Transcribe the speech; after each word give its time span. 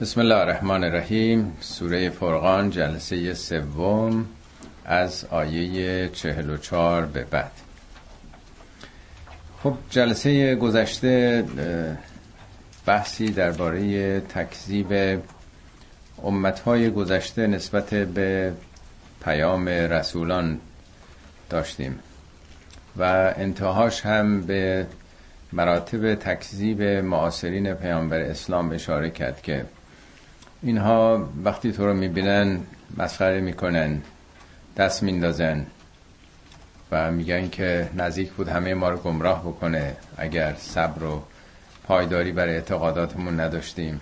بسم 0.00 0.20
الله 0.20 0.34
الرحمن 0.34 0.84
الرحیم 0.84 1.56
سوره 1.60 2.10
فرقان 2.10 2.70
جلسه 2.70 3.34
سوم 3.34 4.26
از 4.84 5.24
آیه 5.30 6.08
44 6.08 7.06
به 7.06 7.24
بعد 7.24 7.50
خب 9.62 9.74
جلسه 9.90 10.54
گذشته 10.54 11.44
بحثی 12.86 13.26
درباره 13.26 14.20
تکذیب 14.20 15.20
امتهای 16.24 16.90
گذشته 16.90 17.46
نسبت 17.46 17.94
به 17.94 18.52
پیام 19.24 19.68
رسولان 19.68 20.60
داشتیم 21.50 21.98
و 22.96 23.34
انتهاش 23.36 24.06
هم 24.06 24.40
به 24.40 24.86
مراتب 25.52 26.14
تکذیب 26.14 26.82
معاصرین 26.82 27.74
پیامبر 27.74 28.20
اسلام 28.20 28.72
اشاره 28.72 29.10
کرد 29.10 29.42
که 29.42 29.64
اینها 30.62 31.28
وقتی 31.44 31.72
تو 31.72 31.86
رو 31.86 31.94
می‌بینن 31.94 32.60
مسخره 32.96 33.40
می‌کنن 33.40 34.02
دست 34.76 35.02
میندازن 35.02 35.66
و 36.90 37.10
میگن 37.10 37.48
که 37.48 37.88
نزدیک 37.94 38.30
بود 38.30 38.48
همه 38.48 38.74
ما 38.74 38.90
رو 38.90 38.96
گمراه 38.96 39.42
بکنه 39.42 39.96
اگر 40.16 40.54
صبر 40.58 41.04
و 41.04 41.22
پایداری 41.84 42.32
برای 42.32 42.54
اعتقاداتمون 42.54 43.40
نداشتیم. 43.40 44.00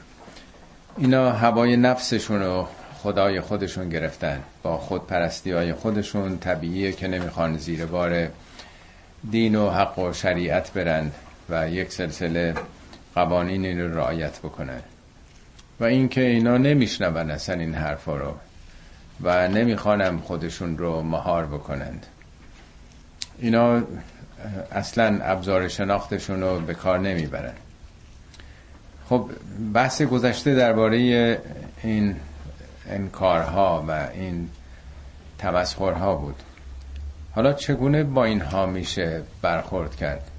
اینا 0.96 1.32
هوای 1.32 1.76
نفسشون 1.76 2.42
رو 2.42 2.68
خدای 3.02 3.40
خودشون 3.40 3.88
گرفتن 3.88 4.40
با 4.62 4.76
خودپرستی 4.76 5.52
های 5.52 5.74
خودشون 5.74 6.38
طبیعیه 6.38 6.92
که 6.92 7.08
نمی‌خوان 7.08 7.56
زیر 7.56 7.86
بار 7.86 8.28
دین 9.30 9.54
و 9.54 9.70
حق 9.70 9.98
و 9.98 10.12
شریعت 10.12 10.72
برند 10.72 11.14
و 11.50 11.70
یک 11.70 11.92
سلسله 11.92 12.54
قوانین 13.14 13.80
رو 13.80 13.98
رعایت 13.98 14.38
بکنن. 14.38 14.80
و 15.80 15.84
اینکه 15.84 16.20
اینا 16.20 16.58
نمیشنون 16.58 17.30
اصلا 17.30 17.54
این 17.54 17.74
حرفا 17.74 18.16
رو 18.16 18.34
و 19.22 19.48
نمی‌خوانم 19.48 20.18
خودشون 20.18 20.78
رو 20.78 21.02
مهار 21.02 21.46
بکنند. 21.46 22.06
اینا 23.38 23.82
اصلا 24.72 25.20
ابزار 25.22 25.68
شناختشون 25.68 26.40
رو 26.40 26.60
به 26.60 26.74
کار 26.74 26.98
نمی‌برن. 26.98 27.52
خب 29.08 29.30
بحث 29.74 30.02
گذشته 30.02 30.54
درباره 30.54 30.96
این 31.82 32.16
انکارها 32.88 33.84
و 33.88 34.08
این 34.14 34.48
تمسخرها 35.38 36.14
بود. 36.14 36.42
حالا 37.34 37.52
چگونه 37.52 38.04
با 38.04 38.24
اینها 38.24 38.66
میشه 38.66 39.22
برخورد 39.42 39.96
کرد؟ 39.96 40.30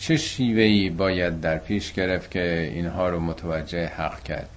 چه 0.00 0.16
شیوهی 0.16 0.90
باید 0.90 1.40
در 1.40 1.58
پیش 1.58 1.92
گرفت 1.92 2.30
که 2.30 2.70
اینها 2.74 3.08
رو 3.08 3.20
متوجه 3.20 3.86
حق 3.86 4.22
کرد؟ 4.22 4.48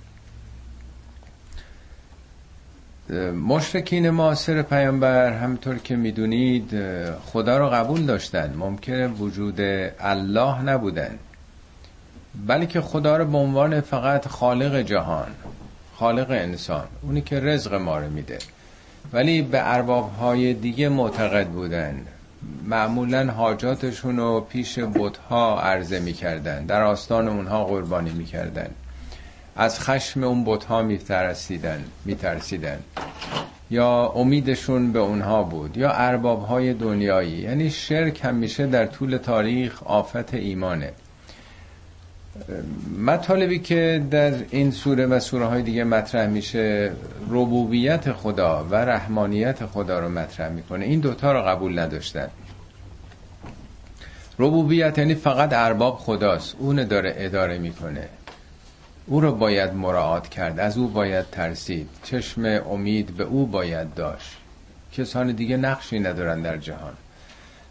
مشرکین 3.47 4.09
معاصر 4.09 4.61
پیامبر 4.61 5.31
همطور 5.31 5.77
که 5.77 5.95
می‌دونید 5.95 6.71
خدا 7.25 7.57
رو 7.57 7.69
قبول 7.69 8.05
داشتن. 8.05 8.53
ممکنه 8.53 9.07
وجود 9.07 9.61
الله 9.99 10.61
نبودن. 10.61 11.19
بلکه 12.47 12.81
خدا 12.81 13.17
رو 13.17 13.25
به 13.25 13.37
عنوان 13.37 13.81
فقط 13.81 14.27
خالق 14.27 14.81
جهان 14.81 15.31
خالق 15.95 16.31
انسان 16.31 16.87
اونی 17.01 17.21
که 17.21 17.39
رزق 17.39 17.73
ما 17.73 17.97
رو 17.97 18.09
میده. 18.09 18.37
ولی 19.13 19.41
به 19.41 19.73
ارباب 19.73 20.15
های 20.15 20.53
دیگه 20.53 20.89
معتقد 20.89 21.47
بودن. 21.47 22.05
معمولا 22.67 23.31
حاجاتشون 23.31 24.17
رو 24.17 24.41
پیش 24.49 24.79
بتها 24.79 25.61
عرضه 25.61 25.99
می‌کردن. 25.99 26.65
در 26.65 26.83
آستان 26.83 27.27
اونها 27.27 27.65
قربانی 27.65 28.11
می‌کردن. 28.11 28.69
از 29.55 29.79
خشم 29.79 30.23
اون 30.23 30.43
بتها 30.45 30.81
میترسیدن 30.81 31.83
میترسیدن. 32.05 32.79
یا 33.71 34.07
امیدشون 34.15 34.91
به 34.91 34.99
اونها 34.99 35.43
بود 35.43 35.77
یا 35.77 35.91
ارباب 35.91 36.45
های 36.45 36.73
دنیایی. 36.73 37.31
یعنی 37.31 37.69
شرک 37.69 38.25
همیشه 38.25 38.67
در 38.67 38.85
طول 38.85 39.17
تاریخ 39.17 39.83
آفت 39.83 40.33
ایمانه. 40.33 40.91
مطالبی 43.05 43.59
که 43.59 44.03
در 44.11 44.33
این 44.49 44.71
سوره 44.71 45.05
و 45.05 45.19
سوره 45.19 45.45
های 45.45 45.61
دیگه 45.61 45.83
مطرح 45.83 46.27
میشه 46.27 46.91
ربوبیت 47.29 48.11
خدا 48.11 48.67
و 48.71 48.75
رحمانیت 48.75 49.65
خدا 49.65 49.99
رو 49.99 50.09
مطرح 50.09 50.49
می‌کنه. 50.49 50.85
این 50.85 50.99
دوتا 50.99 51.31
رو 51.31 51.41
قبول 51.41 51.79
نداشتن. 51.79 52.27
ربوبیت 54.39 54.97
یعنی 54.97 55.15
فقط 55.15 55.53
ارباب 55.53 55.97
خداست. 55.97 56.55
اون 56.59 56.83
داره 56.83 57.13
اداره 57.17 57.57
می‌کنه. 57.57 58.09
او 59.05 59.21
رو 59.21 59.35
باید 59.35 59.73
مراعات 59.73 60.29
کرد. 60.29 60.59
از 60.59 60.77
او 60.77 60.87
باید 60.87 61.25
ترسید. 61.31 61.89
چشم 62.03 62.45
امید 62.45 63.17
به 63.17 63.23
او 63.23 63.47
باید 63.47 63.93
داشت. 63.93 64.37
کسان 64.93 65.31
دیگه 65.31 65.57
نقشی 65.57 65.99
ندارن 65.99 66.41
در 66.41 66.57
جهان. 66.57 66.93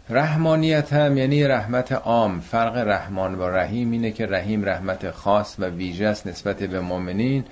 رحمانیت 0.09 0.93
هم 0.93 1.17
یعنی 1.17 1.43
رحمت 1.43 1.91
عام. 1.91 2.39
فرق 2.39 2.77
رحمان 2.77 3.35
و 3.35 3.43
رحیم 3.43 3.91
اینه 3.91 4.11
که 4.11 4.25
رحیم 4.25 4.65
رحمت 4.65 5.11
خاص 5.11 5.55
و 5.59 5.65
ویژه 5.65 6.05
است 6.05 6.27
نسبت 6.27 6.57
به 6.57 6.79
مؤمنین. 6.79 7.43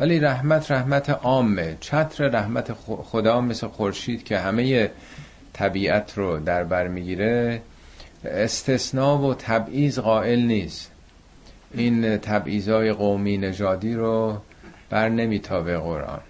ولی 0.00 0.20
رحمت 0.20 0.70
رحمت 0.70 1.10
عامه. 1.10 1.76
چتر 1.80 2.28
رحمت 2.28 2.72
خدا 3.02 3.40
مثل 3.40 3.66
خورشید 3.66 4.24
که 4.24 4.38
همه 4.38 4.90
طبیعت 5.52 6.18
رو 6.18 6.38
در 6.38 6.64
بر 6.64 6.88
می‌گیره. 6.88 7.60
استثناء 8.24 9.16
و 9.16 9.34
تبعیض 9.34 9.98
قائل 9.98 10.40
نیست. 10.40 10.90
این 11.74 12.16
تبعیضای 12.16 12.92
قومی 12.92 13.38
نژادی 13.38 13.94
رو 13.94 14.38
بر 14.90 15.08
نمیتابه 15.08 15.78
قرآن. 15.78 16.20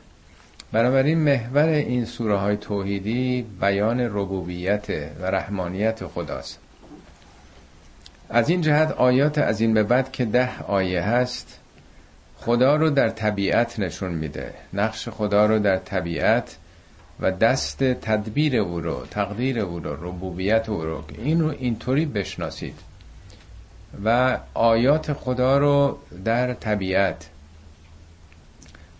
بنابراین 0.72 1.18
محور 1.18 1.68
این 1.68 2.04
سوره 2.04 2.36
های 2.36 2.56
توحیدی 2.56 3.46
بیان 3.60 4.00
ربوبیت 4.00 4.86
و 5.20 5.26
رحمانیت 5.26 6.06
خداست. 6.06 6.58
از 8.30 8.48
این 8.48 8.60
جهت 8.60 8.92
آیات 8.92 9.38
از 9.38 9.60
این 9.60 9.74
به 9.74 9.82
بعد 9.82 10.12
که 10.12 10.24
ده 10.24 10.62
آیه 10.62 11.02
هست 11.02 11.58
خدا 12.36 12.76
رو 12.76 12.90
در 12.90 13.08
طبیعت 13.08 13.78
نشون 13.78 14.12
میده. 14.12 14.54
نقش 14.72 15.08
خدا 15.08 15.46
رو 15.46 15.58
در 15.58 15.76
طبیعت 15.76 16.56
و 17.20 17.30
دست 17.30 17.84
تدبیر 17.84 18.56
او 18.56 18.80
رو 18.80 19.06
تقدیر 19.10 19.60
او 19.60 19.78
رو 19.78 20.08
ربوبیت 20.08 20.68
او 20.68 20.82
رو 20.82 21.04
این 21.18 21.40
رو 21.40 21.48
اینطوری 21.48 22.06
بشناسید. 22.06 22.78
و 24.04 24.38
آیات 24.54 25.12
خدا 25.12 25.58
رو 25.58 25.98
در 26.24 26.54
طبیعت. 26.54 27.28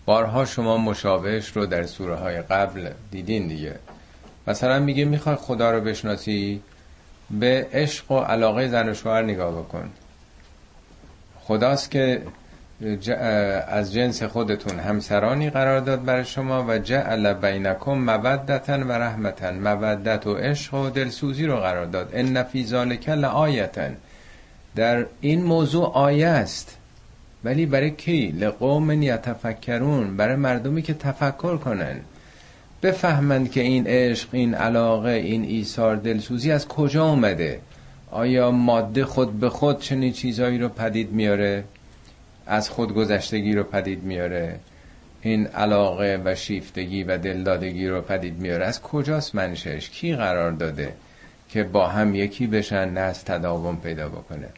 بارها 0.07 0.45
شما 0.45 0.77
مشابهش 0.77 1.49
رو 1.49 1.67
در 1.67 1.87
سوره 1.87 2.15
های 2.15 2.43
قبل 2.43 2.91
دیدین 3.11 3.49
دیگه. 3.49 3.78
مثلا 4.47 4.78
میگه 4.78 5.05
می‌خوای 5.05 5.37
خدا 5.37 5.71
رو 5.71 5.81
بشناسی 5.81 6.62
به 7.31 7.67
عشق 7.73 8.11
و 8.12 8.19
علاقه 8.19 8.69
زن 8.69 8.89
و 8.89 8.95
شوهر 8.95 9.23
نگاه 9.23 9.62
بکن. 9.62 9.91
خداست 11.41 11.91
که 11.91 12.23
از 13.69 13.93
جنس 13.93 14.22
خودتون 14.22 14.78
همسرانی 14.78 15.50
قرار 15.50 15.81
داد 15.81 16.05
برای 16.05 16.25
شما 16.25 16.65
و 16.69 16.78
جعل 16.78 17.33
بینکم 17.33 17.93
مودتا 17.93 18.78
و 18.78 18.93
رحمتا 18.93 19.53
مودت 19.53 20.27
و 20.27 20.34
عشق 20.34 20.75
و 20.75 20.91
دلسوزی 20.91 21.47
رو 21.47 21.56
قرار 21.56 21.87
داد. 21.87 22.11
ان 22.12 22.43
فی 22.43 22.65
ذالک 22.65 23.09
لآیتا 23.09 23.89
در 24.77 25.06
این 25.21 25.43
موضوع 25.43 25.93
آیه 25.93 26.27
است. 26.27 26.77
ولی 27.44 27.66
برای 27.66 27.91
کی؟ 27.91 28.28
لقوم 28.28 29.03
یتفکرون. 29.03 30.16
برای 30.16 30.37
مردمی 30.37 30.83
که 30.83 30.95
تفکر 30.95 31.56
کنن. 31.56 32.00
بفهمند 32.83 33.50
که 33.50 33.60
این 33.60 33.87
عشق 33.87 34.28
این 34.33 34.55
علاقه 34.55 35.10
این 35.10 35.45
ایثار 35.45 35.97
دلسوزی 35.97 36.53
از 36.53 36.69
کجا 36.69 37.09
اومده؟ 37.09 37.60
آیا 38.10 38.50
ماده 38.50 39.05
خود 39.05 39.41
به 39.41 39.50
خود 39.50 39.81
چنین 39.81 40.12
چیزایی 40.12 40.59
رو 40.59 40.69
پدید 40.69 41.12
میاره؟ 41.12 41.65
از 42.48 42.70
خودگذشتگی 42.70 43.53
رو 43.53 43.62
پدید 43.62 44.03
میاره. 44.03 44.60
این 45.22 45.47
علاقه 45.47 46.22
و 46.24 46.34
شیفتگی 46.34 47.04
و 47.04 47.18
دلدادگی 47.18 47.89
رو 47.89 48.00
پدید 48.00 48.39
میاره. 48.39 48.65
از 48.65 48.83
کجاست 48.83 49.34
منشش؟ 49.34 49.91
کی 49.91 50.15
قرار 50.15 50.53
داده 50.53 50.92
که 51.48 51.65
با 51.65 51.86
هم 51.86 52.15
یکی 52.15 52.47
بشن 52.47 52.89
نه 52.89 53.00
از 53.00 53.24
تداوم 53.24 53.77
پیدا 53.77 54.09
بکنه؟ 54.09 54.48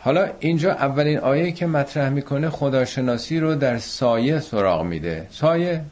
حالا 0.00 0.30
اینجا 0.40 0.72
اولین 0.72 1.18
آیه 1.18 1.52
که 1.52 1.66
مطرح 1.66 2.08
می‌کنه 2.08 2.50
خداشناسی 2.50 3.40
رو 3.40 3.54
در 3.54 3.78
سایه 3.78 4.40
سراغ 4.40 4.82
میده. 4.82 5.26
سایه؟ 5.30 5.84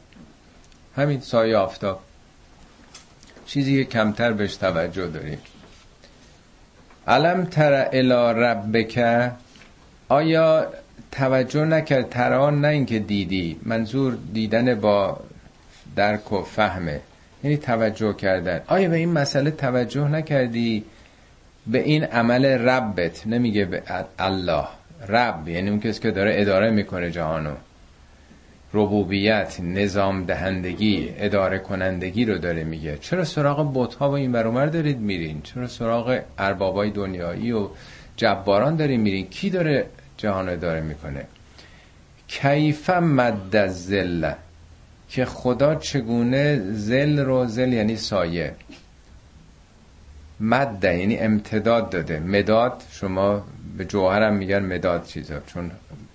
همین 0.95 1.19
سایه 1.19 1.57
آفتاب. 1.57 1.99
چیزی 3.45 3.83
که 3.83 3.89
کمتر 3.89 4.31
بهش 4.31 4.55
توجه 4.55 5.07
داریم. 5.07 5.37
علم 7.07 7.45
تر 7.45 7.89
الی 7.93 8.39
ربک 8.39 8.99
آیا 10.13 10.67
توجه 11.11 11.65
نکرد 11.65 12.09
تران 12.09 12.61
نه 12.61 12.67
اینکه 12.67 12.99
دیدی 12.99 13.57
منظور 13.65 14.17
دیدن 14.33 14.75
با 14.75 15.19
درک 15.95 16.31
و 16.33 16.43
فهمه 16.43 16.99
یعنی 17.43 17.57
توجه 17.57 18.13
کردن. 18.13 18.61
آیا 18.67 18.89
به 18.89 18.95
این 18.95 19.11
مسئله 19.11 19.51
توجه 19.51 20.07
نکردی؟ 20.07 20.83
به 21.67 21.79
این 21.83 22.03
عمل 22.03 22.45
ربت 22.45 23.27
نمیگه 23.27 23.65
به 23.65 23.83
الله. 24.19 24.67
رب 25.09 25.49
یعنی 25.49 25.69
اون 25.69 25.79
کسی 25.79 26.01
که 26.01 26.11
داره 26.11 26.33
اداره 26.35 26.71
می‌کنه 26.71 27.11
جهانو. 27.11 27.55
ربوبیت 28.73 29.59
نظام 29.59 30.25
دهندگی 30.25 31.09
اداره 31.17 31.59
کنندگی 31.59 32.25
رو 32.25 32.37
داره 32.37 32.63
میگه. 32.63 32.97
چرا 32.97 33.23
سراغ 33.23 33.71
بتها 33.75 34.09
و 34.09 34.13
این 34.13 34.31
برومر 34.31 34.65
دارید 34.65 34.99
میرین؟ 34.99 35.41
چرا 35.41 35.67
سراغ 35.67 36.19
اربابای 36.37 36.89
دنیایی 36.89 37.51
و 37.51 37.67
جباران 38.15 38.75
دارید 38.75 38.99
میرین؟ 38.99 39.27
کی 39.29 39.49
داره 39.49 39.85
جهان 40.23 40.49
اداره 40.49 40.81
می‌کنه. 40.81 41.25
کیف 42.27 42.89
مد 42.89 43.67
زله 43.67 44.35
که 45.09 45.25
خدا 45.25 45.75
چگونه 45.75 46.71
زل 46.71 47.19
رو 47.19 47.45
زل 47.45 47.73
یعنی 47.73 47.95
سایه. 47.95 48.55
مد 50.39 50.83
یعنی 50.83 51.17
امتداد 51.17 51.89
داده. 51.89 52.19
مداد 52.19 52.83
شما 52.91 53.45
به 53.77 53.85
جوهرم 53.85 54.33
میگن 54.33 54.65
مداد 54.65 55.05
چیزا 55.05 55.39
چون 55.39 55.71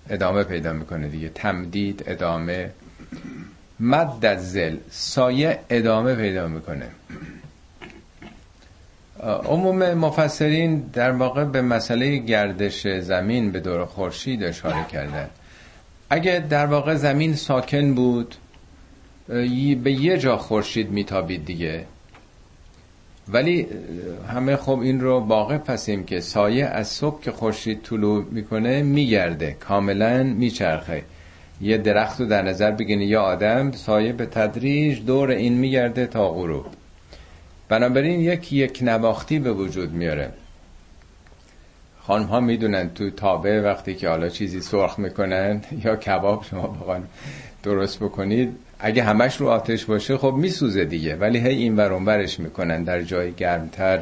ادامه 0.09 0.43
پیدا 0.43 0.73
می‌کنه 0.73 1.07
دیگه. 1.07 1.29
تمدید 1.29 2.03
ادامه. 2.07 2.71
مد 3.79 4.37
زل 4.37 4.77
سایه 4.89 5.59
ادامه 5.69 6.15
پیدا 6.15 6.47
می‌کنه. 6.47 6.87
عموم 9.23 9.93
مفسرین 9.93 10.83
در 10.93 11.11
واقع 11.11 11.43
به 11.43 11.61
مسئله 11.61 12.17
گردش 12.17 12.87
زمین 12.87 13.51
به 13.51 13.59
دور 13.59 13.85
خورشید 13.85 14.43
اشاره 14.43 14.85
کردن 14.91 15.29
اگه 16.09 16.43
در 16.49 16.65
واقع 16.65 16.95
زمین 16.95 17.35
ساکن 17.35 17.93
بود 17.93 18.35
به 19.83 19.91
یه 19.91 20.17
جا 20.17 20.37
خورشید 20.37 20.91
میتابید 20.91 21.45
دیگه. 21.45 21.85
ولی 23.27 23.67
همه 24.27 24.55
خب 24.55 24.79
این 24.79 25.01
رو 25.01 25.19
واقع 25.19 25.57
پسیم 25.57 26.03
که 26.03 26.19
سایه 26.19 26.65
از 26.65 26.87
صبح 26.87 27.21
که 27.21 27.31
خورشید 27.31 27.81
طلوع 27.83 28.25
می‌کنه 28.31 28.83
میگرده 28.83 29.57
کاملا 29.59 30.23
میچرخه. 30.23 31.03
یه 31.61 31.77
درخت 31.77 32.19
رو 32.19 32.25
در 32.25 32.41
نظر 32.41 32.71
بگیرید 32.71 33.09
یا 33.09 33.21
آدم 33.21 33.71
سایه 33.71 34.13
به 34.13 34.25
تدریج 34.25 35.05
دور 35.05 35.29
این 35.29 35.53
میگرده 35.53 36.07
تا 36.07 36.31
غروب. 36.31 36.65
بنابراین 37.69 38.19
یک 38.19 38.53
یک 38.53 38.79
نواختی 38.81 39.39
به 39.39 39.51
وجود 39.51 39.93
میاره. 39.93 40.31
خانم 42.01 42.25
ها 42.25 42.39
می‌دونن 42.39 42.89
تو 42.89 43.09
تابه 43.09 43.61
وقتی 43.61 43.95
که 43.95 44.09
حالا 44.09 44.29
چیزی 44.29 44.61
سرخ 44.61 44.99
می‌کنن 44.99 45.61
یا 45.85 45.95
کباب 45.95 46.43
شما 46.43 46.67
بخوان 46.67 47.03
درست 47.63 47.99
بکنید 47.99 48.55
اگه 48.79 49.03
همش 49.03 49.37
رو 49.37 49.49
آتش 49.49 49.85
باشه 49.85 50.17
خب 50.17 50.33
میسوزه 50.33 50.85
دیگه. 50.85 51.15
ولی 51.15 51.39
هی 51.39 51.55
این 51.55 51.75
ور 51.75 51.99
برش 51.99 52.39
می‌کنن 52.39 52.83
در 52.83 53.01
جای 53.01 53.31
گرمتر 53.31 54.01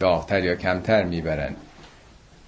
داغتر 0.00 0.44
یا 0.44 0.54
کمتر 0.54 1.04
می‌برن. 1.04 1.54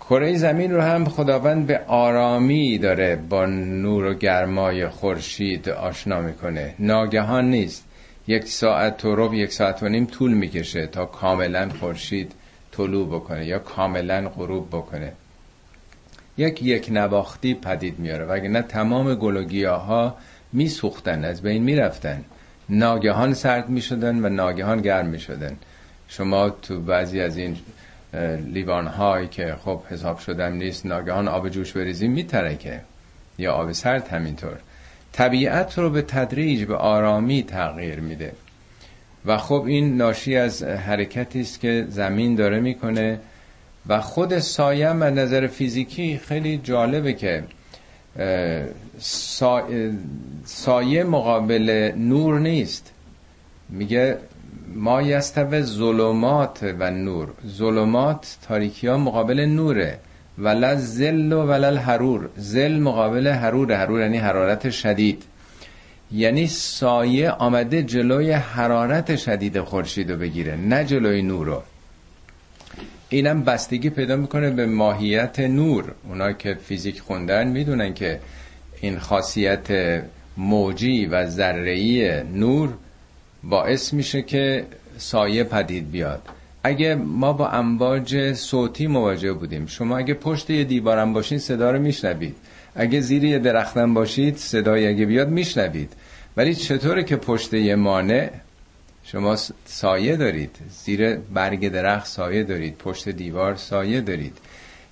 کره 0.01 0.37
زمین 0.37 0.73
رو 0.73 0.81
هم 0.81 1.05
خداوند 1.05 1.67
به 1.67 1.81
آرامی 1.87 2.79
داره 2.79 3.17
با 3.17 3.47
نور 3.47 4.05
و 4.05 4.15
گرمای 4.15 4.89
خورشید 4.89 5.69
آشنا 5.69 6.21
می‌کنه. 6.21 6.75
ناگهان 6.79 7.51
نیست. 7.51 7.84
یک 8.27 8.49
ساعت 8.49 9.05
و 9.05 9.17
رب 9.17 9.35
یک 9.35 9.53
ساعت 9.53 9.83
و 9.83 9.89
نیم 9.89 10.07
طول 10.07 10.35
می‌کشه 10.35 10.87
تا 10.87 11.07
کاملا 11.07 11.69
خورشید 11.81 12.33
طلوع 12.73 13.07
بکنه 13.07 13.47
یا 13.47 13.59
کاملا 13.59 14.29
غروب 14.29 14.69
بکنه. 14.69 15.13
یک 16.37 16.63
یک 16.63 16.89
نواختی 16.93 17.55
پدید 17.55 17.99
میاره 17.99 18.25
وگرنه 18.25 18.63
تمام 18.63 19.15
گل 19.15 19.65
ها 19.65 20.17
میسوختن 20.53 21.25
از 21.25 21.43
بین 21.43 21.63
می‌رفتن. 21.63 22.25
ناگهان 22.69 23.35
سرد 23.35 23.69
می‌شدن 23.69 24.25
و 24.25 24.29
ناگهان 24.29 24.81
گرم 24.81 25.07
می‌شدن. 25.07 25.57
شما 26.09 26.51
تو 26.51 26.81
بعضی 26.81 27.21
از 27.21 27.37
این 27.37 27.57
لیوان 28.47 28.87
هایی 28.87 29.29
که 29.29 29.57
خب 29.65 29.83
حساب 29.91 30.19
شدن 30.19 30.53
نیست 30.53 30.87
ناگهان 30.87 31.29
آب 31.29 31.49
جوش 31.49 31.73
بریزیم 31.73 32.13
میترکه. 32.13 32.81
یا 33.39 33.53
آب 33.53 33.73
سرد 33.73 34.09
همینطور. 34.09 34.59
طبیعت 35.17 35.79
رو 35.79 35.91
به 35.91 36.03
تدریج 36.03 36.65
به 36.65 36.77
آرامی 36.77 37.43
تغییر 37.43 38.01
میده. 38.01 38.33
و 39.27 39.37
خب 39.39 39.65
این 39.67 39.97
ناشی 39.97 40.37
از 40.37 40.63
حرکتی 40.63 41.41
است 41.41 41.61
که 41.61 41.87
زمین 41.89 42.35
داره 42.35 42.61
می‌کنه. 42.61 43.21
و 43.89 44.01
خود 44.01 44.39
سایه 44.39 44.89
از 44.89 44.97
نظر 44.97 45.47
فیزیکی 45.47 46.19
خیلی 46.19 46.59
جالبه 46.59 47.13
که 47.13 47.45
سایه 50.45 51.05
مقابل 51.05 51.93
نور 51.97 52.41
نیست. 52.41 52.93
میگه 53.69 54.19
ما 54.75 55.03
یستوه 55.03 55.63
ظلمات 55.63 56.75
و 56.79 56.91
نور. 56.91 57.29
ظلمات 57.47 58.37
تاریکی 58.49 58.87
ها 58.87 58.97
مقابل 58.97 59.41
نوره. 59.41 59.99
ولا 60.39 60.77
زل 60.77 61.33
و 61.33 61.43
ولا 61.43 61.77
حرور 61.77 62.29
زل 62.37 62.79
مقابل 62.79 63.29
حرور. 63.29 63.73
حرور 63.73 64.01
یعنی 64.01 64.19
حرارت 64.19 64.71
شدید. 64.71 65.23
یعنی 66.13 66.47
سایه 66.47 67.31
آمده 67.31 67.83
جلوی 67.83 68.33
حرارت 68.33 69.17
شدید 69.17 69.61
خورشید 69.61 70.11
رو 70.11 70.17
بگیره 70.19 70.57
نه 70.57 70.85
جلوی 70.85 71.23
نور 71.23 71.47
رو. 71.47 71.63
اینم 73.09 73.43
بستگی 73.43 73.91
پیدا 73.91 74.17
می‌کنه 74.17 74.51
به 74.51 74.67
ماهیت 74.67 75.41
نور. 75.41 75.95
اونا 76.09 76.33
که 76.33 76.55
فیزیک 76.55 77.01
خوندن 77.01 77.49
می‌دونن 77.49 77.95
که 77.95 78.21
این 78.81 78.99
خاصیت 78.99 79.69
موجی 80.37 81.07
و 81.07 81.27
ذره‌ای 81.27 82.23
نور 82.23 82.75
باعث 83.43 83.93
میشه 83.93 84.23
که 84.23 84.67
سایه 84.99 85.45
پدید 85.45 85.91
بیاد. 85.91 86.23
اگه 86.67 86.95
ما 86.95 87.33
با 87.33 87.49
امواج 87.49 88.33
صوتی 88.33 88.87
مواجه 88.87 89.33
بودیم 89.33 89.67
شما 89.67 89.99
اگه 89.99 90.15
پشت 90.15 90.51
یه 90.51 90.65
دیوارم 90.65 91.13
باشین 91.13 91.39
صدا 91.39 91.71
رو 91.71 91.79
میشنوید. 91.79 92.37
اگه 92.75 93.01
زیر 93.01 93.25
یه 93.25 93.39
درختم 93.39 93.95
باشید 93.95 94.37
صدای 94.37 94.87
اگه 94.87 95.07
بیاد 95.07 95.29
میشنوید. 95.29 95.93
ولی 96.37 96.55
چطوره 96.55 97.05
که 97.05 97.17
پشت 97.17 97.55
یه 97.55 97.75
مانع؟ 97.75 98.31
شما 99.05 99.37
سایه 99.65 100.17
دارید. 100.17 100.57
زیر 100.85 101.17
برگ 101.17 101.69
درخت 101.69 102.07
سایه 102.07 102.45
دارید. 102.45 102.79
پشت 102.79 103.09
دیوار 103.09 103.57
سایه 103.57 104.01
دارید. 104.01 104.39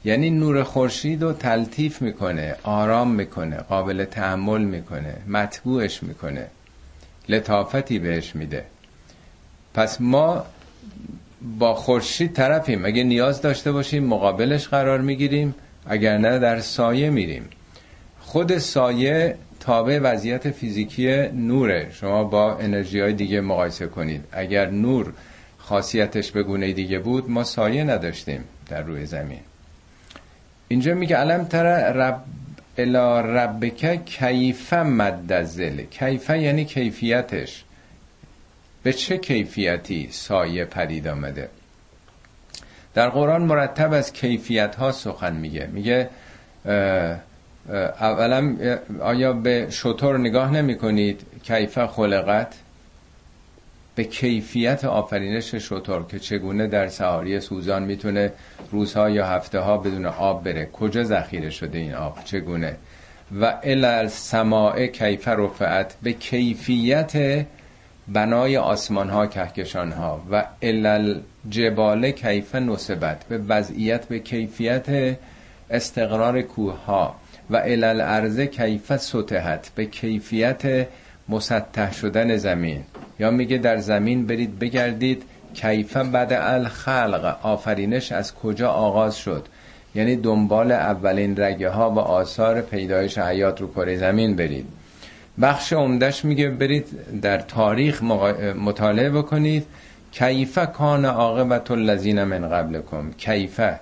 یعنی 0.05 0.31
نور 0.31 0.63
خورشید 0.63 1.23
رو 1.23 1.33
تلطیف 1.33 2.03
می‌کنه 2.03 2.57
آرام 2.63 3.11
می‌کنه 3.11 3.57
قابل 3.57 4.05
تحمل 4.05 4.63
می‌کنه 4.63 5.15
مطبوعش 5.29 6.03
می‌کنه. 6.03 6.47
لطافتی 7.29 7.99
بهش 7.99 8.37
میده. 8.37 8.65
پس 9.75 10.01
ما 10.01 10.45
با 11.59 11.75
خورشید 11.75 12.33
طرفیم. 12.33 12.85
اگه 12.85 13.05
نیاز 13.05 13.43
داشته 13.43 13.73
باشیم 13.73 14.05
مقابلش 14.05 14.69
قرار 14.69 15.01
می‌گیریم. 15.01 15.55
اگر 15.87 16.19
نه 16.19 16.39
در 16.39 16.61
سایه 16.61 17.11
میریم. 17.11 17.49
خود 18.21 18.59
سایه 18.59 19.37
تابع 19.61 19.99
وضعیت 20.03 20.51
فیزیکی 20.51 21.29
نوره. 21.29 21.89
شما 21.93 22.25
با 22.25 22.57
انرژی 22.57 23.01
های 23.01 23.13
دیگه 23.13 23.41
مقایسه 23.41 23.87
کنید. 23.87 24.25
اگر 24.33 24.71
نور 24.71 25.13
خاصیتش 25.59 26.31
به 26.31 26.43
گونه 26.43 26.73
دیگه 26.73 26.99
بود 26.99 27.31
ما 27.31 27.45
سایه 27.45 27.85
نداشتیم 27.85 28.45
در 28.69 28.83
روی 28.83 29.07
زمین. 29.07 29.41
اینجا 30.69 30.95
میگه 30.95 31.17
علم 31.17 31.45
تر 31.45 31.93
رب 31.93 32.23
الا 32.79 33.21
ربک 33.21 34.05
کیف 34.05 34.73
مد 34.73 35.43
زل 35.43 35.83
کیف 35.83 36.31
یعنی 36.31 36.65
کیفیتش. 36.65 37.65
به 38.83 38.93
چه 38.93 39.19
کیفیتی 39.19 40.09
سایه 40.11 40.65
پدید 40.65 41.09
آمده؟ 41.09 41.49
در 42.95 43.09
قرآن 43.09 43.43
مرتب 43.43 43.93
از 43.93 44.13
کیفیت 44.13 44.75
ها 44.75 44.93
سخن 44.93 45.35
میگه. 45.35 45.67
میگه 45.73 46.09
اولا 48.01 48.57
آیا 49.01 49.33
به 49.33 49.67
شطور 49.71 50.19
نگاه 50.19 50.51
نمی 50.51 50.79
کنید 50.79 51.21
کیفه 51.43 51.87
خلقت؟ 51.87 52.55
به 53.95 54.05
کیفیت 54.05 54.85
آفرینش 54.85 55.55
شطور 55.55 56.07
که 56.07 56.19
چگونه 56.19 56.67
در 56.67 56.89
سهاری 56.89 57.41
سوزان 57.41 57.83
می‌تونه 57.83 58.33
روزها 58.71 59.11
یا 59.11 59.27
هفته 59.27 59.59
ها 59.59 59.77
بدون 59.77 60.07
آب 60.07 60.45
بره؟ 60.45 60.67
کجا 60.73 61.05
ذخیره 61.05 61.51
شده 61.51 61.79
این 61.79 61.95
آب؟ 61.95 62.25
چگونه؟ 62.25 62.77
و 63.41 63.55
ال 63.63 64.09
سماع 64.09 64.87
کیف 64.87 65.29
رفعت؟ 65.29 65.95
به 66.03 66.13
کیفیت 66.13 67.45
بنای 68.09 68.57
آسمان 68.57 69.11
ها 69.11 69.27
کهکشان 69.27 69.93
ها 69.93 70.23
و 70.31 70.45
ال 70.63 71.21
جبال 71.51 72.11
کیف 72.11 72.55
نصبت 72.55 73.25
به 73.29 73.39
وضعیت 73.39 74.05
به 74.05 74.19
کیفیت 74.19 75.17
استقرار 75.71 76.43
کوه 76.43 76.85
ها 76.85 77.15
و 77.51 77.57
ال 77.57 78.01
ارز 78.01 78.41
کیف 78.41 78.97
سطحت 78.97 79.71
به 79.75 79.87
کیفیت 79.87 80.87
مسطح 81.29 81.93
شدن 81.93 82.37
زمین. 82.37 82.85
یا 83.19 83.31
میگه 83.31 83.59
در 83.59 83.77
زمین 83.77 84.27
برید 84.27 84.59
بگردید 84.59 85.23
کیف 85.55 85.97
بعد 85.97 86.33
الخلق 86.33 87.39
آفرینش 87.43 88.13
از 88.13 88.35
کجا 88.35 88.71
آغاز 88.71 89.17
شد. 89.17 89.47
یعنی 89.95 90.17
دنبال 90.17 90.73
اولین 90.73 91.37
رگه 91.37 91.69
ها 91.69 91.91
و 91.91 91.99
آثار 91.99 92.61
پیدایش 92.61 93.19
حیات 93.19 93.61
رو 93.61 93.73
کره 93.73 93.97
زمین 93.97 94.37
برید. 94.37 94.67
بخش 95.41 95.73
عمدش 95.73 96.25
میگه 96.25 96.49
برید 96.51 96.87
در 97.23 97.39
تاریخ 97.39 98.03
مطالعه 98.61 99.11
بکنید. 99.11 99.67
کیفه 100.13 100.67
کان 100.67 101.05
عاقبت 101.05 101.71
الذین 101.71 102.25
من 102.25 102.49
قبلکم. 102.49 103.11
کیفه 103.19 103.81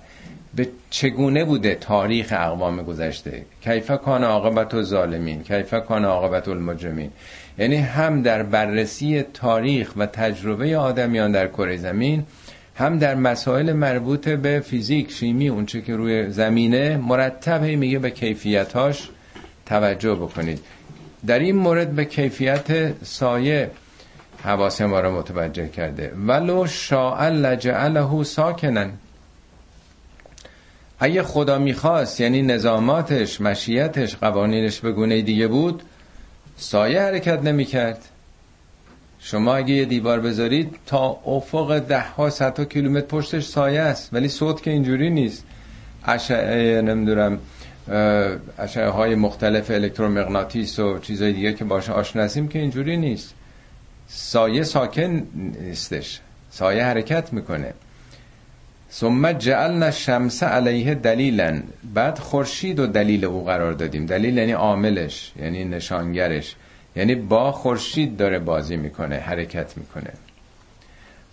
به 0.54 0.68
چگونه 0.90 1.44
بوده 1.44 1.74
تاریخ 1.74 2.32
اقوام 2.36 2.82
گذشته؟ 2.82 3.44
کیف 3.60 3.90
کان 3.90 4.24
عاقبت 4.24 4.74
الظالمین. 4.74 5.42
کیف 5.42 5.74
کان 5.74 6.04
عاقبت 6.04 6.48
المجرمین. 6.48 7.10
یعنی 7.58 7.76
هم 7.76 8.22
در 8.22 8.42
بررسی 8.42 9.22
تاریخ 9.22 9.92
و 9.96 10.06
تجربه 10.06 10.76
آدمیان 10.78 11.32
در 11.32 11.46
کره 11.48 11.76
زمین 11.76 12.24
هم 12.74 12.98
در 12.98 13.14
مسائل 13.14 13.72
مربوط 13.72 14.28
به 14.28 14.60
فیزیک 14.60 15.12
شیمی 15.12 15.48
اونچه 15.48 15.82
که 15.82 15.96
روی 15.96 16.30
زمینه 16.30 16.96
مرتب 16.96 17.62
میگه 17.62 17.98
به 17.98 18.10
کیفیتاش 18.10 19.08
توجه 19.66 20.14
بکنید. 20.14 20.60
در 21.26 21.38
این 21.38 21.56
مورد 21.56 21.92
به 21.92 22.04
کیفیت 22.04 22.92
سایه 23.04 23.70
حواس 24.44 24.80
ما 24.80 25.00
را 25.00 25.10
متوجه 25.10 25.68
کرده. 25.68 26.12
ولو 26.26 26.66
شاء 26.66 27.28
لجعله 27.28 28.24
ساکنن 28.24 28.90
اگه 30.98 31.22
خدا 31.22 31.58
می‌خواست 31.58 32.20
یعنی 32.20 32.42
نظاماتش 32.42 33.40
مشیتش 33.40 34.16
قوانینش 34.16 34.80
به 34.80 34.92
گونه 34.92 35.22
دیگه 35.22 35.46
بود 35.46 35.82
سایه 36.56 37.02
حرکت 37.02 37.42
نمی‌کرد. 37.42 38.04
شما 39.20 39.54
اگه 39.54 39.74
یه 39.74 39.84
دیوار 39.84 40.20
بذارید 40.20 40.76
تا 40.86 41.20
افق 41.26 41.78
ده 41.78 42.00
ها 42.00 42.30
کیلومتر 42.64 43.06
پشتش 43.06 43.44
سایه 43.44 43.80
است. 43.80 44.14
ولی 44.14 44.28
صوت 44.28 44.62
که 44.62 44.70
اینجوری 44.70 45.10
نیست. 45.10 45.44
اشعه 46.04 46.82
نمی‌دونم. 46.82 47.38
اشعه 48.58 48.88
های 48.88 49.14
مختلف 49.14 49.70
الکترومغناطیس 49.70 50.78
و 50.78 50.98
چیزای 50.98 51.32
دیگه 51.32 51.52
که 51.52 51.64
باشه 51.64 51.92
آشنا 51.92 52.28
که 52.28 52.58
اینجوری 52.58 52.96
نیست. 52.96 53.34
سایه 54.08 54.62
ساکن 54.62 55.26
نیستش. 55.60 56.20
سایه 56.50 56.84
حرکت 56.84 57.32
می‌کنه. 57.32 57.74
ثم 58.92 59.32
جعلنا 59.32 59.90
شمس 59.90 60.42
علیه 60.42 60.94
دلیلا. 60.94 61.62
بعد 61.94 62.18
خورشید 62.18 62.78
و 62.78 62.86
دلیل 62.86 63.24
او 63.24 63.44
قرار 63.44 63.72
دادیم. 63.72 64.06
دلیل 64.06 64.38
یعنی 64.38 64.52
عاملش 64.52 65.32
یعنی 65.36 65.64
نشانگرش. 65.64 66.56
یعنی 66.96 67.14
با 67.14 67.52
خورشید 67.52 68.16
داره 68.16 68.38
بازی 68.38 68.76
می‌کنه 68.76 69.16
حرکت 69.16 69.76
می‌کنه. 69.76 70.12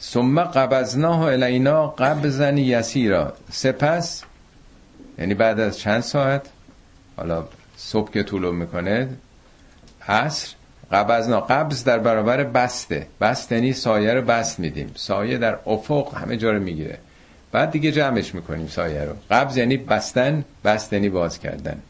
ثم 0.01 0.43
قبضناه 0.43 1.21
الینا 1.21 1.87
قبضا 1.87 2.49
یسیرا. 2.49 3.33
سپس 3.51 4.23
یعنی 5.19 5.33
بعد 5.33 5.59
از 5.59 5.77
چند 5.77 6.01
ساعت 6.01 6.41
حالا 7.17 7.43
صبح 7.77 8.11
که 8.11 8.23
طولو 8.23 8.51
می‌کنه 8.51 9.09
عصر 10.07 10.55
قبضنا 10.91 11.39
قبض 11.39 11.83
در 11.83 11.99
برابر 11.99 12.43
بسته. 12.43 13.07
بست 13.21 13.51
یعنی 13.51 13.73
سایه 13.73 14.13
رو 14.13 14.21
بست 14.21 14.59
میدیم. 14.59 14.91
سایه 14.95 15.37
در 15.37 15.57
افق 15.65 16.17
همه 16.17 16.37
جا 16.37 16.51
رو 16.51 16.59
می‌گیره. 16.59 16.97
بعد 17.51 17.71
دیگه 17.71 17.91
جمعش 17.91 18.35
می‌کنیم 18.35 18.67
سایه 18.67 19.03
رو. 19.03 19.13
قبض 19.31 19.57
یعنی 19.57 19.77
بستن 19.77 20.45
بست 20.65 20.93
یعنی 20.93 21.09
باز 21.09 21.39
کردن. 21.39 21.81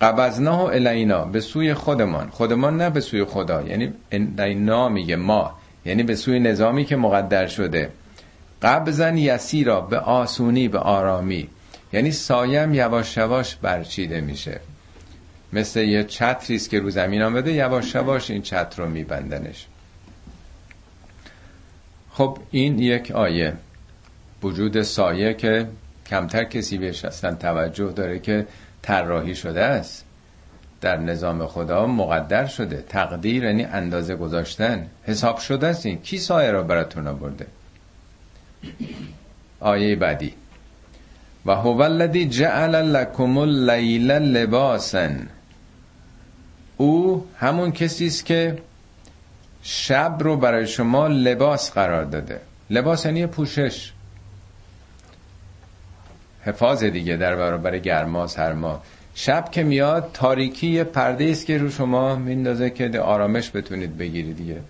قبضناه 0.00 0.60
الینا 0.60 1.24
به 1.24 1.40
سوی 1.40 1.74
خودمان. 1.74 2.28
خودمان 2.30 2.76
نه 2.76 2.90
به 2.90 3.00
سوی 3.00 3.24
خدا. 3.24 3.62
یعنی 3.62 3.92
الینا 4.12 4.88
میگه 4.88 5.16
ما. 5.16 5.58
یعنی 5.84 6.02
به 6.02 6.16
سوی 6.16 6.40
نظامی 6.40 6.84
که 6.84 6.96
مقدر 6.96 7.46
شده. 7.46 7.90
قبضن 8.62 9.16
یسیرا 9.16 9.80
به 9.80 9.98
آسونی 9.98 10.68
به 10.68 10.78
آرامی. 10.78 11.48
یعنی 11.94 12.12
سایم 12.12 12.74
یواش 12.74 13.16
یواش 13.16 13.56
برچیده 13.56 14.20
میشه. 14.20 14.60
مثل 15.52 15.80
یه 15.80 16.04
چتریست 16.04 16.70
که 16.70 16.80
رو 16.80 16.90
زمین 16.90 17.22
آمده 17.22 17.52
یواش 17.52 17.94
یواش 17.94 18.30
این 18.30 18.42
چتر 18.42 18.82
رو 18.82 18.88
میبندنش. 18.88 19.66
خب 22.10 22.38
این 22.50 22.78
یک 22.78 23.10
آیه. 23.10 23.52
وجود 24.42 24.82
سایه 24.82 25.34
که 25.34 25.68
کمتر 26.06 26.44
کسی 26.44 26.78
بهش 26.78 27.04
اصلا 27.04 27.34
توجه 27.34 27.92
داره 27.92 28.18
که 28.18 28.46
طراحی 28.82 29.34
شده 29.34 29.64
است. 29.64 30.04
در 30.80 30.96
نظام 30.96 31.46
خدا 31.46 31.86
مقدر 31.86 32.46
شده. 32.46 32.84
تقدیر 32.88 33.44
یعنی 33.44 33.64
اندازه 33.64 34.16
گذاشتن. 34.16 34.86
حساب 35.02 35.38
شده 35.38 35.66
است 35.66 35.86
این. 35.86 36.00
کی 36.00 36.18
سایه 36.18 36.50
را 36.50 36.62
براتون 36.62 37.06
آورده؟ 37.06 37.46
آیه 39.60 39.96
بعدی. 39.96 40.34
و 41.46 41.54
هو 41.54 41.82
الذی 41.82 42.26
جعل 42.26 42.74
لکم 42.74 43.38
اللیل 43.38 44.10
لباسا. 44.10 45.08
او 46.76 47.26
همون 47.38 47.72
کسی 47.72 48.06
است 48.06 48.24
که 48.26 48.58
شب 49.62 50.16
رو 50.20 50.36
برای 50.36 50.66
شما 50.66 51.06
لباس 51.06 51.70
قرار 51.70 52.04
داده. 52.04 52.40
لباس 52.70 53.04
یعنی 53.04 53.26
پوشش. 53.26 53.92
حفاظ 56.44 56.84
دیگه 56.84 57.16
در 57.16 57.36
برابر 57.36 57.78
گرما 57.78 58.26
سرما 58.26 58.82
شب 59.14 59.50
که 59.50 59.62
میاد 59.62 60.10
تاریکی 60.14 60.84
پرده 60.84 61.24
است 61.24 61.46
که 61.46 61.58
رو 61.58 61.70
شما 61.70 62.16
میندازه 62.16 62.70
که 62.70 63.00
آرامش 63.00 63.50
بتونید 63.54 63.98
بگیرید 63.98 64.36
دیگه. 64.36 64.60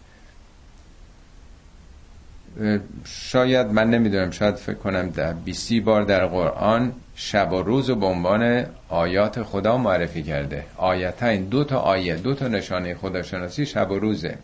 شاید 3.05 3.67
من 3.67 3.91
نمی‌دونم 3.91 4.31
شاید 4.31 4.55
فکر 4.55 4.75
کنم 4.75 5.11
ده 5.11 5.35
بیسی 5.45 5.81
بار 5.81 6.03
در 6.03 6.27
قرآن 6.27 6.93
شب 7.17 7.53
و 7.53 7.63
روز 7.63 7.91
و 7.91 7.95
به 7.95 8.07
عنوان 8.07 8.67
آیات 8.89 9.43
خدا 9.43 9.79
معرفی 9.79 10.23
کرده. 10.23 10.65
آیتین 10.77 11.45
دو 11.45 11.65
تا 11.65 11.79
آیه 11.79 12.17
دو 12.17 12.35
تا 12.35 12.49
نشانه 12.49 12.95
خداشناسی 12.95 13.67
شب 13.67 13.91
و 13.91 13.99
روزه. 13.99 14.39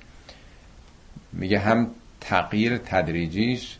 میگه 1.33 1.59
هم 1.59 1.87
تغییر 2.21 2.79
تدریجیش 2.79 3.77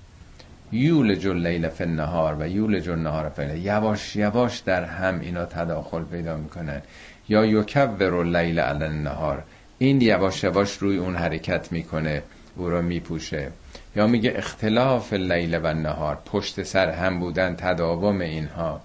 یول 0.73 1.29
اللیل 1.29 1.69
فی 1.69 1.85
النهار 1.85 2.37
و 2.41 2.49
یول 2.49 2.91
النهار 2.91 3.29
فی 3.29 3.59
یواش 3.59 4.17
یواش 4.17 4.59
در 4.59 4.85
هم 4.85 5.21
اینا 5.21 5.45
تداخل 5.45 6.05
پیدا 6.05 6.37
می‌کنن. 6.37 6.83
یا 7.29 7.47
یکور 7.47 8.15
اللیل 8.15 8.61
علی 8.61 8.85
النهار. 8.85 9.43
این 9.79 10.01
یواش 10.01 10.45
یواش 10.45 10.77
روی 10.77 10.97
اون 10.97 11.17
حرکت 11.17 11.73
می‌کنه 11.73 12.23
او 12.57 12.71
رو 12.71 12.83
میپوشه. 12.83 13.49
یا 13.97 14.07
میگه 14.07 14.33
اختلاف 14.37 15.13
لیل 15.13 15.61
و 15.63 15.75
نهار 15.75 16.19
پشت 16.27 16.63
سر 16.63 16.91
هم 16.91 17.21
بودن 17.21 17.57
تداوم 17.57 18.21
اینها. 18.21 18.81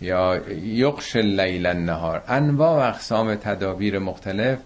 یا 0.00 0.40
یقش 0.64 1.16
لیل 1.16 1.66
نهار 1.66 2.22
انواع 2.28 2.70
و 2.70 2.88
اقسام 2.88 3.34
تدابیر 3.34 3.98
مختلف 3.98 4.58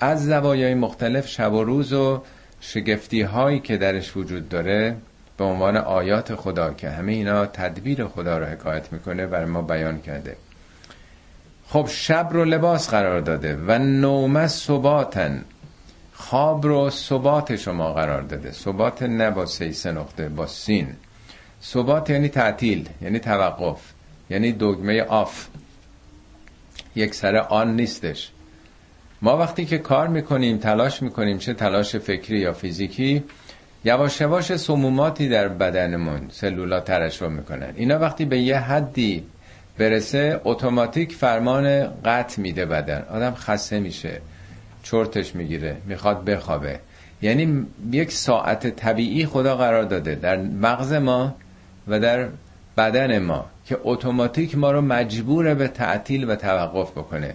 از 0.00 0.24
زوایای 0.24 0.74
مختلف 0.74 1.28
شب 1.28 1.52
و 1.52 1.64
روز 1.64 1.92
و 1.92 2.22
شگفتی 2.60 3.22
هایی 3.22 3.60
که 3.60 3.76
درش 3.76 4.16
وجود 4.16 4.48
داره 4.48 4.96
به 5.36 5.44
عنوان 5.44 5.76
آیات 5.76 6.34
خدا 6.34 6.72
که 6.72 6.90
همه 6.90 7.12
اینا 7.12 7.46
تدبیر 7.46 8.06
خدا 8.06 8.38
رو 8.38 8.44
حکایت 8.44 8.92
می‌کنه 8.92 9.26
بر 9.26 9.44
ما 9.44 9.62
بیان 9.62 10.00
کرده. 10.00 10.36
خب 11.68 11.86
شب 11.90 12.28
رو 12.32 12.44
لباس 12.44 12.90
قرار 12.90 13.20
داده. 13.20 13.56
و 13.66 13.78
نوم 13.78 14.46
صباتن 14.46 15.44
خواب 16.18 16.66
رو 16.66 16.90
ثبات 16.90 17.56
شما 17.56 17.92
قرار 17.92 18.22
داده. 18.22 18.52
ثبات 18.52 19.02
نه 19.02 19.30
با 19.30 19.46
سه 19.46 19.92
نقطه 19.92 20.28
با 20.28 20.46
سین. 20.46 20.88
ثبات 21.62 22.10
یعنی 22.10 22.28
تعطیل 22.28 22.88
یعنی 23.02 23.18
توقف 23.18 23.92
یعنی 24.30 24.52
دگمه 24.52 25.02
آف. 25.02 25.46
یک 26.94 27.14
سر 27.14 27.36
آن 27.36 27.76
نیستش. 27.76 28.30
ما 29.22 29.36
وقتی 29.36 29.64
که 29.64 29.78
کار 29.78 30.08
می‌کنیم 30.08 30.58
تلاش 30.58 31.02
می‌کنیم 31.02 31.38
چه 31.38 31.54
تلاش 31.54 31.96
فکری 31.96 32.38
یا 32.38 32.52
فیزیکی 32.52 33.24
یواش 33.84 34.20
یواش 34.20 34.56
سموماتی 34.56 35.28
در 35.28 35.48
بدنمون 35.48 36.28
سلولا 36.30 36.80
ترشح 36.80 37.26
می‌کنن. 37.26 37.72
اینا 37.76 37.98
وقتی 37.98 38.24
به 38.24 38.38
یه 38.38 38.58
حدی 38.58 39.24
برسه 39.78 40.40
اتوماتیک 40.44 41.12
فرمان 41.12 41.86
قطع 42.04 42.40
میده 42.40 42.66
بدن. 42.66 43.06
آدم 43.10 43.34
خسته 43.34 43.80
میشه. 43.80 44.20
چرتش 44.90 45.34
می‌گیره 45.34 45.76
می‌خواد 45.86 46.24
بخوابه. 46.24 46.80
یعنی 47.22 47.66
یک 47.92 48.12
ساعت 48.12 48.66
طبیعی 48.66 49.26
خدا 49.26 49.56
قرار 49.56 49.84
داده 49.84 50.14
در 50.14 50.36
مغز 50.36 50.92
ما 50.92 51.34
و 51.88 52.00
در 52.00 52.28
بدن 52.76 53.18
ما 53.18 53.46
که 53.66 53.78
اتوماتیک 53.82 54.58
ما 54.58 54.70
رو 54.70 54.80
مجبور 54.80 55.54
به 55.54 55.68
تعطیل 55.68 56.30
و 56.30 56.36
توقف 56.36 56.90
بکنه. 56.90 57.34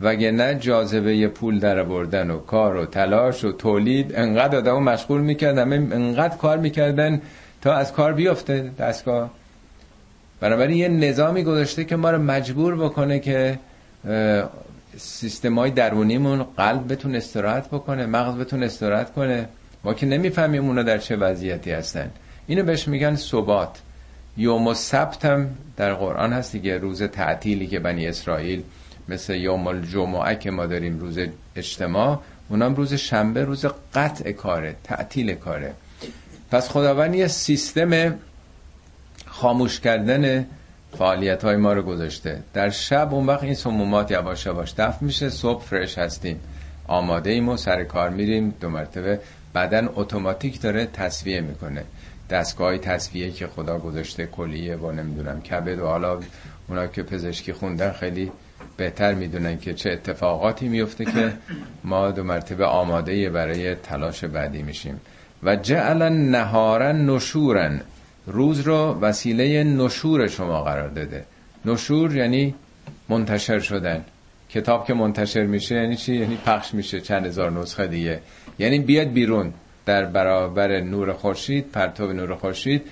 وگرنه 0.00 0.54
جاذبه 0.54 1.28
پول 1.28 1.58
در 1.58 1.82
بردن 1.82 2.30
و 2.30 2.38
کار 2.38 2.76
و 2.76 2.86
تلاش 2.86 3.44
و 3.44 3.52
تولید 3.52 4.12
انقدر 4.16 4.58
آدمو 4.58 4.80
مشغول 4.80 5.20
می‌کردن 5.20 5.72
انقدر 5.72 6.36
کار 6.36 6.58
می‌کردن 6.58 7.20
تا 7.62 7.72
از 7.72 7.92
کار 7.92 8.12
بیفته 8.12 8.70
دستگاه. 8.78 9.30
بنابراین 10.40 10.76
یه 10.76 10.88
نظامی 10.88 11.44
گذاشته 11.44 11.84
که 11.84 11.96
ما 11.96 12.10
رو 12.10 12.18
مجبور 12.18 12.76
بکنه 12.76 13.18
که 13.18 13.58
سیستم 14.98 15.58
های 15.58 15.70
درونیمون 15.70 16.42
قلب 16.42 16.92
بتون 16.92 17.14
استراحت 17.14 17.68
بکنه 17.68 18.06
مغز 18.06 18.38
بتون 18.38 18.62
استراحت 18.62 19.12
کنه. 19.12 19.48
ما 19.84 19.94
که 19.94 20.06
نمی‌فهمیم 20.06 20.66
اونا 20.66 20.82
در 20.82 20.98
چه 20.98 21.16
وضعیتی 21.16 21.70
هستن. 21.70 22.10
اینو 22.46 22.62
بهش 22.62 22.88
میگن 22.88 23.16
ثبات. 23.16 23.78
یوم 24.36 24.66
و 24.66 24.74
سبت 24.74 25.24
هم 25.24 25.50
در 25.76 25.94
قرآن 25.94 26.32
هست 26.32 26.52
دیگه 26.52 26.78
روز 26.78 27.02
تعطیلی 27.02 27.66
که 27.66 27.78
بنی 27.78 28.06
اسرائیل 28.06 28.62
مثل 29.08 29.34
یوم 29.34 29.66
الجمعه 29.66 30.36
که 30.36 30.50
ما 30.50 30.66
داریم 30.66 30.98
روز 30.98 31.18
اجتماع 31.56 32.20
اونام 32.48 32.74
روز 32.74 32.94
شنبه 32.94 33.44
روز 33.44 33.66
قطع 33.94 34.32
کاره 34.32 34.76
تعطیل 34.84 35.34
کاره. 35.34 35.74
پس 36.50 36.68
خداوند 36.68 37.14
یه 37.14 37.26
سیستم 37.26 38.18
خاموش 39.26 39.80
کردن 39.80 40.46
فعالیت 40.92 41.44
های 41.44 41.56
ما 41.56 41.72
رو 41.72 41.82
گذاشته. 41.82 42.42
در 42.54 42.70
شب 42.70 43.14
اون 43.14 43.26
وقت 43.26 43.42
این 43.42 43.54
سمومات 43.54 44.10
یواش 44.10 44.46
یواش 44.46 44.74
دفع 44.78 45.04
میشه. 45.04 45.30
صبح 45.30 45.62
فرش 45.62 45.98
هستیم. 45.98 46.40
آماده 46.86 47.30
ایم 47.30 47.48
و 47.48 47.56
سر 47.56 47.84
کار 47.84 48.10
میریم. 48.10 48.54
دو 48.60 48.68
مرتبه. 48.68 49.20
بدن 49.54 49.88
اتوماتیک 49.94 50.60
داره 50.60 50.86
تصویه 50.86 51.40
می‌کنه. 51.40 51.84
دستگاه 52.30 52.78
تصفیه 52.78 53.30
که 53.30 53.46
خدا 53.46 53.78
گذاشته 53.78 54.26
کلیه 54.26 54.76
با 54.76 54.92
نمی‌دونم 54.92 55.40
کبد 55.40 55.78
و 55.78 55.86
حالا 55.86 56.20
اونا 56.68 56.86
که 56.86 57.02
پزشکی 57.02 57.52
خوندن 57.52 57.92
خیلی 57.92 58.32
بهتر 58.76 59.14
می‌دونن 59.14 59.58
که 59.58 59.74
چه 59.74 59.90
اتفاقاتی 59.90 60.68
میفته 60.68 61.04
که 61.04 61.32
ما 61.84 62.10
دو 62.10 62.24
مرتبه 62.24 62.64
آماده 62.64 63.30
برای 63.30 63.74
تلاش 63.74 64.24
بعدی 64.24 64.62
میشیم. 64.62 65.00
و 65.42 65.56
جعل 65.56 66.02
نهارا 66.08 66.92
نشورن. 66.92 67.80
روز 68.28 68.60
رو 68.60 68.98
وسیله 69.00 69.64
نشور 69.64 70.26
شما 70.26 70.62
قرار 70.62 70.88
داده. 70.88 71.24
نشور 71.64 72.16
یعنی 72.16 72.54
منتشر 73.08 73.60
شدن. 73.60 74.04
کتاب 74.50 74.86
که 74.86 74.94
منتشر 74.94 75.42
میشه 75.42 75.74
یعنی 75.74 75.96
چی؟ 75.96 76.14
یعنی 76.14 76.36
پخش 76.36 76.74
میشه 76.74 77.00
چند 77.00 77.26
هزار 77.26 77.50
نسخه 77.50 77.86
دیگه. 77.86 78.20
یعنی 78.58 78.78
بیاد 78.78 79.08
بیرون 79.08 79.52
در 79.86 80.04
برابر 80.04 80.80
نور 80.80 81.12
خورشید 81.12 81.70
پرتو 81.72 82.12
نور 82.12 82.34
خورشید. 82.34 82.82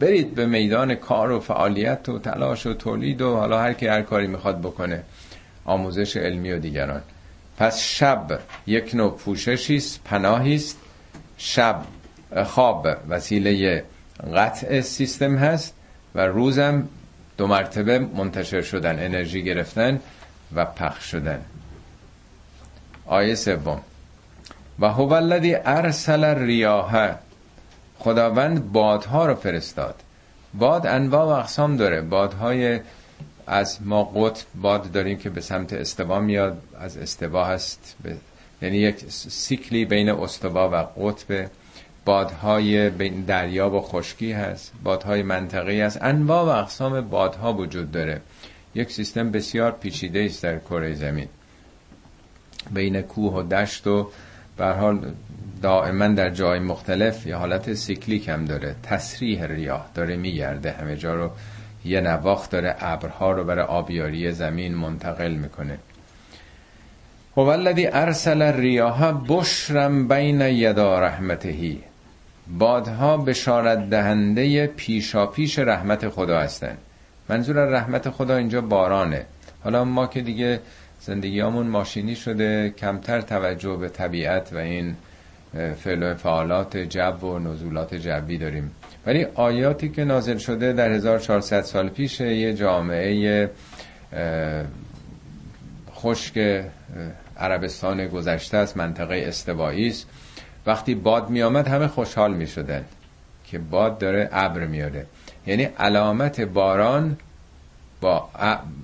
برید 0.00 0.34
به 0.34 0.46
میدان 0.46 0.94
کار 0.94 1.30
و 1.30 1.40
فعالیت 1.40 2.08
و 2.08 2.18
تلاش 2.18 2.66
و 2.66 2.74
تولید 2.74 3.22
و 3.22 3.36
حالا 3.36 3.58
هر 3.58 3.72
کی 3.72 3.86
هر 3.86 4.02
کاری 4.02 4.26
می‌خواد 4.26 4.60
بکنه. 4.60 5.02
آموزش 5.64 6.16
علمی 6.16 6.52
و 6.52 6.58
دیگران. 6.58 7.02
پس 7.58 7.80
شب 7.80 8.40
یک 8.66 8.94
نوع 8.94 9.16
پوششی 9.16 9.76
است 9.76 10.00
پناهی 10.04 10.54
است. 10.54 10.78
شب 11.38 11.82
خواب 12.44 12.88
وسیله 13.08 13.84
قطع 14.34 14.80
سیستم 14.80 15.36
هست 15.36 15.74
و 16.14 16.26
روزم 16.26 16.88
دو 17.36 17.46
مرتبه 17.46 17.98
منتشر 17.98 18.62
شدن 18.62 19.04
انرژی 19.04 19.44
گرفتن 19.44 20.00
و 20.54 20.64
پخش 20.64 21.10
شدن. 21.10 21.40
آیه 23.06 23.34
سوم. 23.34 23.80
و 24.78 24.88
هو 24.88 25.12
الذی 25.12 25.56
ارسل 25.64 26.24
الریاح. 26.24 27.14
خداوند 27.98 28.72
بادها 28.72 29.26
رو 29.26 29.34
فرستاد. 29.34 29.94
باد 30.54 30.86
انواع 30.86 31.24
و 31.24 31.28
اقسام 31.28 31.76
داره. 31.76 32.00
بادهای 32.00 32.80
از 33.46 33.78
ما 33.82 34.04
قطب 34.04 34.46
باد 34.54 34.92
داریم 34.92 35.18
که 35.18 35.30
به 35.30 35.40
سمت 35.40 35.72
استوا 35.72 36.20
میاد. 36.20 36.62
از 36.80 36.96
استوا 36.96 37.44
هست. 37.44 37.96
به... 38.02 38.16
یعنی 38.62 38.76
یک 38.76 39.04
سیکلی 39.10 39.84
بین 39.84 40.10
استوا 40.10 40.70
و 40.70 41.02
قطب. 41.02 41.50
بادهای 42.06 42.90
بین 42.90 43.20
دریا 43.20 43.70
و 43.70 43.80
خشکی 43.80 44.32
هست 44.32 44.72
بادهای 44.82 45.22
منطقی 45.22 45.80
هست. 45.80 45.98
انواع 46.02 46.44
و 46.44 46.48
اقسام 46.48 47.00
بادها 47.00 47.52
وجود 47.52 47.90
داره. 47.92 48.20
یک 48.74 48.92
سیستم 48.92 49.30
بسیار 49.30 49.72
پیچیده 49.72 50.20
است 50.20 50.42
در 50.42 50.58
کره 50.58 50.94
زمین. 50.94 51.28
بین 52.70 53.02
کوه 53.02 53.34
و 53.34 53.42
دشت 53.42 53.86
و 53.86 54.10
به 54.56 54.66
حال 54.66 55.12
دائما 55.62 56.08
در 56.08 56.30
جای 56.30 56.58
مختلف 56.58 57.26
یه 57.26 57.36
حالت 57.36 57.74
سیکلیک 57.74 58.28
هم 58.28 58.44
داره. 58.44 58.76
تسریح 58.82 59.44
ریاه 59.44 59.90
داره 59.94 60.16
میگرده. 60.16 60.72
همه 60.72 60.96
جا 60.96 61.14
رو 61.14 61.30
یه 61.84 62.00
نواخت 62.00 62.50
داره. 62.50 62.76
ابرها 62.78 63.32
رو 63.32 63.44
برای 63.44 63.64
آبیاری 63.64 64.32
زمین 64.32 64.74
منتقل 64.74 65.34
می‌کنه. 65.34 65.78
هو 67.36 67.46
الذی 67.46 67.86
ارسل 67.86 68.42
الریاح 68.42 69.12
بشرم 69.28 70.08
بین 70.08 70.40
یدا 70.40 71.00
رحمتهی 71.00 71.82
بادها 72.48 73.16
بشارت 73.16 73.90
دهنده 73.90 74.66
پیشا 74.66 75.26
پیش 75.26 75.58
رحمت 75.58 76.08
خدا 76.08 76.40
هستند 76.40 76.78
منظور 77.28 77.64
رحمت 77.64 78.10
خدا 78.10 78.36
اینجا 78.36 78.60
بارانه. 78.60 79.26
حالا 79.64 79.84
ما 79.84 80.06
که 80.06 80.20
دیگه 80.20 80.60
زندگیامون 81.00 81.66
ماشینی 81.66 82.14
شده 82.14 82.70
کمتر 82.70 83.20
توجه 83.20 83.76
به 83.76 83.88
طبیعت 83.88 84.52
و 84.52 84.56
این 84.56 84.96
فعل 85.76 86.02
و 86.02 86.14
فعالات 86.14 86.76
جو 86.76 87.00
و 87.00 87.38
نزولات 87.38 87.94
جوی 87.94 88.38
داریم. 88.38 88.70
ولی 89.06 89.26
آیاتی 89.34 89.88
که 89.88 90.04
نازل 90.04 90.36
شده 90.36 90.72
در 90.72 90.90
1400 90.90 91.60
سال 91.62 91.88
پیش 91.88 92.20
یه 92.20 92.54
جامعه 92.54 93.50
خشک 95.94 96.64
عربستان 97.38 98.08
گذشته 98.08 98.56
است 98.56 98.76
منطقه 98.76 99.24
استوایی 99.26 99.88
است. 99.88 100.06
وقتی 100.66 100.94
باد 100.94 101.30
می 101.30 101.42
آمد 101.42 101.68
همه 101.68 101.88
خوشحال 101.88 102.34
می 102.34 102.46
شدن 102.46 102.84
که 103.44 103.58
باد 103.58 103.98
داره 103.98 104.28
ابر 104.32 104.66
میاره 104.66 105.06
یعنی 105.46 105.64
علامت 105.64 106.40
باران 106.40 107.16
با 108.00 108.28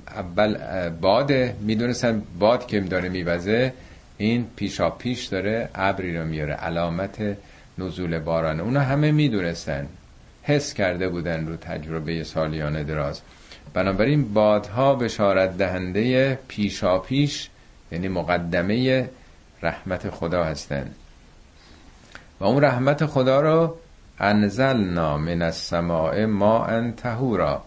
اول 0.09 0.59
باد 0.89 1.33
می‌دونستن 1.61 2.23
باد 2.39 2.67
که 2.67 2.81
داره 2.81 3.09
میوزه 3.09 3.73
این 4.19 4.47
پیشا 4.57 4.91
پیش 4.91 5.25
داره 5.25 5.69
ابری 5.75 6.17
رو 6.17 6.25
میاره 6.25 6.53
علامت 6.55 7.37
نزول 7.79 8.19
باران. 8.19 8.61
اونا 8.61 8.81
همه 8.81 9.13
می‌دونستن. 9.13 9.87
حس 10.43 10.75
کرده 10.75 11.09
بودن 11.09 11.47
رو 11.47 11.57
تجربه 11.57 12.25
سالیانه 12.25 12.85
دراز. 12.85 13.21
بنابراین 13.75 14.35
بادها 14.35 14.95
بشارت 14.95 15.57
دهنده 15.59 16.39
پیشا 16.49 16.99
پیش 16.99 17.49
یعنی 17.93 18.09
مقدمه 18.09 19.09
رحمت 19.63 20.11
خدا 20.11 20.45
هستند 20.45 20.95
و 22.43 22.45
اون 22.45 22.65
رحمت 22.65 23.07
خدا 23.07 23.41
رو 23.41 23.77
انزلنا 24.19 25.19
من 25.19 25.43
السماء 25.43 26.27
ماء 26.27 26.91
طهورا. 26.91 27.63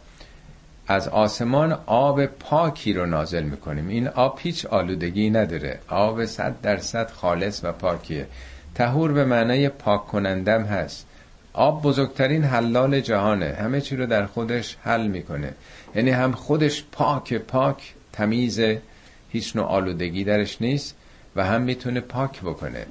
از 0.88 1.08
آسمان 1.08 1.78
آب 1.86 2.26
پاکی 2.26 2.94
رو 2.94 3.06
نازل 3.06 3.44
می‌کنیم. 3.44 3.88
این 3.88 4.08
آب 4.08 4.40
هیچ 4.42 4.66
آلودگی 4.66 5.30
نداره. 5.30 5.80
آب 5.88 6.26
صد 6.26 6.62
درصد 6.62 7.12
خالص 7.12 7.64
و 7.64 7.72
پاکیه. 7.72 8.28
تهور 8.76 9.12
به 9.12 9.26
معنای 9.26 9.70
پاک 9.70 10.08
کنندم 10.08 10.64
هست. 10.64 11.08
آب 11.54 11.82
بزرگترین 11.82 12.44
حلال 12.44 13.02
جهانه. 13.02 13.58
همه 13.60 13.82
چی 13.82 13.96
رو 13.96 14.06
در 14.06 14.26
خودش 14.26 14.78
حل 14.84 15.08
می‌کنه. 15.08 15.54
یعنی 15.96 16.12
هم 16.12 16.32
خودش 16.32 16.84
پاک 16.92 17.34
پاک 17.34 17.94
تمیزه. 18.14 18.82
هیچ 19.30 19.56
نوع 19.56 19.66
آلودگی 19.66 20.24
درش 20.24 20.62
نیست 20.62 20.96
و 21.36 21.46
هم 21.46 21.62
می‌تونه 21.62 22.00
پاک 22.00 22.42
بکنه. 22.42 22.86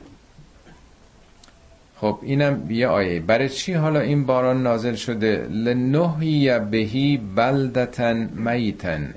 خب 2.00 2.18
اینم 2.22 2.70
یه 2.70 2.88
آیه. 2.88 3.20
برای 3.20 3.48
چی 3.48 3.72
حالا 3.72 4.00
این 4.00 4.26
باران 4.26 4.62
نازل 4.62 4.94
شده؟ 4.94 5.46
لنهی 5.50 6.59
بهی 6.59 7.20
بلدتن 7.37 8.30
میتن. 8.35 9.14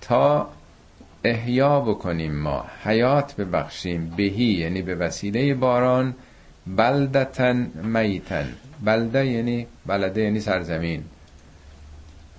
تا 0.00 0.48
احیا 1.24 1.80
بکنیم 1.80 2.34
ما. 2.34 2.64
حیات 2.84 3.36
ببخشیم. 3.36 4.12
بهی 4.16 4.44
یعنی 4.44 4.82
به 4.82 4.94
وسیله 4.94 5.54
باران. 5.54 6.14
بلدتن 6.66 7.70
میتن. 7.82 8.52
بلده 8.84 9.26
یعنی 9.26 9.66
بلده 9.86 10.22
یعنی 10.22 10.40
سرزمین. 10.40 11.04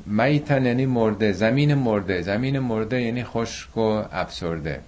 میتن 0.05 0.65
یعنی 0.65 0.85
مرده. 0.85 1.31
زمین 1.31 1.73
مرده. 1.73 2.21
زمین 2.21 2.59
مرده 2.59 3.01
یعنی 3.01 3.23
خشک 3.23 3.77
و 3.77 4.03
افسرده. 4.11 4.79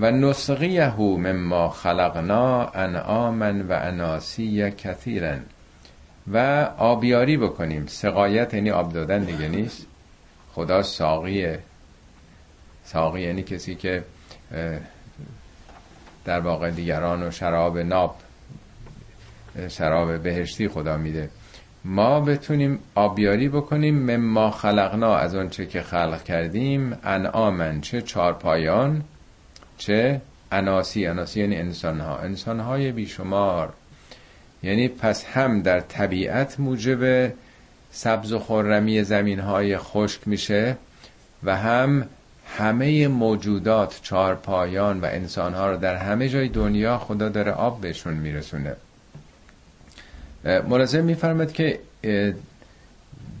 و 0.00 0.10
نسقیه 0.10 0.96
مما 0.96 1.68
خلقنا 1.68 2.66
انعاما 2.66 3.52
و 3.68 3.72
اناسی 3.72 4.70
کثیرا. 4.70 5.36
و 6.32 6.38
آبیاری 6.78 7.36
بکنیم. 7.36 7.86
سقایت 7.86 8.54
یعنی 8.54 8.70
آب 8.70 8.92
دادن 8.92 9.24
دیگه 9.24 9.48
نیست. 9.48 9.86
خدا 10.52 10.82
ساقیه. 10.82 11.58
ساقی 12.84 13.20
یعنی 13.20 13.42
کسی 13.42 13.74
که 13.74 14.04
در 16.24 16.40
واقع 16.40 16.70
دیگران 16.70 17.22
و 17.22 17.30
شراب 17.30 17.78
ناب 17.78 18.16
شراب 19.68 20.18
بهشتی 20.18 20.68
خدا 20.68 20.96
میده. 20.96 21.30
ما 21.84 22.20
بتونیم 22.20 22.78
آبیاری 22.94 23.48
بکنیم. 23.48 23.94
مما 23.94 24.50
خلقنا 24.50 25.16
از 25.16 25.34
آنچه 25.34 25.66
که 25.66 25.82
خلق 25.82 26.22
کردیم 26.22 26.98
انعامن 27.04 27.80
چه 27.80 28.02
چارپایان. 28.02 29.04
چه؟ 29.78 30.20
اناسی. 30.52 31.06
اناسی 31.06 31.40
یعنی 31.40 31.56
انسان 31.56 32.00
ها 32.00 32.18
انسان 32.18 32.60
های 32.60 32.92
بیشمار. 32.92 33.72
یعنی 34.62 34.88
پس 34.88 35.24
هم 35.24 35.62
در 35.62 35.80
طبیعت 35.80 36.60
موجب 36.60 37.32
سبز 37.90 38.32
و 38.32 38.38
خرمی 38.38 39.04
زمین 39.04 39.40
های 39.40 39.78
خشک 39.78 40.28
میشه 40.28 40.76
و 41.44 41.56
هم 41.56 42.08
همه 42.58 43.08
موجودات 43.08 44.00
چهار 44.02 44.34
پایان 44.34 45.00
و 45.00 45.04
انسان 45.04 45.54
ها 45.54 45.70
رو 45.70 45.76
در 45.76 45.96
همه 45.96 46.28
جای 46.28 46.48
دنیا 46.48 46.98
خدا 46.98 47.28
داره 47.28 47.52
آب 47.52 47.80
بهشون 47.80 48.14
میرسونه. 48.14 48.76
ملازم 50.68 51.04
میفرمد 51.04 51.52
که 51.52 51.78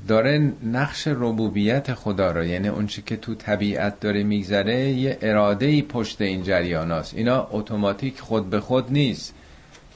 داره 0.08 0.52
نقش 0.64 1.08
ربوبیت 1.08 1.94
خدا 1.94 2.30
رو 2.30 2.44
یعنی 2.44 2.68
اون 2.68 2.86
که 2.86 3.16
تو 3.16 3.34
طبیعت 3.34 4.00
داره 4.00 4.22
میگذره 4.22 4.88
یه 4.88 5.18
اراده 5.22 5.82
پشت 5.82 6.20
این 6.20 6.42
جریاناست 6.42 7.14
اینا 7.14 7.48
اتوماتیک 7.50 8.20
خود 8.20 8.50
به 8.50 8.60
خود 8.60 8.92
نیست. 8.92 9.34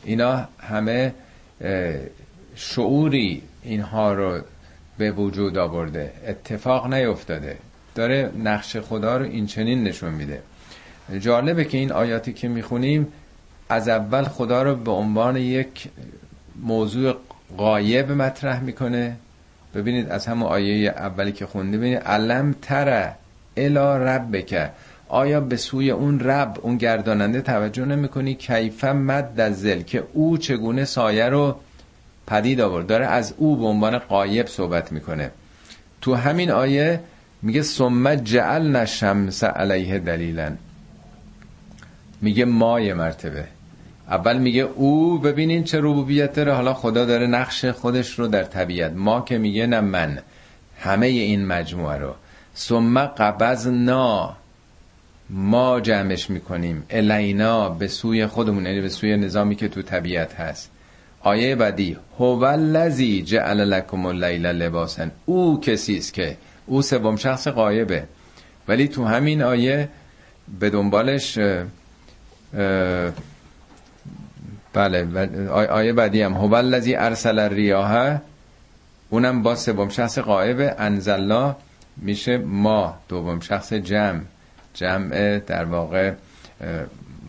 اینا 0.05 0.49
همه 0.59 1.15
شعوری 2.55 3.43
اینها 3.63 4.13
رو 4.15 4.41
به 4.99 5.11
وجود 5.11 5.59
آورده. 5.59 6.13
اتفاق 6.27 6.95
نیفتاده. 6.95 7.57
داره 7.95 8.31
نقش 8.45 8.77
خدا 8.77 9.17
رو 9.17 9.25
این 9.25 9.47
چنین 9.47 9.85
نشون 9.85 10.13
میده. 10.13 10.43
جالبه 11.21 11.65
که 11.65 11.79
این 11.79 11.93
آیاتی 11.93 12.33
که 12.33 12.49
می‌خونیم 12.49 13.09
از 13.69 13.89
اول 13.89 14.25
خدا 14.25 14.63
رو 14.63 14.77
به 14.77 14.91
عنوان 14.91 15.37
یک 15.37 15.89
موضوع 16.63 17.17
غایب 17.59 18.13
مطرح 18.13 18.63
می‌کنه. 18.63 19.17
ببینید 19.75 20.09
از 20.09 20.27
همون 20.27 20.49
آیه 20.49 20.91
اولی 20.91 21.33
که 21.33 21.47
خونده 21.47 21.79
ببینید 21.79 21.99
علم 21.99 22.55
تره 22.63 23.15
الا 23.57 23.97
رب 23.97 24.37
بکه 24.37 24.71
آیا 25.09 25.41
به 25.41 25.57
سوی 25.57 25.91
اون 25.91 26.21
رب 26.21 26.59
اون 26.63 26.77
گرداننده 26.77 27.41
توجه 27.41 27.85
نمی‌کنی؟ 27.85 28.35
کیف 28.35 28.85
مد 28.85 29.53
زل 29.53 29.83
که 29.83 30.05
او 30.13 30.39
چگونه 30.39 30.85
سایه 30.85 31.29
رو 31.29 31.57
پدید 32.27 32.61
آورد. 32.61 32.87
داره 32.87 33.07
از 33.07 33.35
او 33.37 33.57
به 33.57 33.65
عنوان 33.65 33.99
قایب 33.99 34.47
صحبت 34.47 34.93
می‌کنه. 34.93 35.31
تو 36.01 36.15
همین 36.15 36.51
آیه 36.51 37.01
میگه 37.43 37.63
ثم 37.63 38.15
جعل 38.15 38.77
نشمس 38.77 39.45
علیه 39.45 39.99
دلیلا. 39.99 40.53
میگه 42.21 42.45
مای 42.45 42.93
مرتبه. 42.95 43.45
اول 44.11 44.39
میگه 44.39 44.63
او 44.63 45.19
ببینین 45.19 45.65
چه 45.65 45.79
ربوبیت 45.79 46.33
داره. 46.33 46.53
حالا 46.53 46.75
خدا 46.75 47.05
داره 47.05 47.27
نقش 47.27 47.65
خودش 47.65 48.19
رو 48.19 48.29
در 48.29 48.43
طبیعت. 48.43 48.93
ما 48.93 49.21
که 49.21 49.39
میگه 49.39 49.67
نه 49.67 49.81
من. 49.81 50.19
همه 50.81 51.07
این 51.07 51.47
مجموعه 51.47 51.99
رو. 51.99 52.15
ثم 52.57 53.07
قبضنا. 53.07 54.37
ما 55.31 55.81
جمعش 55.81 56.31
می‌کنیم. 56.31 56.83
الینا 56.91 57.69
به 57.69 57.89
سوی 57.89 58.27
خودمون 58.27 58.67
یعنی 58.67 58.81
به 58.81 58.89
سوی 58.89 59.17
نظامی 59.17 59.57
که 59.57 59.69
تو 59.69 59.83
طبیعت 59.83 60.35
هست. 60.35 60.71
آیه 61.21 61.55
بعدی. 61.55 61.97
هو 62.19 62.45
الذی 62.45 63.23
جعل 63.23 63.61
لکم 63.61 64.07
اللیل 64.07 64.47
لباسا. 64.47 65.07
او 65.27 65.61
کسی 65.61 65.97
است 65.97 66.15
که 66.15 66.37
او 66.67 66.83
سوم 66.83 67.17
شخص 67.17 67.49
غایبه. 67.49 68.05
ولی 68.69 68.89
تو 68.89 69.05
همین 69.05 69.43
آیه 69.43 69.89
به 70.61 70.71
دنبالش 70.71 71.39
بله 74.73 75.49
آیه 75.49 75.93
بعدی 75.93 76.23
هم 76.23 76.33
هو 76.33 76.55
الذی 76.55 76.95
ارسل 76.95 77.39
الریاح 77.39 78.19
اونم 79.11 79.43
با 79.43 79.55
سوم 79.55 79.89
شخص 79.89 80.19
غایب 80.19 80.75
انزلنا 80.79 81.57
میشه 81.97 82.39
ما 82.39 82.95
دوم 83.09 83.41
شخص 83.41 83.73
جمع 83.73 84.21
جمع 84.75 85.39
در 85.39 85.65
واقع 85.65 86.13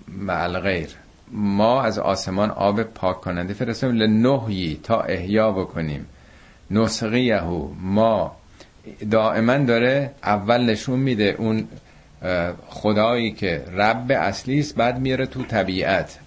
معل 0.07 0.59
غیر. 0.59 0.89
ما 1.31 1.81
از 1.81 1.99
آسمان 1.99 2.51
آب 2.51 2.83
پاک 2.83 3.21
کننده 3.21 3.53
فرستیم 3.53 3.91
لنهی 3.91 4.79
تا 4.83 5.01
احیا 5.01 5.51
بکنیم. 5.51 6.05
نسقیهو 6.71 7.67
ما. 7.81 8.35
دائما 9.11 9.57
داره 9.57 10.11
اول 10.23 10.61
نشون 10.61 10.99
میده 10.99 11.35
اون 11.37 11.67
خدایی 12.67 13.31
که 13.31 13.65
رب 13.73 14.11
اصلی 14.11 14.59
است 14.59 14.75
بعد 14.75 14.99
میاره 14.99 15.25
تو 15.25 15.43
طبیعت. 15.43 16.19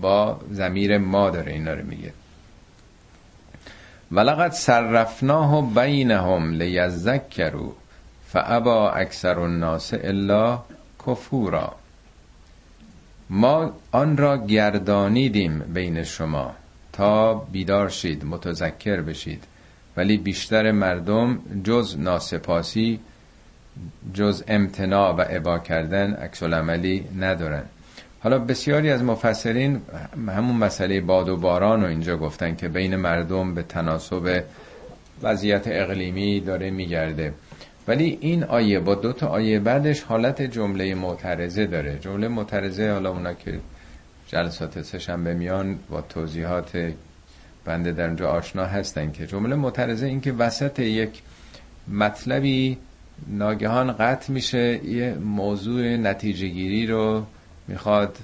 با 0.00 0.40
زمیر 0.50 0.98
ما 0.98 1.30
داره 1.30 1.52
اینا 1.52 1.74
رو 1.74 1.86
میگه. 1.86 2.12
ولقد 4.12 4.52
صرفناه 4.52 5.74
بینهم 5.74 6.52
لیذکروا 6.52 7.72
فابا 8.26 8.90
اکثر 8.90 9.38
الناس 9.38 9.94
الا 9.94 10.62
کفورا. 11.06 11.74
ما 13.30 13.72
آن 13.92 14.16
را 14.16 14.46
گردانیدیم 14.46 15.58
بین 15.58 16.02
شما 16.02 16.54
تا 16.92 17.34
بیدار 17.34 17.88
شید 17.88 18.24
متذکر 18.24 19.00
بشید. 19.00 19.44
ولی 19.96 20.16
بیشتر 20.16 20.72
مردم 20.72 21.38
جز 21.64 21.96
ناسپاسی 21.98 23.00
جز 24.14 24.44
امتناع 24.48 25.12
و 25.14 25.20
عبا 25.20 25.58
کردن 25.58 26.14
عکس 26.14 26.42
عملی 26.42 27.04
ندارن. 27.18 27.64
حالا 28.20 28.38
بسیاری 28.38 28.90
از 28.90 29.02
مفسرین 29.02 29.80
همون 30.28 30.56
مسئله 30.56 31.00
باد 31.00 31.28
و 31.28 31.36
باران 31.36 31.80
رو 31.82 31.88
اینجا 31.88 32.16
گفتن 32.16 32.56
که 32.56 32.68
بین 32.68 32.96
مردم 32.96 33.54
به 33.54 33.62
تناسب 33.62 34.44
وضعیت 35.22 35.62
اقلیمی 35.66 36.40
داره 36.40 36.70
میگرده. 36.70 37.34
ولی 37.88 38.18
این 38.20 38.44
آیه 38.44 38.80
با 38.80 38.94
دو 38.94 39.12
تا 39.12 39.26
آیه 39.26 39.58
بعدش 39.58 40.02
حالت 40.02 40.42
جمله 40.42 40.94
معترضه 40.94 41.66
داره. 41.66 41.98
جمله 41.98 42.28
معترضه 42.28 42.92
حالا 42.92 43.10
اونا 43.10 43.32
که 43.32 43.60
جلسات 44.26 44.82
سهشنبه 44.82 45.34
میان 45.34 45.78
با 45.90 46.00
توضیحات 46.00 46.92
بنده 47.64 47.92
در 47.92 48.06
اونجا 48.06 48.30
آشنا 48.30 48.64
هستن 48.64 49.12
که 49.12 49.26
جمله 49.26 49.56
معترضه 49.56 50.06
این 50.06 50.20
که 50.20 50.32
وسط 50.32 50.78
یک 50.78 51.22
مطلبی 51.88 52.78
ناگهان 53.26 53.92
قطع 53.92 54.32
میشه 54.32 54.84
یه 54.84 55.14
موضوع 55.14 55.96
نتیجه 55.96 56.48
گیری 56.48 56.86
رو 56.86 57.26
می‌خواد 57.68 58.16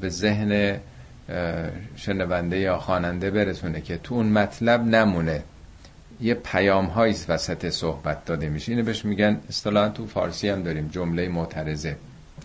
به 0.00 0.08
ذهن 0.08 0.80
شنونده 1.96 2.58
یا 2.58 2.78
خواننده 2.78 3.30
برسونه 3.30 3.80
که 3.80 3.98
تو 3.98 4.14
اون 4.14 4.26
مطلب 4.26 4.84
نمونه. 4.84 5.42
یه 6.20 6.34
پیام 6.34 6.86
هایی 6.86 7.16
وسط 7.28 7.68
صحبت 7.68 8.24
داده 8.24 8.48
میشه. 8.48 8.72
اینو 8.72 8.84
بهش 8.84 9.04
میگن 9.04 9.40
اصطلاحا 9.48 9.88
تو 9.88 10.06
فارسی 10.06 10.48
هم 10.48 10.62
داریم 10.62 10.88
جمله 10.88 11.28
معترضه. 11.28 11.96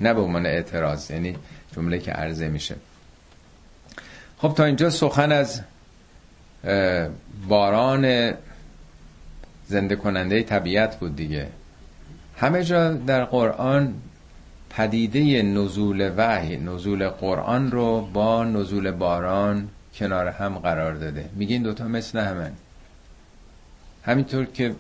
نه 0.02 0.14
به 0.14 0.22
عنوان 0.22 0.46
اعتراض 0.46 1.12
یعنی 1.12 1.36
جمله 1.76 2.00
که 2.00 2.12
عرضه 2.12 2.48
میشه. 2.48 2.76
خب 4.38 4.54
تا 4.58 4.66
اینجا 4.66 4.90
سخن 4.90 5.32
از 5.32 5.62
باران 7.48 8.34
زنده 9.68 9.96
کننده 9.96 10.44
طبیعت 10.44 11.00
بود 11.00 11.16
دیگه. 11.16 11.48
همه 12.38 12.64
جا 12.64 12.94
در 12.94 13.26
قرآن 13.26 13.94
پدیده 14.78 15.42
نزول 15.42 16.12
وحی 16.18 16.58
نزول 16.58 17.10
قرآن 17.10 17.72
رو 17.72 18.02
با 18.14 18.44
نزول 18.44 18.92
باران 18.92 19.70
کنار 19.96 20.28
هم 20.28 20.58
قرار 20.58 20.94
داده. 20.94 21.30
میگه 21.36 21.54
این 21.54 21.64
دوتا 21.64 21.88
مثل 21.88 22.20
همن. 22.20 22.52
همینطور 24.04 24.46
که 24.46 24.76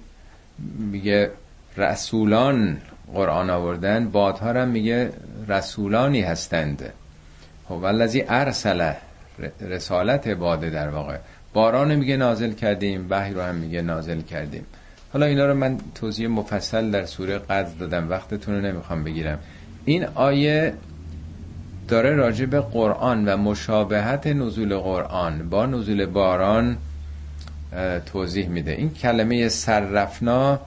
میگه 0.78 1.32
رسولان 1.78 2.78
قرآن 3.14 3.50
آوردن 3.50 4.10
بادها 4.10 4.50
هم 4.50 4.68
میگه 4.68 5.14
رسولانی 5.48 6.22
هستند. 6.22 6.94
خب 7.66 7.72
والذی 7.72 8.24
ارسله 8.28 8.98
رسالت 9.62 10.28
باده 10.28 10.70
در 10.70 10.90
واقع. 10.90 11.18
باران 11.54 11.96
میگه 11.96 12.18
نازل 12.18 12.54
کردیم 12.54 13.08
وحی 13.10 13.34
رو 13.34 13.42
هم 13.42 13.56
میگه 13.56 13.82
نازل 13.82 14.22
کردیم. 14.22 14.66
حالا 15.14 15.26
اینا 15.26 15.46
رو 15.46 15.54
من 15.54 15.78
توضیح 15.96 16.28
مفصل 16.28 16.92
در 16.92 17.06
سوره 17.06 17.38
قدر 17.38 17.70
دادم 17.80 18.10
وقتتون 18.10 18.56
رو 18.56 18.62
نمی‌خوام 18.62 19.04
بگیرم. 19.04 19.40
این 19.86 20.06
آیه 20.06 20.74
داره 21.88 22.16
راجع 22.16 22.46
به 22.46 22.60
قرآن 22.60 23.26
و 23.26 23.38
مشابهت 23.38 24.28
نزول 24.28 24.78
قرآن 24.78 25.50
با 25.50 25.66
نزول 25.66 26.06
باران 26.06 26.78
توضیح 28.06 28.48
میده. 28.48 28.72
این 28.72 28.90
کلمه 28.90 29.50
سررفنا 29.50 30.60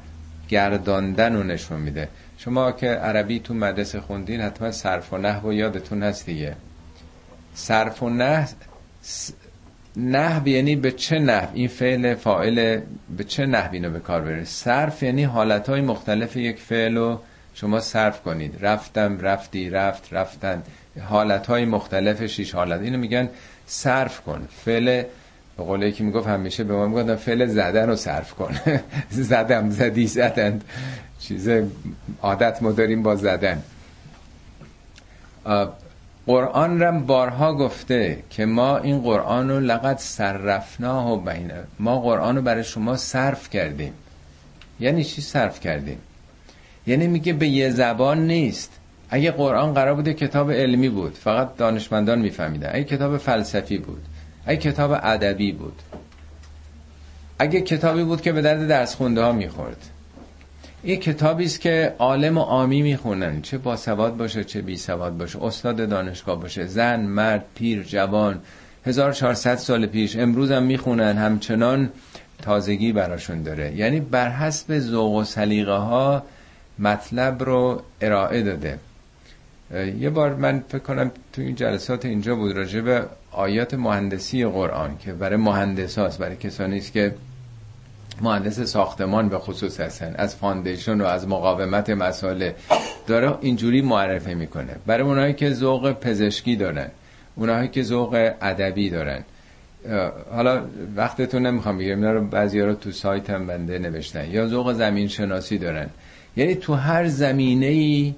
گرداندن 0.48 1.36
رو 1.36 1.42
نشون 1.42 1.80
میده. 1.80 2.08
شما 2.38 2.72
که 2.72 2.86
عربی 2.88 3.40
تو 3.40 3.54
مدرسه 3.54 4.00
خوندین 4.00 4.40
حتما 4.40 4.70
صرف 4.70 5.12
و 5.12 5.18
نحو 5.18 5.48
و 5.48 5.52
یادتون 5.52 6.02
هست 6.02 6.26
دیگه. 6.26 6.56
صرف 7.54 8.02
و 8.02 8.10
نحو 8.10 8.46
نحو 9.96 10.48
یعنی 10.48 10.76
به 10.76 10.92
چه 10.92 11.18
نحو؟ 11.18 11.48
این 11.54 11.68
فعل 11.68 12.14
فاعل 12.14 12.80
به 13.16 13.24
چه 13.24 13.46
نحو 13.46 13.72
اینو 13.72 13.90
به 13.90 14.00
کار 14.00 14.20
بره؟ 14.20 14.44
صرف 14.44 15.02
یعنی 15.02 15.24
حالتهای 15.24 15.80
مختلف 15.80 16.36
یک 16.36 16.58
فعل 16.58 16.96
رو 16.96 17.20
شما 17.56 17.80
صرف 17.80 18.22
کنید. 18.22 18.58
رفتم 18.60 19.18
رفتی 19.20 19.70
رفت 19.70 20.08
رفتن. 20.12 20.62
حالتهای 21.08 21.64
مختلف 21.64 22.26
شیش 22.26 22.54
حالت. 22.54 22.80
اینو 22.80 22.98
میگن 22.98 23.28
صرف 23.66 24.20
کن. 24.20 24.48
فعل 24.64 25.02
به 25.56 25.62
قول 25.62 25.82
یکی 25.82 26.04
می‌گفت 26.04 26.26
همیشه 26.26 26.64
به 26.64 26.74
ما 26.74 26.86
می‌گفتن 26.86 27.16
فعل 27.16 27.46
زدن 27.46 27.88
رو 27.88 27.96
صرف 27.96 28.32
کن. 28.32 28.54
زدم 29.10 29.70
زدی 29.70 30.06
زدن. 30.06 30.60
چیز 31.20 31.48
عادت 32.22 32.62
ما 32.62 32.72
داریم 32.72 33.02
با 33.02 33.16
زدن. 33.16 33.62
قرآن 36.26 36.82
رم 36.82 37.06
بارها 37.06 37.54
گفته 37.54 38.22
که 38.30 38.46
ما 38.46 38.78
این 38.78 39.00
قرآن 39.00 39.50
رو 39.50 39.60
لقد 39.60 39.98
صرفناه 39.98 41.12
و 41.12 41.16
بینه 41.16 41.64
ما 41.78 42.00
قرآن 42.00 42.36
رو 42.36 42.42
برای 42.42 42.64
شما 42.64 42.96
صرف 42.96 43.50
کردیم. 43.50 43.92
یعنی 44.80 45.04
چی 45.04 45.22
صرف 45.22 45.60
کردیم؟ 45.60 45.98
یعنی 46.86 47.06
میگه 47.06 47.32
به 47.32 47.48
یه 47.48 47.70
زبان 47.70 48.26
نیست. 48.26 48.72
اگه 49.10 49.30
قرآن 49.30 49.74
قرار 49.74 49.94
بوده 49.94 50.14
کتاب 50.14 50.52
علمی 50.52 50.88
بود 50.88 51.14
فقط 51.14 51.56
دانشمندان 51.56 52.18
میفهمیدن. 52.18 52.70
اگه 52.72 52.84
کتاب 52.84 53.16
فلسفی 53.16 53.78
بود 53.78 54.02
اگه 54.46 54.60
کتاب 54.60 54.90
ادبی 55.02 55.52
بود. 55.52 55.82
اگه 57.38 57.60
کتابی 57.60 58.04
بود 58.04 58.20
که 58.20 58.32
به 58.32 58.42
درد 58.42 58.68
درس 58.68 58.94
خونده 58.94 59.22
ها 59.22 59.32
می‌خورد. 59.32 59.76
این 60.82 61.00
کتابی 61.00 61.44
است 61.44 61.60
که 61.60 61.94
عالم 61.98 62.38
و 62.38 62.40
عامی 62.40 62.82
می‌خونن. 62.82 63.42
چه 63.42 63.58
باسواد 63.58 64.16
باشه 64.16 64.44
چه 64.44 64.62
بی 64.62 64.76
سواد 64.76 65.16
باشه. 65.16 65.44
استاد 65.44 65.88
دانشگاه 65.88 66.40
باشه. 66.40 66.66
زن 66.66 67.00
مرد 67.00 67.44
پیر 67.54 67.82
جوان. 67.82 68.40
1400 68.86 69.56
سال 69.56 69.86
پیش 69.86 70.16
امروز 70.16 70.50
هم 70.50 70.62
می‌خونن. 70.62 71.18
همچنان 71.18 71.90
تازگی 72.42 72.92
براشون 72.92 73.42
داره. 73.42 73.76
یعنی 73.76 74.00
بر 74.00 74.30
حسب 74.30 74.78
ذوق 74.78 75.14
و 75.14 75.24
سلیقه 75.24 75.72
ها 75.72 76.22
مطلب 76.78 77.42
رو 77.42 77.82
ارائه 78.00 78.42
داده. 78.42 78.78
یه 79.98 80.10
بار 80.10 80.34
من 80.34 80.64
فکر 80.68 80.78
کنم 80.78 81.10
تو 81.32 81.42
این 81.42 81.54
جلسات 81.54 82.04
اینجا 82.04 82.34
بود 82.34 82.56
راجع 82.56 82.80
به 82.80 83.02
آیات 83.32 83.74
مهندسی 83.74 84.44
قرآن 84.44 84.98
که 84.98 85.12
برای 85.12 85.36
مهندس 85.36 85.98
هاست 85.98 86.18
برای 86.18 86.36
کسانی 86.36 86.78
است 86.78 86.92
که 86.92 87.14
مهندس 88.22 88.60
ساختمان 88.60 89.28
به 89.28 89.38
خصوص 89.38 89.80
هستن 89.80 90.14
از 90.18 90.36
foundation 90.36 91.00
و 91.00 91.04
از 91.04 91.28
مقاومت 91.28 91.90
مسائل 91.90 92.50
داره 93.06 93.34
اینجوری 93.40 93.82
معرفی 93.82 94.34
می‌کنه. 94.34 94.76
برای 94.86 95.02
اونایی 95.02 95.34
که 95.34 95.50
ذوق 95.50 95.92
پزشکی 95.92 96.56
دارن 96.56 96.88
اونایی 97.36 97.68
که 97.68 97.82
ذوق 97.82 98.32
ادبی 98.42 98.90
دارن. 98.90 99.24
حالا 100.30 100.62
وقتتون 100.96 101.46
نمی‌خوام 101.46 101.78
بگیرم 101.78 101.98
اینا 101.98 102.12
رو 102.12 102.24
بعضی 102.26 102.60
رو 102.60 102.74
تو 102.74 102.90
سایت 102.90 103.30
هم 103.30 103.46
بنده 103.46 103.78
نوشتن. 103.78 104.30
یا 104.30 104.46
ذوق 104.46 104.72
زمین 104.72 105.08
شناسی 105.08 105.58
دارن. 105.58 105.86
یعنی 106.36 106.54
تو 106.54 106.74
هر 106.74 107.08
زمینه 107.08 107.66
ای 107.66 108.14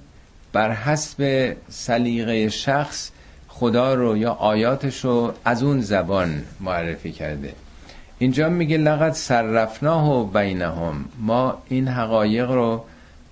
بر 0.53 0.71
حسب 0.71 1.53
سلیقه 1.69 2.49
شخص 2.49 3.11
خدا 3.47 3.93
رو 3.93 4.17
یا 4.17 4.31
آیاتش 4.31 5.05
رو 5.05 5.33
از 5.45 5.63
اون 5.63 5.81
زبان 5.81 6.43
معرفی 6.59 7.11
کرده. 7.11 7.53
اینجا 8.19 8.49
میگه 8.49 8.77
لقد 8.77 9.11
صرفناه 9.11 10.09
و 10.09 10.23
بینهم. 10.25 11.05
ما 11.19 11.63
این 11.69 11.87
حقایق 11.87 12.51
رو 12.51 12.83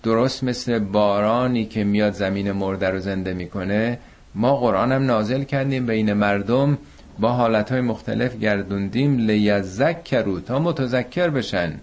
درست 0.04 0.43
مثل 0.43 0.80
بارانی 0.80 1.65
که 1.65 1.84
میاد 1.84 2.13
زمین 2.13 2.52
مرده 2.52 2.89
رو 2.89 3.00
زنده 3.00 3.34
می‌کنه 3.34 4.00
ما 4.36 4.56
قرآن 4.56 4.91
هم 4.91 5.06
نازل 5.06 5.43
کردیم 5.43 5.86
بین 5.86 6.13
مردم 6.13 6.78
با 7.19 7.32
حالتهای 7.32 7.82
مختلف 7.82 8.38
گردوندیم 8.38 9.17
لیذکرو 9.17 10.39
تا 10.39 10.60
متذکر 10.60 11.30
بشن 11.30 11.73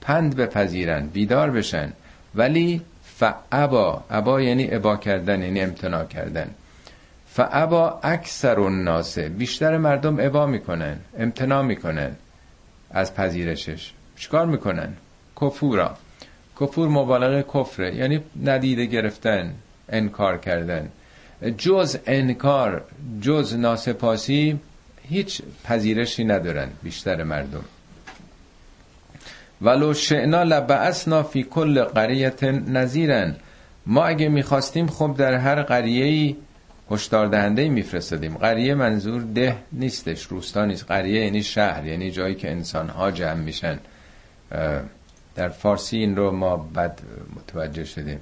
پند 0.00 0.36
بپذیرن 0.36 1.06
بیدار 1.06 1.50
بشن. 1.50 1.92
ولی 2.38 2.82
فعبا 3.04 4.04
عبا 4.10 4.40
یعنی 4.42 4.64
عبا 4.64 4.96
کردن 4.96 5.42
یعنی 5.42 5.60
امتناع 5.60 6.04
کردن. 6.04 6.50
فعبا 7.26 8.00
اکثر 8.02 8.60
الناس 8.60 9.18
بیشتر 9.18 9.76
مردم 9.76 10.20
عبا 10.20 10.46
می‌کنن 10.46 10.96
امتناع 11.18 11.62
می‌کنن 11.62 12.10
از 12.90 13.14
پذیرشش. 13.14 13.92
چیکار 14.16 14.46
می‌کنن؟ 14.46 14.92
کفورا. 15.40 15.96
کفور 16.60 16.88
مبالغه 16.88 17.42
کفره 17.54 17.94
یعنی 17.94 18.20
ندیده 18.44 18.84
گرفتن 18.84 19.54
انکار 19.88 20.38
کردن. 20.38 20.88
جز 21.58 21.98
انکار 22.06 22.84
جز 23.20 23.54
ناسپاسی 23.54 24.58
هیچ 25.02 25.42
پذیرشی 25.64 26.24
ندارن 26.24 26.68
بیشتر 26.82 27.22
مردم. 27.22 27.64
ولو 29.62 29.94
شئنا 29.94 30.42
لبعثنا 30.42 31.22
فی 31.22 31.42
کل 31.42 31.84
قریت 31.84 32.44
نذیرن. 32.44 33.36
ما 33.86 34.04
اگه 34.04 34.28
می‌خواستیم 34.28 34.86
خب 34.86 35.14
در 35.18 35.34
هر 35.34 35.62
قریه 35.62 36.36
هشدار 36.90 37.26
دهنده 37.26 37.68
میفرستادیم. 37.68 38.36
قریه 38.36 38.74
منظور 38.74 39.22
ده 39.22 39.56
نیستش 39.72 40.22
روستا 40.24 40.64
نیست. 40.64 40.84
قریه 40.86 41.24
یعنی 41.24 41.42
شهر 41.42 41.86
یعنی 41.86 42.10
جایی 42.10 42.34
که 42.34 42.50
انسان 42.50 42.88
ها 42.88 43.10
جمع 43.10 43.34
میشن. 43.34 43.78
در 45.34 45.48
فارسی 45.48 45.96
این 45.96 46.16
رو 46.16 46.30
ما 46.30 46.56
بد 46.56 47.00
متوجه 47.36 47.84
شدیم. 47.84 48.20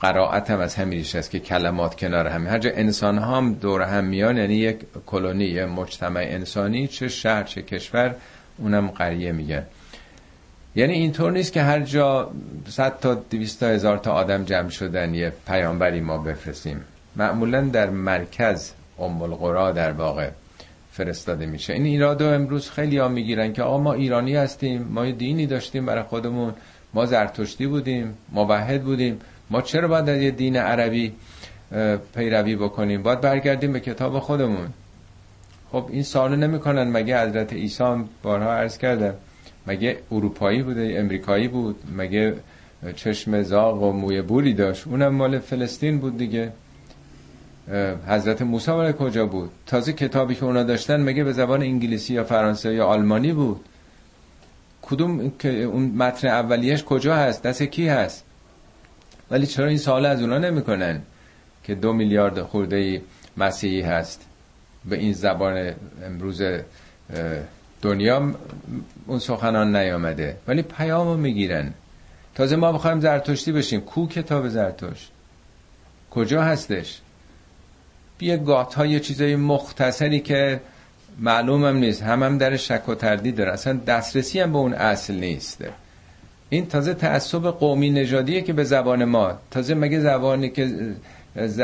قرائت 0.00 0.50
هم 0.50 0.60
از 0.60 0.74
همین 0.74 1.00
است 1.14 1.30
که 1.30 1.40
کلمات 1.40 1.94
کنار 1.96 2.26
هم. 2.26 2.46
هر 2.46 2.58
جا 2.58 2.70
انسان 2.74 3.18
ها 3.18 3.36
هم 3.36 3.54
دور 3.54 3.82
هم 3.82 4.04
میان 4.04 4.36
یعنی 4.36 4.54
یک 4.54 4.78
کلونی 5.06 5.44
یک 5.44 5.68
مجتمع 5.68 6.20
انسانی 6.20 6.86
چه 6.86 7.08
شهر 7.08 7.42
چه 7.42 7.62
کشور 7.62 8.14
اونم 8.58 8.88
قریه 8.88 9.32
میگن. 9.32 9.66
یعنی 10.76 10.92
اینطور 10.92 11.32
نیست 11.32 11.52
که 11.52 11.62
هر 11.62 11.80
جا 11.80 12.30
100 12.68 12.98
تا 13.00 13.14
200 13.14 13.60
تا 13.60 13.66
هزار 13.66 13.98
تا 13.98 14.12
آدم 14.12 14.44
جمع 14.44 14.68
شدن 14.68 15.14
یه 15.14 15.32
پیامبری 15.46 16.00
ما 16.00 16.18
بفرستیم. 16.18 16.84
معمولا 17.16 17.60
در 17.60 17.90
مرکز 17.90 18.72
ام 18.98 19.22
القرا 19.22 19.72
در 19.72 19.92
واقع 19.92 20.30
فرستاده 20.92 21.46
میشه. 21.46 21.72
این 21.72 21.84
ایرادو 21.84 22.26
امروز 22.26 22.70
خیلی 22.70 22.98
ها 22.98 23.08
می‌گیرن 23.08 23.52
که 23.52 23.62
آقا 23.62 23.78
ما 23.78 23.92
ایرانی 23.92 24.36
هستیم 24.36 24.82
ما 24.82 25.10
دینی 25.10 25.46
داشتیم 25.46 25.86
برای 25.86 26.02
خودمون 26.02 26.54
ما 26.94 27.06
زرتشتی 27.06 27.66
بودیم 27.66 28.18
موحد 28.32 28.82
بودیم. 28.82 29.20
ما 29.50 29.62
چرا 29.62 29.88
باید 29.88 30.08
از 30.08 30.22
یه 30.22 30.30
دین 30.30 30.56
عربی 30.56 31.12
پیروی 32.14 32.56
بکنیم؟ 32.56 33.02
باید 33.02 33.20
برگردیم 33.20 33.72
به 33.72 33.80
کتاب 33.80 34.18
خودمون. 34.18 34.68
خب 35.72 35.86
این 35.90 36.02
سوال 36.02 36.36
نمی‌کنن 36.36 36.84
مگه 36.84 37.22
حضرت 37.22 37.52
عیسی 37.52 38.04
بارها 38.22 38.52
عرض 38.52 38.78
کرده. 38.78 39.14
مگه 39.66 39.98
اروپایی 40.12 40.62
بوده 40.62 40.94
امریکایی 40.98 41.48
بود؟ 41.48 41.76
مگه 41.96 42.34
چشم 42.96 43.42
زاغ 43.42 43.82
و 43.82 43.92
موی 43.92 44.22
بوری 44.22 44.54
داشت؟ 44.54 44.86
اونم 44.86 45.14
مال 45.14 45.38
فلسطین 45.38 45.98
بود 45.98 46.18
دیگه. 46.18 46.52
حضرت 48.08 48.42
موسی 48.42 48.70
مال 48.70 48.92
کجا 48.92 49.26
بود؟ 49.26 49.50
تازه 49.66 49.92
کتابی 49.92 50.34
که 50.34 50.44
اونا 50.44 50.62
داشتن 50.62 51.00
مگه 51.00 51.24
به 51.24 51.32
زبان 51.32 51.62
انگلیسی 51.62 52.14
یا 52.14 52.24
فرانسه 52.24 52.74
یا 52.74 52.86
آلمانی 52.86 53.32
بود؟ 53.32 53.60
کدوم 54.82 55.32
که 55.38 55.62
اون 55.62 55.84
متن 55.84 56.28
اولیش 56.28 56.84
کجا 56.84 57.16
هست؟ 57.16 57.42
دست 57.42 57.62
کی 57.62 57.88
هست؟ 57.88 58.24
ولی 59.30 59.46
چرا 59.46 59.66
این 59.66 59.78
سوال 59.78 60.06
از 60.06 60.20
اونا 60.20 60.38
نمی‌کنن 60.38 61.02
که 61.62 61.74
دو 61.74 61.92
میلیارد 61.92 62.42
خورده 62.42 63.02
مسیحی 63.36 63.80
هست؟ 63.80 64.26
به 64.84 64.96
این 64.96 65.12
زبان 65.12 65.74
امروز 66.06 66.42
دنیا 67.84 68.34
اون 69.06 69.18
سخنان 69.18 69.76
نیامده. 69.76 70.36
ولی 70.48 70.62
پیامو 70.62 71.16
می‌گیرن. 71.16 71.72
تازه 72.34 72.56
ما 72.56 72.72
بخوایم 72.72 73.00
زرتشتی 73.00 73.52
بشیم. 73.52 73.80
کو 73.80 74.06
کتاب 74.06 74.48
زرتشت؟ 74.48 75.10
کجا 76.10 76.42
هستش؟ 76.42 77.00
یه 78.20 78.36
گات 78.36 78.74
های 78.74 79.00
چیزای 79.00 79.36
مختصری 79.36 80.20
که 80.20 80.60
معلومم 81.18 81.76
نیست. 81.76 82.02
هم 82.02 82.22
هم 82.22 82.38
در 82.38 82.56
شک 82.56 82.88
و 82.88 82.94
تردید 82.94 83.36
داره. 83.36 83.52
اصلا 83.52 83.72
دسترسی 83.72 84.40
هم 84.40 84.52
به 84.52 84.58
اون 84.58 84.72
اصل 84.72 85.14
نیست. 85.14 85.64
این 86.48 86.66
تازه 86.66 86.94
تعصب 86.94 87.46
قومی 87.46 87.90
نژادیه 87.90 88.40
که 88.42 88.52
به 88.52 88.64
زبان 88.64 89.04
ما. 89.04 89.32
تازه 89.50 89.74
مگه 89.74 90.00
زبانی 90.00 90.50
که 90.50 90.70
ز... 91.46 91.60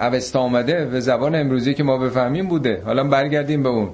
اوستا 0.00 0.40
آمده 0.40 0.84
به 0.84 1.00
زبان 1.00 1.34
امروزی 1.34 1.74
که 1.74 1.82
ما 1.82 1.98
بفهمیم 1.98 2.48
بوده. 2.48 2.82
حالا 2.84 3.04
برگردیم 3.04 3.62
به 3.62 3.68
اون. 3.68 3.90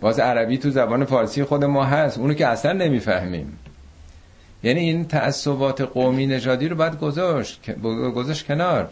باز 0.00 0.18
عربی 0.18 0.58
تو 0.58 0.70
زبان 0.70 1.04
فارسی 1.04 1.44
خود 1.44 1.64
ما 1.64 1.84
هست. 1.84 2.18
اونو 2.18 2.34
که 2.34 2.46
اصلا 2.46 2.72
نمی‌فهمیم. 2.72 3.58
یعنی 4.62 4.80
این 4.80 5.04
تعصبات 5.04 5.80
قومی 5.80 6.26
نژادی 6.26 6.68
رو 6.68 6.76
باید 6.76 6.98
گذاشت 6.98 7.70
گذاشت 8.14 8.46
کنار. 8.46 8.88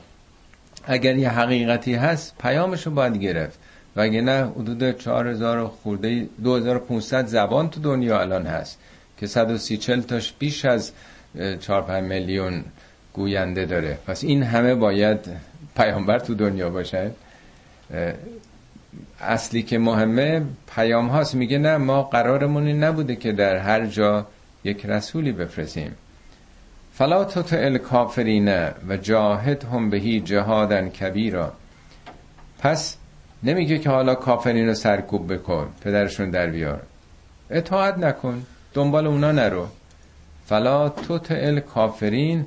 اگر 0.84 1.16
یه 1.16 1.30
حقیقتی 1.30 1.94
هست 1.94 2.34
پیامش 2.38 2.86
رو 2.86 2.92
باید 2.92 3.16
گرفت. 3.16 3.58
و 3.96 4.00
اگه 4.00 4.20
نه 4.20 4.46
حدود 4.46 4.98
4000 4.98 5.66
خورده 5.68 6.26
2500 6.44 7.26
زبان 7.26 7.70
تو 7.70 7.80
دنیا 7.80 8.20
الان 8.20 8.46
هست 8.46 8.78
که 9.18 9.26
130 9.26 9.76
تاش 10.02 10.32
بیش 10.38 10.64
از 10.64 10.92
4 11.60 11.82
5 11.82 12.04
میلیون 12.04 12.64
گوینده 13.12 13.66
داره. 13.66 13.98
پس 14.06 14.24
این 14.24 14.42
همه 14.42 14.74
باید 14.74 15.18
پیامبر 15.76 16.18
تو 16.18 16.34
دنیا 16.34 16.70
باشه 16.70 17.10
اصلی 19.20 19.62
که 19.62 19.78
مهمه 19.78 20.42
پیام 20.74 21.08
هاست. 21.08 21.34
میگه 21.34 21.58
نه 21.58 21.76
ما 21.76 22.02
قرارمون 22.02 22.68
نبوده 22.68 23.16
که 23.16 23.32
در 23.32 23.56
هر 23.56 23.86
جا 23.86 24.26
یک 24.64 24.86
رسولی 24.86 25.32
بفرستیم. 25.32 25.94
فلا 26.92 27.24
تطع 27.24 27.56
الکافرین 27.56 28.48
و 28.88 28.96
جاهد 29.02 29.64
هم 29.64 29.90
بهی 29.90 30.20
جهادن 30.20 30.88
کبیرا. 30.88 31.52
پس 32.58 32.96
نمیگه 33.42 33.78
که 33.78 33.90
حالا 33.90 34.14
کافرین 34.14 34.66
رو 34.66 34.74
سرکوب 34.74 35.32
بکن 35.32 35.68
پدرشون 35.80 36.30
در 36.30 36.46
بیار. 36.46 36.82
اطاعت 37.50 37.98
نکن 37.98 38.46
دنبال 38.74 39.06
اونا 39.06 39.32
نرو. 39.32 39.66
فلا 40.46 40.88
تطع 40.88 41.40
الکافرین 41.42 42.46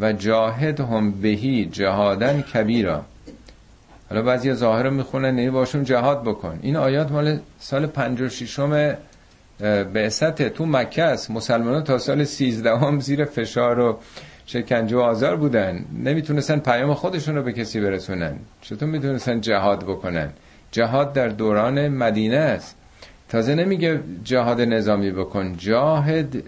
و 0.00 0.12
جاهد 0.12 0.80
هم 0.80 1.10
بهی 1.12 1.64
جهادن 1.64 2.42
کبیرا. 2.42 3.04
حالا 4.14 4.26
بعضی 4.26 4.52
ظاهر 4.52 4.90
می‌خونن 4.90 5.30
نمی 5.30 5.50
باشون 5.50 5.84
جهاد 5.84 6.22
بکن. 6.22 6.58
این 6.62 6.76
آیات 6.76 7.12
مال 7.12 7.38
سال 7.58 7.86
56 7.86 8.58
بعثت 9.94 10.48
تو 10.48 10.66
مکه 10.66 11.02
است. 11.02 11.30
مسلمانان 11.30 11.84
تا 11.84 11.98
سال 11.98 12.24
13 12.24 12.78
هم 12.78 13.00
زیر 13.00 13.24
فشار 13.24 13.80
و 13.80 13.98
شکنجه 14.46 14.96
و 14.96 15.00
آزار 15.00 15.36
بودن. 15.36 15.84
نمی‌تونستن 16.04 16.58
پیام 16.58 16.94
خودشون 16.94 17.36
رو 17.36 17.42
به 17.42 17.52
کسی 17.52 17.80
برسونن. 17.80 18.36
چطور 18.60 18.88
می‌تونستن 18.88 19.40
جهاد 19.40 19.84
بکنن؟ 19.84 20.28
جهاد 20.70 21.12
در 21.12 21.28
دوران 21.28 21.88
مدینه 21.88 22.36
است. 22.36 22.76
تازه 23.28 23.54
نمیگه 23.54 24.00
جهاد 24.24 24.60
نظامی 24.60 25.10
بکن. 25.10 25.56
جاهد 25.56 26.42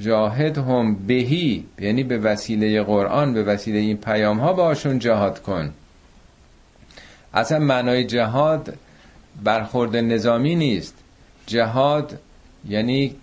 جاهد 0.00 0.58
هم 0.58 0.94
بهی 0.94 1.64
یعنی 1.78 2.04
به 2.04 2.18
وسیله 2.18 2.82
قرآن 2.82 3.34
به 3.34 3.42
وسیله 3.42 3.78
این 3.78 3.96
پیام 3.96 4.38
ها 4.38 4.52
باشون 4.52 4.98
جهاد 4.98 5.42
کن. 5.42 5.70
اصلا 7.34 7.58
معنای 7.58 8.04
جهاد 8.04 8.74
برخورد 9.44 9.96
نظامی 9.96 10.54
نیست. 10.54 10.94
جهاد 11.46 12.18
یعنی 12.68 13.16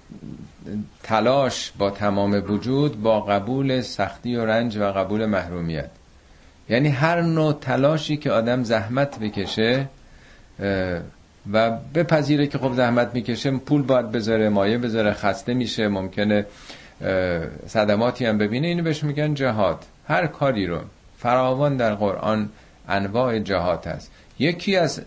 تلاش 1.03 1.71
با 1.77 1.91
تمام 1.91 2.43
وجود 2.47 3.01
با 3.01 3.21
قبول 3.21 3.81
سختی 3.81 4.35
و 4.35 4.45
رنج 4.45 4.77
و 4.77 4.83
قبول 4.83 5.25
محرومیت. 5.25 5.89
یعنی 6.69 6.89
هر 6.89 7.21
نوع 7.21 7.53
تلاشی 7.61 8.17
که 8.17 8.31
آدم 8.31 8.63
زحمت 8.63 9.19
بکشه 9.19 9.87
و 11.53 11.71
بپذیره 11.95 12.47
که 12.47 12.57
خب 12.57 12.73
زحمت 12.73 13.13
می‌کشه 13.13 13.51
پول 13.51 13.81
باید 13.81 14.11
بذاره 14.11 14.49
مایه 14.49 14.77
بذاره 14.77 15.13
خسته 15.13 15.53
میشه 15.53 15.87
ممکنه 15.87 16.45
صدماتی 17.67 18.25
هم 18.25 18.37
ببینه 18.37 18.67
اینو 18.67 18.83
بهش 18.83 19.03
میگن 19.03 19.33
جهاد. 19.33 19.85
هر 20.07 20.27
کاری 20.27 20.67
رو 20.67 20.79
فراوان 21.17 21.77
در 21.77 21.95
قرآن 21.95 22.49
انواع 22.89 23.39
جهاد 23.39 23.87
هست. 23.87 24.11
یکی 24.39 24.75
از 24.75 25.01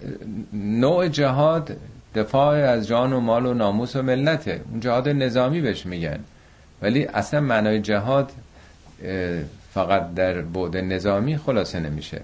نوع 0.52 1.08
جهاد 1.08 1.76
دفاع 2.14 2.56
از 2.56 2.88
جان 2.88 3.12
و 3.12 3.20
مال 3.20 3.46
و 3.46 3.54
ناموس 3.54 3.96
و 3.96 4.02
ملته. 4.02 4.60
اون 4.70 4.80
جهاد 4.80 5.08
نظامی 5.08 5.60
بهش 5.60 5.86
میگن. 5.86 6.18
ولی 6.82 7.04
اصلا 7.04 7.40
معنای 7.40 7.80
جهاد 7.80 8.32
فقط 9.74 10.14
در 10.14 10.40
بعد 10.40 10.76
نظامی 10.76 11.36
خلاصه 11.36 11.80
نمیشه. 11.80 12.20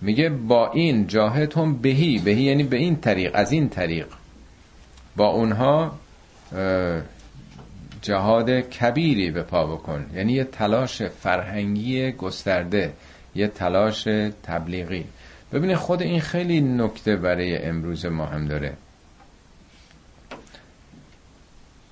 میگه 0.00 0.28
با 0.28 0.70
این 0.72 1.06
جاهتون 1.06 1.78
بهی. 1.78 2.18
بهی 2.18 2.42
یعنی 2.42 2.62
به 2.62 2.76
این 2.76 2.96
طریق 2.96 3.30
از 3.34 3.52
این 3.52 3.68
طریق. 3.68 4.06
با 5.16 5.26
اونها 5.26 5.98
جهاد 8.02 8.50
کبیری 8.50 9.30
به 9.30 9.42
پا 9.42 9.66
بکن. 9.66 10.06
یعنی 10.14 10.32
یه 10.32 10.44
تلاش 10.44 11.02
فرهنگی 11.02 12.12
گسترده. 12.12 12.92
یه 13.36 13.48
تلاش 13.48 14.08
تبلیغی. 14.42 15.04
ببینید 15.52 15.76
خود 15.76 16.02
این 16.02 16.20
خیلی 16.20 16.60
نکته 16.60 17.16
برای 17.16 17.56
امروز 17.56 18.06
ما 18.06 18.26
هم 18.26 18.46
داره. 18.46 18.72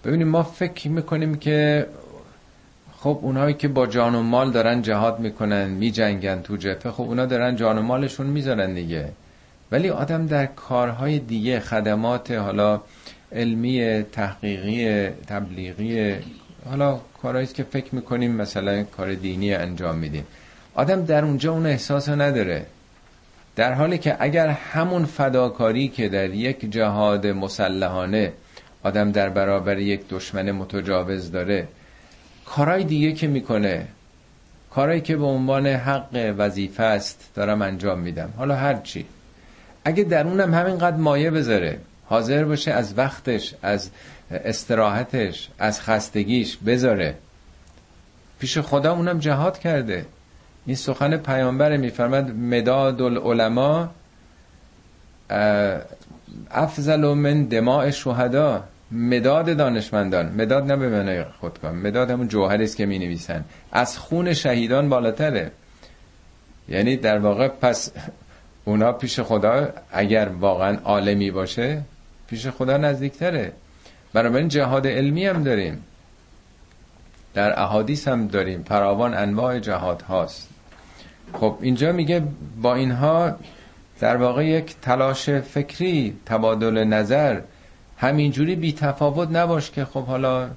ببینید 0.04 0.26
ما 0.26 0.42
فکر 0.42 0.88
می‌کنیم 0.88 1.35
که 1.35 1.87
خب 2.96 3.18
اونایی 3.22 3.54
که 3.54 3.68
با 3.68 3.87
جان 3.87 4.14
و 4.14 4.22
مال 4.22 4.50
دارن 4.50 4.83
جهاد 4.83 5.20
می‌کنن 5.20 5.68
میجنگن 5.68 6.42
تو 6.42 6.57
جبهه 6.57 6.92
خب 6.92 7.02
اونا 7.02 7.26
دارن 7.26 7.57
جان 7.57 7.78
و 7.78 7.83
مالشون 7.83 8.26
می‌ذارن 8.26 8.74
دیگه. 8.74 9.09
ولی 9.72 9.90
آدم 9.90 10.26
در 10.26 10.46
کارهای 10.46 11.18
دیگه 11.18 11.61
خدمات 11.61 12.30
حالا 12.30 12.80
علمی 13.33 14.02
تحقیقی 14.02 15.09
تبلیغی 15.09 16.14
حالا 16.68 17.00
کارهایی 17.22 17.46
که 17.46 17.62
فکر 17.62 17.94
می‌کنیم 17.94 18.33
مثلا 18.33 18.83
کار 18.83 19.14
دینی 19.14 19.54
انجام 19.54 19.96
میدیم. 19.96 20.26
آدم 20.75 21.05
در 21.05 21.25
اونجا 21.25 21.53
اون 21.53 21.67
احساس 21.67 22.09
نداره. 22.09 22.67
در 23.57 23.73
حالی 23.73 23.99
که 23.99 24.17
اگر 24.21 24.49
همون 24.49 25.05
فداکاری 25.05 25.89
که 25.89 26.09
در 26.09 26.31
یک 26.31 26.71
جهاد 26.71 27.27
مسلحانه 27.27 28.33
آدم 28.83 29.13
در 29.13 29.29
برابر 29.29 29.79
یک 29.79 30.09
دشمن 30.09 30.51
متجاوز 30.53 31.31
داره 31.31 31.69
کارهای 32.47 32.85
دیگه 32.85 33.13
که 33.13 33.27
می‌کنه 33.27 33.87
کارهایی 34.71 35.01
که 35.01 35.17
به 35.17 35.25
عنوان 35.25 35.67
حق 35.67 36.35
وظیفه 36.39 36.83
است 36.83 37.31
دارم 37.35 37.63
انجام 37.63 37.99
میدم. 37.99 38.33
حالا 38.37 38.57
هر 38.57 38.75
چی. 38.75 39.07
اگه 39.85 40.05
درونم 40.05 40.55
همینقدر 40.55 40.97
مایه 40.97 41.31
بذاره 41.31 41.79
حاضر 42.07 42.45
باشه 42.45 42.73
از 42.73 42.99
وقتش 42.99 43.55
از 43.63 43.91
استراحتش 44.31 45.49
از 45.59 45.81
خستگیش 45.81 46.57
بذاره. 46.67 47.15
پیش 48.39 48.59
خدا 48.59 48.93
اونم 48.93 49.19
جهاد 49.19 49.59
کرده. 49.59 50.07
این 50.66 50.77
سخن 50.77 51.16
پیامبر 51.16 51.77
میفرمد 51.77 52.31
مداد 52.31 53.03
العلماء 53.03 53.88
افضل 56.50 57.14
من 57.14 57.44
دماء 57.44 57.90
شهدا. 57.90 58.64
مداد 58.90 59.57
دانشمندان. 59.57 60.33
مداد 60.33 60.72
نه 60.72 60.77
به 60.77 60.88
معنای 60.88 61.24
خودکام 61.24 61.77
مداد 61.77 62.11
همون 62.11 62.29
جوهری 62.29 62.64
است 62.64 62.77
که 62.77 62.87
می 62.87 62.98
نویسن 62.98 63.44
از 63.72 63.98
خون 63.98 64.35
شهیدان 64.35 64.88
بالاتره. 64.88 65.50
یعنی 66.68 66.96
در 66.96 67.18
واقع 67.18 67.48
پس 67.48 67.92
اونا 68.64 68.92
پیش 68.92 69.20
خدا 69.20 69.68
اگر 69.92 70.29
واقعا 70.40 70.79
عالمی 70.85 71.31
باشه 71.31 71.83
پیش 72.27 72.46
خدا 72.46 72.77
نزدیکتره. 72.77 73.53
بنابراین 74.12 74.48
جهاد 74.48 74.87
علمی 74.87 75.27
هم 75.27 75.42
داریم. 75.42 75.85
در 77.35 77.61
احادیث 77.61 78.09
هم 78.09 78.27
داریم. 78.27 78.62
فراوان 78.62 79.14
انواع 79.14 79.59
جهاد 79.59 80.03
هاست 80.03 80.54
خب 81.33 81.59
اینجا 81.61 81.93
میگه 81.93 82.23
با 82.63 82.75
اینها 82.75 83.37
در 84.01 84.17
واقع 84.17 84.47
یک 84.47 84.75
تلاش 84.83 85.31
فکری 85.31 86.17
تبادل 86.27 86.85
نظر 86.85 87.41
همینجوری 87.99 88.57
بی 88.57 88.73
تفاوت 88.73 89.29
نباش 89.31 89.71
که 89.71 89.85
خب 89.85 90.05
حالا 90.05 90.51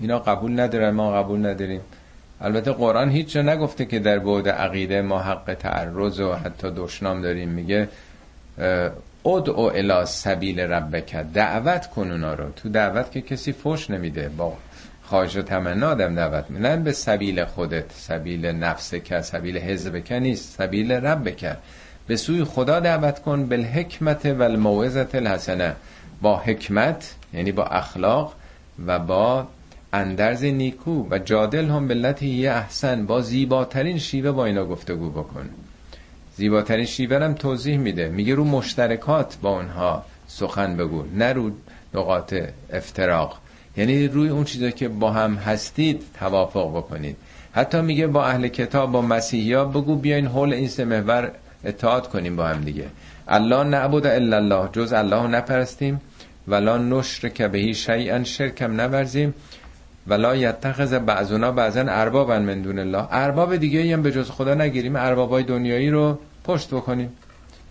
اینا 0.00 0.18
قبول 0.18 0.60
ندارن 0.60 0.90
ما 0.90 1.12
قبول 1.12 1.46
نداریم. 1.46 1.80
البته 2.40 2.72
قرآن 2.72 3.10
هیچ 3.10 3.32
جا 3.32 3.42
نگفته 3.42 3.84
که 3.84 3.98
در 3.98 4.18
بعد 4.18 4.48
عقیده 4.48 5.02
ما 5.02 5.18
حق 5.18 5.56
تعرض 5.58 6.20
و 6.20 6.32
حتی 6.32 6.70
دشنام 6.76 7.22
داریم. 7.22 7.48
میگه 7.48 7.88
ادعو 9.24 9.60
الی 9.60 10.06
سبیل 10.06 10.60
ربک 10.60 11.16
دعوت 11.16 11.86
کن 11.86 12.10
اونا 12.10 12.34
رو. 12.34 12.50
تو 12.50 12.68
دعوت 12.68 13.10
که 13.10 13.20
کسی 13.20 13.52
فوش 13.52 13.90
نمیده. 13.90 14.28
با 14.28 14.52
خواهش 15.10 15.36
و 15.36 15.42
تمنا 15.42 15.90
آدم 15.90 16.14
دعوت 16.14 16.44
نه 16.50 16.76
به 16.76 16.92
سبیل 16.92 17.44
خودت 17.44 17.92
سبیل 17.92 18.46
نفس 18.46 18.94
که 18.94 19.20
سبیل 19.20 19.58
حزب 19.58 20.04
که 20.04 20.18
نیست 20.18 20.58
سبیل 20.58 20.92
رب 20.92 21.36
به 22.06 22.16
سوی 22.16 22.44
خدا 22.44 22.80
دعوت 22.80 23.18
کن 23.18 23.46
بالحکمت 23.46 24.26
و 24.26 24.42
الموعظت 24.42 25.14
الحسنه 25.14 25.76
با 26.22 26.36
حکمت 26.36 27.14
یعنی 27.34 27.52
با 27.52 27.64
اخلاق 27.64 28.34
و 28.86 28.98
با 28.98 29.46
اندرز 29.92 30.44
نیکو 30.44 31.06
و 31.10 31.18
جادل 31.18 31.64
هم 31.64 31.88
بلتی 31.88 32.46
احسن. 32.46 33.06
با 33.06 33.20
زیباترین 33.20 33.98
شیوه 33.98 34.30
با 34.30 34.44
اینا 34.44 34.64
گفتگو 34.64 35.10
بکن. 35.10 35.48
زیباترین 36.36 36.86
شیوه 36.86 37.24
هم 37.24 37.34
توضیح 37.34 37.78
میده. 37.78 38.08
میگه 38.08 38.34
رو 38.34 38.44
مشترکات 38.44 39.36
با 39.42 39.50
اونها 39.50 40.04
سخن 40.28 40.76
بگو 40.76 41.04
نه 41.14 41.32
رو 41.32 41.50
نقاط 41.94 42.34
افتراق. 42.72 43.40
یعنی 43.76 44.08
روی 44.08 44.28
اون 44.28 44.44
چیزا 44.44 44.70
که 44.70 44.88
با 44.88 45.10
هم 45.10 45.34
هستید 45.34 46.02
توافق 46.18 46.76
بکنید. 46.76 47.16
حتی 47.52 47.80
میگه 47.80 48.06
با 48.06 48.26
اهل 48.26 48.48
کتاب 48.48 48.92
با 48.92 49.02
مسیحی 49.02 49.52
ها 49.52 49.64
بگو 49.64 49.96
بیاین 49.96 50.26
حول 50.26 50.52
این 50.52 50.68
سه 50.68 50.84
محور 50.84 51.30
اطاعت 51.64 52.06
کنیم 52.06 52.36
با 52.36 52.46
هم 52.46 52.60
دیگه. 52.60 52.86
الله 53.28 53.64
نعبد 53.64 54.06
الا 54.06 54.36
الله 54.36 54.68
جز 54.72 54.92
الله 54.92 55.26
نپرستیم. 55.26 56.00
ولا 56.48 56.78
نشرک 56.78 57.42
بهی 57.42 57.74
شیئا 57.74 58.24
شرکم 58.24 58.80
نورزیم. 58.80 59.34
ولا 60.06 60.36
یتخذ 60.36 60.94
بعضنا 60.94 61.52
بعضا 61.52 61.80
اربابا 61.80 62.38
من 62.38 62.62
دون 62.62 62.78
الله. 62.78 63.06
ارباب 63.10 63.56
دیگه 63.56 63.92
هم 63.92 64.02
به 64.02 64.12
جز 64.12 64.30
خدا 64.30 64.54
نگیریم 64.54 64.96
اربابای 64.96 65.42
دنیایی 65.42 65.90
رو 65.90 66.18
پشت 66.44 66.68
بکنیم. 66.68 67.12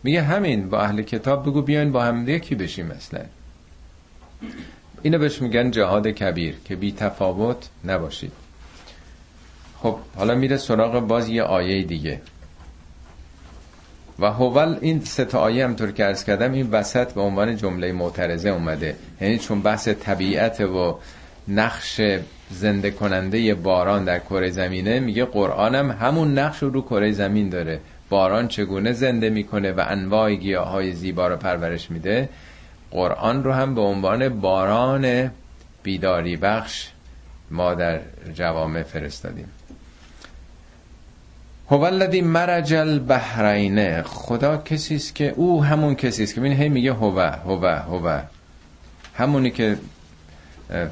میگه 0.03 0.21
همین 0.21 0.69
با 0.69 0.81
اهل 0.81 1.01
کتاب 1.01 1.43
بگو 1.43 1.61
بیاین 1.61 1.91
با 1.91 2.03
هم 2.03 2.29
یکی 2.29 2.55
بشیم 2.55 2.85
مثلا 2.85 3.21
اینو 5.01 5.17
بهش 5.17 5.41
میگن 5.41 5.71
جهاد 5.71 6.07
کبیر 6.07 6.55
که 6.65 6.75
بی 6.75 6.91
تفاوت 6.91 7.69
نباشید. 7.85 8.31
خب 9.79 9.97
حالا 10.15 10.35
میره 10.35 10.57
سراغ 10.57 10.99
باز 10.99 11.29
یه 11.29 11.43
آیه 11.43 11.83
دیگه. 11.83 12.21
و 14.19 14.25
هوول 14.31 14.77
این 14.81 15.01
سه 15.01 15.25
تا 15.25 15.39
آیه 15.39 15.63
هم 15.63 15.75
طور 15.75 15.91
که 15.91 16.05
ارز 16.05 16.23
کردم 16.23 16.53
این 16.53 16.69
وسط 16.71 17.13
به 17.13 17.21
عنوان 17.21 17.55
جمله 17.55 17.91
معترضه 17.91 18.49
اومده. 18.49 18.95
یعنی 19.21 19.37
چون 19.37 19.61
بحث 19.61 19.87
طبیعت 19.87 20.61
و 20.61 20.99
نقش 21.47 22.01
زنده 22.49 22.91
کننده 22.91 23.55
باران 23.55 24.05
در 24.05 24.19
کره 24.19 24.49
زمینه 24.49 24.99
میگه 24.99 25.25
قرآنم 25.25 25.91
همون 25.91 26.39
نقش 26.39 26.63
رو 26.63 26.81
کره 26.81 27.11
زمین 27.11 27.49
داره. 27.49 27.79
باران 28.09 28.47
چگونه 28.47 28.91
زنده 28.91 29.29
می‌کنه 29.29 29.71
و 29.71 29.83
انواع 29.87 30.35
گیاه 30.35 30.67
های 30.67 30.91
زیبا 30.91 31.27
رو 31.27 31.35
پرورش 31.35 31.91
میده؟ 31.91 32.29
قرآن 32.91 33.43
رو 33.43 33.53
هم 33.53 33.75
به 33.75 33.81
عنوان 33.81 34.39
باران 34.41 35.31
بیداری 35.83 36.37
بخش 36.37 36.89
ما 37.51 37.73
در 37.73 37.99
جوامع 38.33 38.83
فرستادیم. 38.83 39.49
هو 41.69 41.81
الذی 41.81 42.21
مرج 42.21 42.73
البحرین. 42.73 44.01
خدا 44.01 44.57
کسی 44.57 44.95
است 44.95 45.15
که 45.15 45.29
او 45.29 45.63
همون 45.63 45.95
کسی 45.95 46.23
است 46.23 46.33
که 46.33 46.39
ببین 46.41 46.53
هی 46.53 46.69
میگه 46.69 46.93
هو 46.93 47.19
هو 47.19 47.65
هو. 47.65 48.19
همونی 49.15 49.51
که 49.51 49.77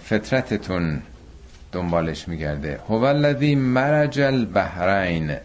فطرتتون 0.04 1.02
دنبالش 1.72 2.28
میگرده. 2.28 2.80
هو 2.90 3.04
الذی 3.04 3.56
مرج 3.56 4.20
البحرین. 4.20 5.38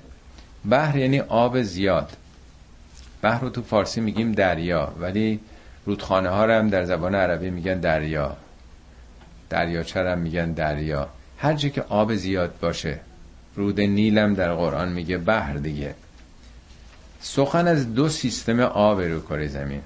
بحر 0.71 0.97
یعنی 0.97 1.21
آب 1.21 1.63
زیاد. 1.63 2.17
بحر 3.23 3.41
رو 3.41 3.51
تو 3.51 3.63
فارسی 3.63 4.01
میگیم 4.01 4.33
دریا 4.33 4.93
ولی 5.01 5.41
رودخانه 5.87 6.29
ها 6.29 6.45
رو 6.45 6.53
هم 6.53 6.71
در 6.71 6.85
زبان 6.85 7.15
عربی 7.15 7.51
میگن 7.51 7.81
دریا. 7.81 8.37
دریاچه 9.51 10.01
هم 10.01 10.19
میگن 10.19 10.53
دریا. 10.53 11.09
هر 11.39 11.55
که 11.55 11.83
آب 11.83 12.15
زیاد 12.15 12.55
باشه 12.61 13.01
رود 13.57 13.81
نیلم 13.81 14.35
در 14.35 14.55
قرآن 14.55 14.93
میگه 14.93 15.19
بحر 15.19 15.55
دیگه. 15.55 15.95
سخن 17.21 17.69
از 17.69 17.95
دو 17.95 18.09
سیستم 18.09 18.61
آب 18.61 19.01
رو 19.01 19.21
کره 19.21 19.49
زمین. 19.49 19.83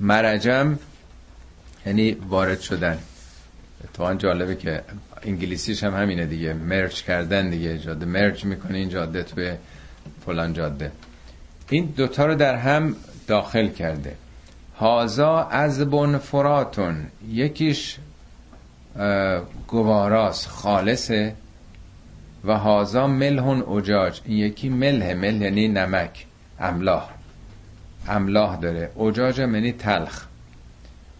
مرجم 0.00 0.78
یعنی 1.86 2.12
وارد 2.12 2.60
شدن. 2.60 2.98
اتفاقا 3.84 4.14
جالبه 4.14 4.56
که 4.56 4.82
انگلیسیش 5.22 5.84
هم 5.84 5.94
همینه 5.94 6.26
دیگه. 6.26 6.52
مرج 6.52 7.02
کردن 7.02 7.50
دیگه. 7.50 7.78
جاده 7.78 8.06
مرج 8.06 8.44
می‌کنه 8.44 8.78
این 8.78 8.88
جاده 8.88 9.22
توی 9.22 9.52
فلان 10.26 10.52
جاده. 10.52 10.92
این 11.68 11.86
دوتا 11.96 12.26
رو 12.26 12.34
در 12.34 12.56
هم 12.56 12.96
داخل 13.26 13.68
کرده. 13.68 14.16
هازا 14.80 15.42
از 15.42 15.80
بن 15.90 16.18
فراتون 16.18 17.06
یکیش 17.28 17.96
گواراس 19.66 20.46
خالصه. 20.46 21.34
و 22.44 22.58
هازا 22.58 23.06
ملهون 23.06 23.62
اجاج. 23.62 24.20
این 24.24 24.38
یکی 24.38 24.68
مله 24.68 25.14
مله 25.14 25.44
یعنی 25.44 25.68
نمک 25.68 26.26
املاح. 26.60 27.08
املاح 28.08 28.56
داره. 28.56 28.90
اجاج 29.00 29.38
یعنی 29.38 29.72
تلخ. 29.72 30.24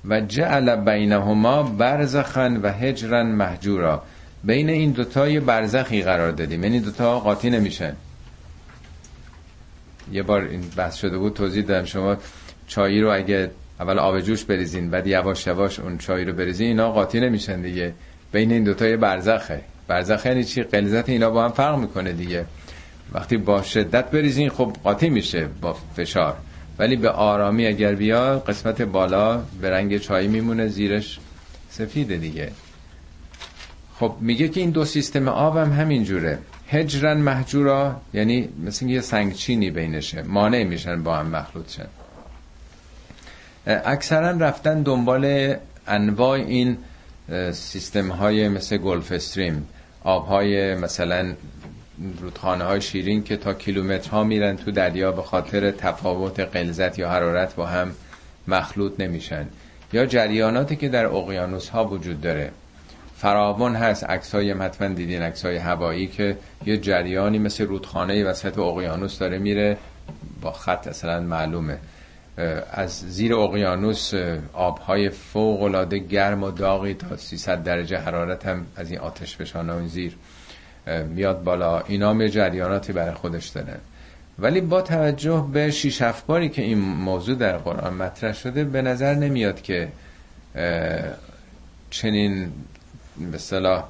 و 0.04 0.20
جعل 0.20 0.76
بینهما 0.76 1.62
برزخن 1.62 2.56
و 2.56 2.72
هجرن 2.72 3.26
محجورا. 3.26 4.02
بین 4.44 4.68
این 4.68 4.90
دوتا 4.90 5.28
یه 5.28 5.40
برزخی 5.40 6.02
قرار 6.02 6.30
دادیم. 6.30 6.64
یعنی 6.64 6.80
دوتا 6.80 7.20
قاطی 7.20 7.50
نمیشن. 7.50 7.96
یه 10.12 10.22
بار 10.22 10.42
این 10.42 10.60
بحث 10.76 10.96
شده 10.96 11.18
بود 11.18 11.34
توضیح 11.34 11.64
دادم. 11.64 11.84
شما 11.84 12.16
چایی 12.68 13.00
رو 13.00 13.14
اگه 13.14 13.50
اول 13.80 13.98
آب 13.98 14.20
جوش 14.20 14.44
بریزین 14.44 14.90
بعد 14.90 15.06
یواش 15.06 15.46
یواش 15.46 15.80
اون 15.80 15.98
چای 15.98 16.24
رو 16.24 16.32
بریزین 16.32 16.66
اینا 16.66 16.92
قاطی 16.92 17.20
نمیشن 17.20 17.60
دیگه. 17.60 17.92
بین 18.32 18.52
این 18.52 18.64
دوتا 18.64 18.86
یه 18.86 18.96
برزخه. 18.96 19.60
برزخ 19.88 20.26
یعنی 20.26 20.44
چی؟ 20.44 20.62
قلزت 20.62 21.08
اینا 21.08 21.30
با 21.30 21.44
هم 21.44 21.50
فرق 21.50 21.78
می‌کنه 21.78 22.12
دیگه. 22.12 22.44
وقتی 23.12 23.36
با 23.36 23.62
شدت 23.62 24.10
بریزین 24.10 24.50
خب 24.50 24.76
قاطی 24.84 25.08
میشه 25.08 25.48
با 25.60 25.76
فشار. 25.96 26.36
ولی 26.78 26.96
به 26.96 27.10
آرامی 27.10 27.66
اگر 27.66 27.94
بیا 27.94 28.38
قسمت 28.38 28.82
بالا 28.82 29.42
به 29.60 29.70
رنگ 29.70 29.98
چای 29.98 30.28
میمونه 30.28 30.66
زیرش 30.66 31.18
سفیده 31.70 32.16
دیگه. 32.16 32.52
خب 33.94 34.14
میگه 34.20 34.48
که 34.48 34.60
این 34.60 34.70
دو 34.70 34.84
سیستم 34.84 35.28
آب 35.28 35.56
هم 35.56 35.72
همین 35.72 36.04
جوره. 36.04 36.38
هجرن 36.68 37.16
محجورا 37.16 38.00
یعنی 38.14 38.48
مثل 38.64 38.88
یه 38.88 39.00
سنگچینی 39.00 39.70
بینشه. 39.70 40.22
مانع 40.22 40.64
میشن 40.64 41.02
با 41.02 41.16
هم 41.16 41.26
مخلوط 41.26 41.70
شن. 41.70 41.86
اکثرا 43.68 44.30
رفتن 44.30 44.82
دنبال 44.82 45.54
انواع 45.86 46.30
این 46.30 46.78
سیستم 47.52 48.08
های 48.08 48.48
مثل 48.48 48.76
گلف 48.76 49.12
استریم 49.12 49.68
آب 50.04 50.26
های 50.26 50.74
مثلا 50.74 51.34
رودخانه 52.20 52.64
های 52.64 52.80
شیرین 52.80 53.24
که 53.24 53.36
تا 53.36 53.54
کیلومترها 53.54 54.24
میرن 54.24 54.56
تو 54.56 54.70
دریا 54.70 55.12
به 55.12 55.22
خاطر 55.22 55.70
تفاوت 55.70 56.40
غلظت 56.40 56.98
یا 56.98 57.10
حرارت 57.10 57.54
با 57.54 57.66
هم 57.66 57.90
مخلوط 58.48 58.92
نمیشن. 58.98 59.46
یا 59.92 60.06
جریاناتی 60.06 60.76
که 60.76 60.88
در 60.88 61.06
اقیانوس 61.06 61.68
ها 61.68 61.84
وجود 61.84 62.20
داره. 62.20 62.50
فراوان 63.16 63.76
هست 63.76 64.04
عکسای 64.04 64.50
حتما 64.52 64.88
دیدین 64.88 65.22
عکسای 65.22 65.56
هوایی 65.56 66.06
که 66.06 66.36
یه 66.66 66.78
جریانی 66.78 67.38
مثل 67.38 67.66
رودخانه 67.66 68.24
وسط 68.24 68.58
اقیانوس 68.58 69.18
داره 69.18 69.38
میره 69.38 69.76
با 70.40 70.52
خط 70.52 70.86
اصلا 70.86 71.20
معلومه. 71.20 71.78
از 72.72 73.00
زیر 73.00 73.34
اقیانوس 73.34 74.14
آبهای 74.52 75.10
فوق 75.10 75.62
العاده 75.62 75.98
گرم 75.98 76.42
و 76.42 76.50
داغی 76.50 76.94
تا 76.94 77.16
300 77.16 77.62
درجه 77.62 77.98
حرارت 77.98 78.46
هم 78.46 78.66
از 78.76 78.90
این 78.90 79.00
آتش 79.00 79.36
فشان 79.36 79.70
این 79.70 79.88
زیر 79.88 80.16
میاد 81.08 81.44
بالا. 81.44 81.80
اینا 81.80 82.12
می 82.12 82.28
جریاناتی 82.28 82.92
برای 82.92 83.14
خودش 83.14 83.48
دارن 83.48 83.78
ولی 84.38 84.60
با 84.60 84.82
توجه 84.82 85.46
به 85.52 85.70
شیش 85.70 86.02
باری 86.02 86.48
که 86.48 86.62
این 86.62 86.78
موضوع 86.78 87.34
در 87.34 87.56
قرآن 87.56 87.94
مطرح 87.94 88.32
شده 88.32 88.64
به 88.64 88.82
نظر 88.82 89.14
نمیاد 89.14 89.62
که 89.62 89.88
چنین 91.90 92.52
به 93.32 93.38
صلاح 93.38 93.84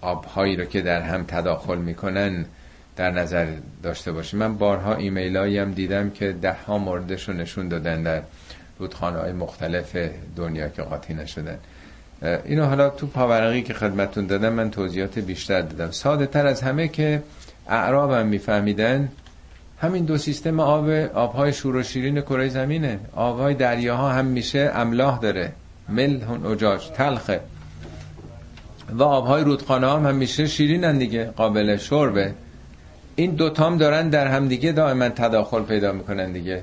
آبهایی 0.00 0.56
رو 0.56 0.64
که 0.64 0.80
در 0.80 1.00
هم 1.00 1.24
تداخل 1.28 1.78
می‌کنن 1.78 2.44
در 3.00 3.10
نظر 3.10 3.46
داشته 3.82 4.12
باشیم 4.12 4.38
من 4.38 4.54
بارها 4.58 4.94
ایمیل 4.94 5.36
هم 5.36 5.72
دیدم 5.72 6.10
که 6.10 6.32
ده 6.32 6.52
ها 6.52 6.78
موردش 6.78 7.28
رو 7.28 7.34
نشون 7.34 7.68
دادن 7.68 8.02
در 8.02 8.22
رودخانه 8.78 9.18
های 9.18 9.32
مختلف 9.32 9.96
دنیا 10.36 10.68
که 10.68 10.82
قاطی 10.82 11.14
نشدن. 11.14 11.58
اینو 12.44 12.64
حالا 12.64 12.90
تو 12.90 13.06
پاورقی 13.06 13.62
که 13.62 13.74
خدمتون 13.74 14.26
دادم 14.26 14.52
من 14.52 14.70
توضیحات 14.70 15.18
بیشتر 15.18 15.60
دادم. 15.60 15.90
ساده 15.90 16.26
تر 16.26 16.46
از 16.46 16.62
همه 16.62 16.88
که 16.88 17.22
اعراب 17.68 18.12
هم 18.12 18.26
میفهمیدن 18.26 19.08
همین 19.78 20.04
دو 20.04 20.18
سیستم 20.18 20.60
آب 20.60 20.90
آبهای 21.14 21.52
شور 21.52 21.76
و 21.76 21.82
شیرین 21.82 22.20
کره 22.20 22.48
زمینه. 22.48 22.98
آبهای 23.16 23.54
دریاها 23.54 24.10
هم 24.10 24.24
میشه 24.24 24.70
املاح 24.74 25.18
داره. 25.18 25.52
ملح 25.88 26.46
اجاج 26.46 26.90
تلخه 26.90 27.40
و 28.92 29.02
آبهای 29.02 29.44
رودخانه 29.44 29.92
هم, 29.92 30.06
هم 30.06 30.14
میشه 30.14 30.46
شیرینن 30.46 30.98
دیگه 30.98 31.24
قابل 31.24 31.76
شربه. 31.76 32.34
این 33.20 33.30
دوتام 33.30 33.76
دارن 33.76 34.08
در 34.08 34.26
همدیگه 34.26 34.72
دائما 34.72 35.08
تداخل 35.08 35.62
پیدا 35.62 35.92
می‌کنن 35.92 36.32
دیگه. 36.32 36.62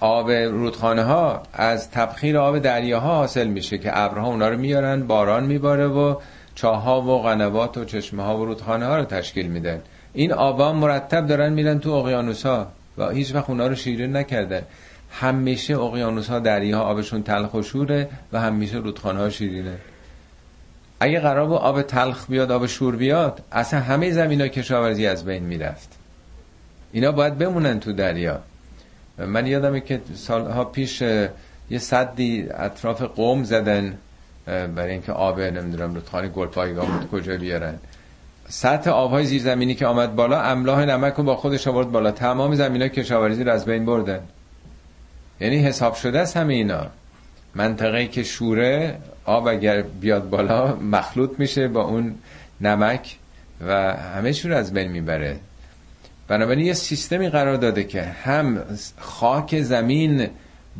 آب 0.00 0.30
رودخانه 0.30 1.02
ها 1.02 1.42
از 1.52 1.90
تبخیر 1.90 2.38
آب 2.38 2.58
دریاها 2.58 3.14
حاصل 3.14 3.46
میشه 3.46 3.78
که 3.78 3.98
ابرها 3.98 4.26
اونا 4.26 4.48
رو 4.48 4.58
میارن 4.58 5.06
باران 5.06 5.44
میباره 5.44 5.86
و 5.86 6.16
چاها 6.54 7.02
و 7.02 7.22
قنوات 7.22 7.78
و 7.78 7.84
چشمه 7.84 8.22
ها 8.22 8.38
و 8.38 8.44
رودخانه 8.44 8.86
ها 8.86 8.96
رو 8.96 9.04
تشکیل 9.04 9.46
میدن. 9.46 9.80
این 10.12 10.32
آبا 10.32 10.72
مرتب 10.72 11.26
دارن 11.26 11.52
میرن 11.52 11.78
تو 11.78 11.90
اقیانوس 11.90 12.46
ها 12.46 12.66
و 12.98 13.08
هیچ 13.08 13.34
وقت 13.34 13.50
اونا 13.50 13.66
رو 13.66 13.74
شیرین 13.74 14.16
نکردن. 14.16 14.62
همیشه 15.10 15.78
اقیانوس 15.78 16.28
ها 16.30 16.38
دریا 16.38 16.80
آبشون 16.80 17.22
تلخ 17.22 17.54
و 17.54 17.62
شوره 17.62 18.08
و 18.32 18.40
همیشه 18.40 18.76
رودخانه 18.76 19.18
ها 19.18 19.30
شیرینه. 19.30 19.78
اگه 21.04 21.20
قرار 21.20 21.46
بود 21.46 21.58
آب 21.58 21.82
تلخ 21.82 22.26
بیاد 22.28 22.52
آب 22.52 22.66
شور 22.66 22.96
بیاد 22.96 23.42
اصلا 23.52 23.80
همه 23.80 24.10
زمین 24.10 24.40
ها 24.40 24.48
کشاورزی 24.48 25.06
از 25.06 25.24
بین 25.24 25.42
می‌رفت. 25.42 25.88
اینا 26.92 27.12
باید 27.12 27.38
بمونن 27.38 27.80
تو 27.80 27.92
دریا. 27.92 28.40
من 29.18 29.46
یادمه 29.46 29.80
که 29.80 30.00
سالها 30.14 30.64
پیش 30.64 31.02
یه 31.70 31.78
صدی 31.78 32.48
اطراف 32.50 33.02
قوم 33.02 33.44
زدن 33.44 33.98
برای 34.46 34.92
اینکه 34.92 35.12
آب 35.12 35.40
نمی‌دونم 35.40 35.94
رودخانه 35.94 36.28
گلپایگاه 36.28 37.08
کجا 37.12 37.36
بیارن. 37.36 37.74
سطح 38.48 38.90
آبهای 38.90 39.24
زیرزمینی 39.24 39.74
که 39.74 39.86
آمد 39.86 40.16
بالا 40.16 40.42
املاح 40.42 40.84
نمک 40.84 41.14
رو 41.14 41.24
با 41.24 41.36
خودش 41.36 41.68
آورد 41.68 41.90
بالا. 41.92 42.10
تمام 42.10 42.54
زمین 42.54 42.80
های 42.80 42.90
کشاورزی 42.90 43.44
رو 43.44 43.52
از 43.52 43.64
بین 43.64 43.86
بردن. 43.86 44.20
یعنی 45.40 45.56
حساب 45.56 45.94
شده 45.94 46.20
است 46.20 46.36
همه 46.36 46.54
اینا. 46.54 46.86
منطقه 47.54 48.06
که 48.06 48.22
شوره 48.22 48.98
آب 49.24 49.48
اگر 49.48 49.82
بیاد 49.82 50.30
بالا 50.30 50.76
مخلوط 50.76 51.30
میشه 51.38 51.68
با 51.68 51.82
اون 51.82 52.14
نمک 52.60 53.16
و 53.66 53.94
همه 53.94 54.32
شور 54.32 54.52
از 54.52 54.72
بین 54.72 54.90
می‌بره. 54.90 55.36
بنابراین 56.28 56.66
یه 56.66 56.72
سیستمی 56.72 57.28
قرار 57.28 57.56
داده 57.56 57.84
که 57.84 58.02
هم 58.02 58.62
خاک 58.98 59.60
زمین 59.60 60.26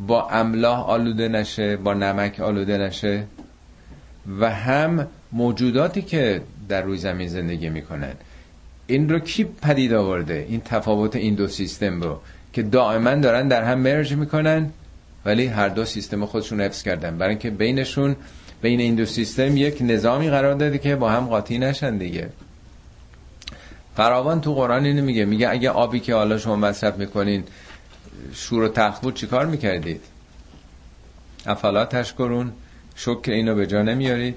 با 0.07 0.28
املاح 0.30 0.80
آلوده 0.80 1.28
نشه 1.28 1.76
با 1.76 1.95
نمک 1.95 2.40
آلوده 2.40 2.78
نشه 2.78 3.24
و 4.40 4.51
هم 4.51 5.07
موجوداتی 5.32 6.03
که 6.03 6.42
در 6.68 6.82
روی 6.82 6.99
زمین 6.99 7.28
زندگی 7.28 7.68
می‌کنن. 7.68 8.12
این 8.86 9.09
رو 9.09 9.18
کی 9.18 9.45
پدید 9.45 9.92
آورده؟ 9.92 10.47
این 10.49 10.61
تفاوت 10.61 11.16
این 11.16 11.34
دو 11.34 11.49
سیستم 11.49 12.01
رو 12.01 12.20
که 12.53 12.62
دائما 12.62 13.14
دارن 13.14 13.49
در 13.49 13.62
هم 13.62 13.78
مرج 13.78 14.14
می‌کنن. 14.14 14.70
ولی 15.24 15.46
هر 15.46 15.68
دو 15.68 15.84
سیستم 15.84 16.26
خودشون 16.26 16.60
حفظ 16.60 16.82
کردن. 16.82 17.18
برای 17.18 17.30
اینکه 17.30 17.50
بینشون 17.50 18.16
بین 18.62 18.80
این 18.80 18.94
دو 18.94 19.06
سیستم 19.06 19.56
یک 19.56 19.78
نظامی 19.80 20.30
قرار 20.30 20.54
داده 20.54 20.78
که 20.78 20.96
با 20.96 21.10
هم 21.10 21.26
قاطی 21.26 21.58
نشن 21.58 21.96
دیگه. 21.96 22.30
فراوان 23.96 24.40
تو 24.40 24.54
قرآن 24.54 24.84
اینو 24.84 25.02
میگه 25.02 25.24
میگه 25.24 25.48
اگه 25.48 25.70
آبی 25.70 26.00
که 26.00 26.14
حالا 26.14 26.38
شما 26.38 26.56
مصرف 26.56 26.96
می‌کنین 26.96 27.44
شور 28.32 28.62
و 28.62 28.68
تخت 28.68 29.02
بود 29.02 29.14
چیکار 29.14 29.46
می‌کردید؟ 29.46 30.00
افلا 31.46 31.84
تشکرون 31.84 32.52
شکر 32.96 33.32
اینو 33.32 33.54
به 33.54 33.66
جا 33.66 33.82
نمیارید 33.82 34.36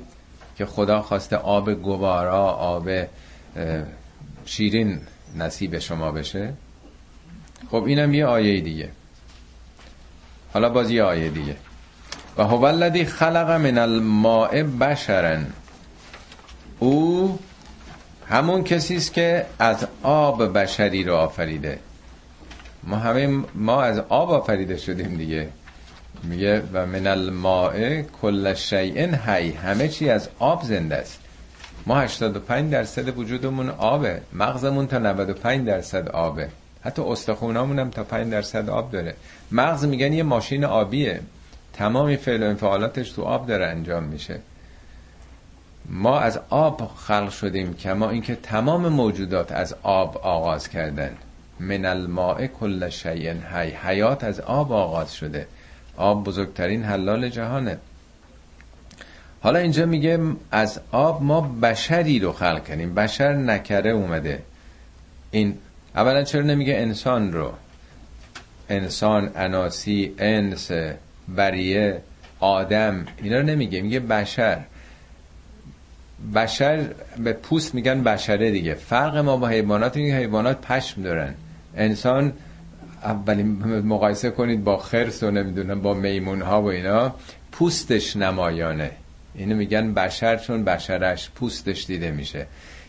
که 0.57 0.65
خدا 0.65 1.01
خواسته 1.01 1.35
آب 1.35 1.73
گوارا 1.73 2.45
آب 2.45 2.89
شیرین 4.45 4.99
نصیب 5.37 5.79
شما 5.79 6.11
بشه. 6.11 6.53
خب 7.71 7.83
اینم 7.83 8.13
یه 8.13 8.25
آیه 8.25 8.61
دیگه. 8.61 8.89
حالا 10.53 10.69
باز 10.69 10.91
یه 10.91 11.03
آیه 11.03 11.29
دیگه. 11.29 11.55
و 12.37 12.43
هو 12.43 12.63
الذی 12.63 13.05
خلق 13.05 13.51
من 13.51 13.77
الماء 13.77 14.63
بشرا. 14.63 15.37
او 16.79 17.39
همون 18.29 18.63
کسی 18.63 18.95
است 18.95 19.13
که 19.13 19.45
از 19.59 19.87
آب 20.03 20.57
بشری 20.57 21.03
رو 21.03 21.15
آفریده. 21.15 21.79
ما 22.83 22.95
همه 22.95 23.43
ما 23.55 23.81
از 23.81 23.99
آب 24.09 24.31
آفریده 24.31 24.77
شدیم 24.77 25.17
دیگه. 25.17 25.49
میگه 26.23 26.63
و 26.73 26.85
من 26.85 27.07
الماء 27.07 28.01
کل 28.21 28.53
شیء 28.53 29.15
حی. 29.15 29.51
همه 29.51 29.87
چی 29.87 30.09
از 30.09 30.29
آب 30.39 30.63
زنده 30.63 30.95
است. 30.95 31.19
ما 31.85 31.99
85 31.99 32.71
درصد 32.71 33.17
وجودمون 33.17 33.69
آبه. 33.69 34.21
مغزمون 34.33 34.87
تا 34.87 34.97
95 34.97 35.67
درصد 35.67 36.09
آبه. 36.09 36.49
حتی 36.87 37.01
استخونامون 37.01 37.79
هم 37.79 37.89
تا 37.89 38.03
5 38.03 38.31
درصد 38.31 38.69
آب 38.69 38.91
داره. 38.91 39.15
مغز 39.51 39.85
میگن 39.85 40.13
یه 40.13 40.23
ماشین 40.23 40.65
آبیه. 40.65 41.19
تمامی 41.73 42.17
فعل 42.17 42.43
و 42.43 42.45
انفعالاتش 42.45 43.11
تو 43.11 43.23
آب 43.23 43.47
داره 43.47 43.67
انجام 43.67 44.03
میشه. 44.03 44.39
ما 45.89 46.19
از 46.19 46.39
آب 46.49 46.91
خلق 46.95 47.29
شدیم 47.29 47.73
کما 47.73 48.09
اینکه 48.09 48.35
تمام 48.35 48.87
موجودات 48.87 49.51
از 49.51 49.75
آب 49.83 50.17
آغاز 50.17 50.69
کردن. 50.69 51.11
من 51.59 51.85
الماء 51.85 52.47
کل 52.47 52.89
شیء 52.89 53.33
حی. 53.33 53.71
حیات 53.71 54.23
از 54.23 54.39
آب 54.39 54.71
آغاز 54.71 55.13
شده. 55.13 55.47
آب 55.97 56.23
بزرگترین 56.23 56.83
حلال 56.83 57.29
جهانه. 57.29 57.77
حالا 59.41 59.59
اینجا 59.59 59.85
میگه 59.85 60.19
از 60.51 60.79
آب 60.91 61.23
ما 61.23 61.41
بشری 61.41 62.19
رو 62.19 62.31
خلق 62.31 62.67
کنیم 62.67 62.95
بشر 62.95 63.33
نکره 63.33 63.91
اومده. 63.91 64.43
این 65.31 65.57
اولا 65.97 66.23
چرا 66.23 66.41
نمیگه 66.41 66.75
انسان 66.75 67.33
رو؟ 67.33 67.53
انسان 68.69 69.31
اناسی 69.35 70.15
انس 70.17 70.71
بریه 71.35 72.01
آدم 72.39 73.05
اینا 73.23 73.37
رو 73.37 73.43
نمیگه. 73.43 73.81
میگه 73.81 73.99
بشر. 73.99 74.59
بشر 76.35 76.85
به 77.17 77.33
پوست 77.33 77.75
میگن 77.75 78.03
بشره 78.03 78.51
دیگه. 78.51 78.73
فرق 78.73 79.17
ما 79.17 79.37
با 79.37 79.47
حیوانات 79.47 79.97
اینه 79.97 80.17
حیوانات 80.17 80.61
پشم 80.61 81.01
دارن. 81.01 81.33
انسان 81.75 82.33
اولین 83.03 83.47
مقایسه 83.65 84.29
کنید 84.29 84.63
با 84.63 84.77
خرس 84.77 85.23
و 85.23 85.31
نمی‌دونم 85.31 85.81
با 85.81 85.93
میمون 85.93 86.41
ها 86.41 86.61
و 86.61 86.65
اینا 86.65 87.15
پوستش 87.51 88.15
نمایانه. 88.15 88.91
اینو 89.35 89.55
میگن 89.55 89.93
بشر 89.93 90.37
چون 90.37 90.63
بشرش 90.63 91.29
پوستش 91.29 91.85
دیده 91.85 92.11
میشه. 92.11 92.47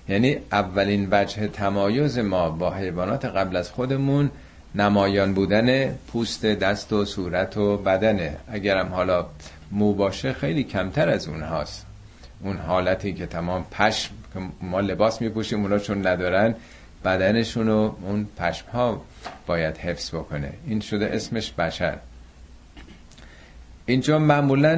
یعنی 0.09 0.37
اولین 0.53 1.09
وجه 1.11 1.49
تمایز 1.49 2.19
ما 2.19 2.51
با 2.51 2.75
حیوانات 2.75 3.25
قبل 3.25 3.57
از 3.57 3.71
خودمون 3.71 4.31
نمایان 4.75 5.35
بودن 5.35 5.95
پوست 5.95 6.47
دست 6.47 6.93
و 6.93 7.05
صورت 7.05 7.57
و 7.57 7.77
بدنه. 7.77 8.37
اگرم 8.49 8.89
حالا 8.89 9.27
مو 9.71 9.95
باشه 9.95 10.33
خیلی 10.33 10.65
کمتر 10.65 11.09
از 11.09 11.29
اونهاست. 11.29 11.87
اون 12.43 12.57
حالتی 12.57 13.13
که 13.13 13.27
تمام 13.27 13.65
پشم 13.71 14.11
ما 14.63 14.81
لباس 14.81 15.21
میپوشیم 15.23 15.63
اونا 15.63 15.79
چون 15.79 16.07
ندارن 16.07 16.55
بدنشون 17.05 17.69
و 17.69 17.93
اون 18.03 18.27
پشم 18.37 18.67
ها 18.73 19.03
باید 19.47 19.77
حفظ 19.77 20.15
بکنه. 20.15 20.53
این 20.67 20.81
شده 20.81 21.11
اسمش 21.13 21.53
بشر. 21.53 21.97
اینجا 23.87 24.19
معمولا 24.19 24.75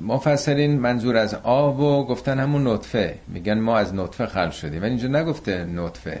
مفسرین 0.00 0.80
منظور 0.80 1.16
از 1.16 1.34
آب 1.34 1.80
و 1.80 2.06
گفتن 2.06 2.38
همون 2.38 2.66
نطفه. 2.66 3.14
میگن 3.28 3.58
ما 3.58 3.78
از 3.78 3.94
نطفه 3.94 4.26
خلق 4.26 4.52
شدیم. 4.52 4.82
ولی 4.82 4.90
اینجا 4.90 5.08
نگفته 5.08 5.64
نطفه. 5.64 6.20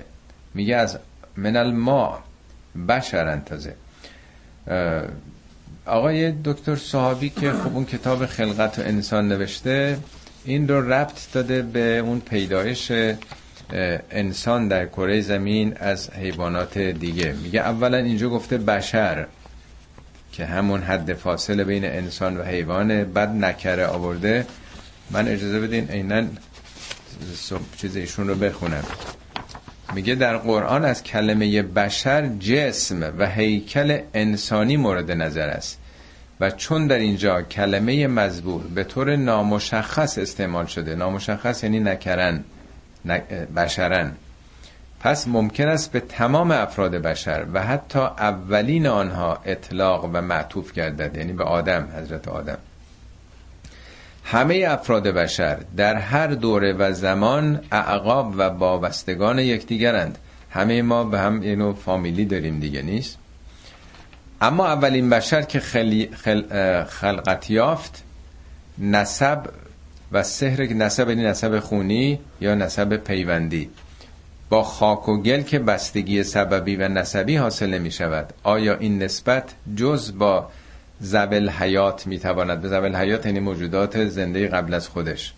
میگه 0.54 0.76
از 0.76 0.98
من 1.36 1.56
الما 1.56 2.18
بشر 2.88 3.36
تازه 3.36 3.74
آقای 5.86 6.32
دکتر 6.44 6.76
صحابی 6.76 7.30
که 7.30 7.52
خب 7.52 7.74
اون 7.74 7.84
کتاب 7.84 8.26
خلقت 8.26 8.78
و 8.78 8.82
انسان 8.82 9.28
نوشته 9.28 9.98
این 10.44 10.68
رو 10.68 10.92
ربط 10.92 11.32
داده 11.32 11.62
به 11.62 11.98
اون 11.98 12.20
پیدایش 12.20 12.92
انسان 14.10 14.68
در 14.68 14.86
کره 14.86 15.20
زمین 15.20 15.74
از 15.76 16.10
حیوانات 16.10 16.78
دیگه. 16.78 17.32
میگه 17.42 17.60
اولا 17.60 17.96
اینجا 17.96 18.28
گفته 18.28 18.58
بشر. 18.58 19.26
که 20.32 20.46
همون 20.46 20.82
حد 20.82 21.12
فاصله 21.12 21.64
بین 21.64 21.84
انسان 21.84 22.36
و 22.36 22.42
حیوان 22.42 23.04
بد 23.04 23.28
نکره 23.28 23.86
آورده 23.86 24.46
من 25.10 25.28
اجازه 25.28 25.60
بدین 25.60 25.90
اینن 25.90 26.30
چیز 27.76 27.96
ایشون 27.96 28.28
رو 28.28 28.34
بخونم. 28.34 28.84
میگه 29.94 30.14
در 30.14 30.36
قرآن 30.36 30.84
از 30.84 31.02
کلمه 31.02 31.62
بشر 31.62 32.28
جسم 32.28 33.12
و 33.18 33.26
هیکل 33.30 33.98
انسانی 34.14 34.76
مورد 34.76 35.10
نظر 35.10 35.48
است 35.48 35.78
و 36.40 36.50
چون 36.50 36.86
در 36.86 36.98
اینجا 36.98 37.42
کلمه 37.42 38.06
مزبور 38.06 38.62
به 38.62 38.84
طور 38.84 39.16
نامشخص 39.16 40.18
استعمال 40.18 40.66
شده 40.66 40.94
نامشخص 40.94 41.64
یعنی 41.64 41.80
نکرن 41.80 42.44
بشرن. 43.56 44.12
پس 45.02 45.28
ممکن 45.28 45.68
است 45.68 45.92
به 45.92 46.00
تمام 46.00 46.50
افراد 46.50 46.90
بشر 46.90 47.46
و 47.52 47.62
حتی 47.62 47.98
اولین 47.98 48.86
آنها 48.86 49.38
اطلاق 49.44 50.04
و 50.04 50.20
معطوف 50.20 50.72
گردد 50.72 51.16
یعنی 51.16 51.32
به 51.32 51.44
آدم 51.44 51.88
حضرت 51.96 52.28
آدم. 52.28 52.58
همه 54.24 54.66
افراد 54.68 55.08
بشر 55.08 55.58
در 55.76 55.94
هر 55.94 56.26
دوره 56.26 56.72
و 56.72 56.92
زمان 56.92 57.60
اعقاب 57.72 58.34
و 58.36 58.50
بابستگان 58.50 59.38
یکدیگرند. 59.38 60.18
همه 60.50 60.82
ما 60.82 61.04
به 61.04 61.18
هم 61.18 61.40
اینو 61.40 61.72
فامیلی 61.72 62.24
داریم 62.24 62.60
دیگه 62.60 62.82
نیست؟ 62.82 63.18
اما 64.40 64.66
اولین 64.66 65.10
بشر 65.10 65.42
که 65.42 65.60
خل... 65.60 66.06
خلقت 66.84 67.50
یافت 67.50 68.02
نسب 68.78 69.38
و 70.12 70.22
سهر 70.22 70.62
نسب 70.62 71.08
یعنی 71.08 71.22
نسب 71.22 71.58
خونی 71.58 72.20
یا 72.40 72.54
نسب 72.54 72.96
پیوندی. 72.96 73.70
با 74.52 74.62
خاک 74.62 75.08
و 75.08 75.22
گل 75.22 75.42
که 75.42 75.58
بستگی 75.58 76.22
سببی 76.22 76.76
و 76.76 76.88
نسبی 76.88 77.36
حاصل 77.36 77.66
نمی 77.70 77.90
شود 77.90 78.32
آیا 78.42 78.78
این 78.78 79.02
نسبت 79.02 79.54
جز 79.76 80.18
با 80.18 80.48
زبل 81.00 81.50
حیات 81.50 82.06
می 82.06 82.18
تواند 82.18 82.60
به 82.60 82.68
زبل 82.68 82.96
حیات 82.96 83.26
یعنی 83.26 83.40
موجودات 83.40 84.04
زنده 84.04 84.48
قبل 84.48 84.74
از 84.74 84.88
خودش. 84.88 85.32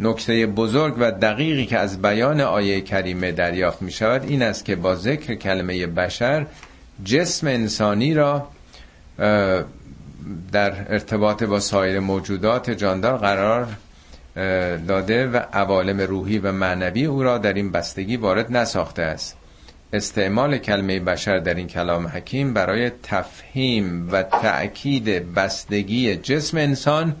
نکته 0.00 0.46
بزرگ 0.46 0.94
و 0.98 1.10
دقیقی 1.10 1.66
که 1.66 1.78
از 1.78 2.02
بیان 2.02 2.40
آیه 2.40 2.80
کریمه 2.80 3.32
دریافت 3.32 3.82
می 3.82 3.92
شود 3.92 4.24
این 4.24 4.42
است 4.42 4.64
که 4.64 4.76
با 4.76 4.94
ذکر 4.94 5.34
کلمه 5.34 5.86
بشر 5.86 6.46
جسم 7.04 7.46
انسانی 7.46 8.14
را 8.14 8.48
در 10.52 10.92
ارتباط 10.92 11.42
با 11.42 11.60
سایر 11.60 12.00
موجودات 12.00 12.70
جاندار 12.70 13.18
قرار 13.18 13.68
داده 14.88 15.26
و 15.26 15.36
عوالم 15.36 16.00
روحی 16.00 16.38
و 16.38 16.52
معنوی 16.52 17.04
او 17.04 17.22
را 17.22 17.38
در 17.38 17.52
این 17.52 17.72
بستگی 17.72 18.16
وارد 18.16 18.56
نساخته 18.56 19.02
است. 19.02 19.36
استعمال 19.92 20.58
کلمه 20.58 21.00
بشر 21.00 21.38
در 21.38 21.54
این 21.54 21.66
کلام 21.66 22.06
حکیم 22.06 22.54
برای 22.54 22.90
تفهیم 23.02 24.08
و 24.12 24.22
تأکید 24.22 25.34
بستگی 25.34 26.16
جسم 26.16 26.56
انسان 26.56 27.16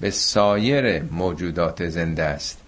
به 0.00 0.10
سایر 0.10 1.02
موجودات 1.02 1.88
زنده 1.88 2.22
است. 2.22 2.58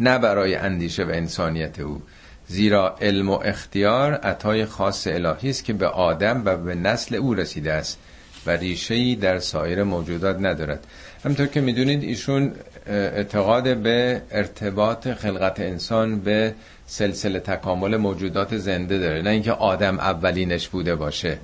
نه 0.00 0.18
برای 0.18 0.54
اندیشه 0.54 1.04
و 1.04 1.10
انسانیت 1.10 1.80
او 1.80 2.02
زیرا 2.48 2.96
علم 3.00 3.30
و 3.30 3.38
اختیار 3.44 4.14
عطای 4.14 4.66
خاص 4.66 5.06
الهی 5.06 5.50
است 5.50 5.64
که 5.64 5.72
به 5.72 5.86
آدم 5.86 6.42
و 6.44 6.56
به 6.56 6.74
نسل 6.74 7.14
او 7.14 7.34
رسیده 7.34 7.72
است 7.72 7.98
و 8.46 8.50
ریشه‌ای 8.50 9.14
در 9.14 9.38
سایر 9.38 9.82
موجودات 9.82 10.36
ندارد. 10.40 10.86
همطور 11.24 11.46
که 11.46 11.60
می‌دونید 11.60 12.02
ایشون 12.02 12.52
اعتقاد 12.86 13.76
به 13.76 14.22
ارتباط 14.30 15.08
خلقت 15.08 15.60
انسان 15.60 16.20
به 16.20 16.54
سلسله 16.86 17.40
تکامل 17.40 17.96
موجودات 17.96 18.56
زنده 18.56 18.98
داره. 18.98 19.22
نه 19.22 19.30
اینکه 19.30 19.52
آدم 19.52 19.98
اولینش 19.98 20.68
بوده 20.68 20.94
باشه. 20.94 21.38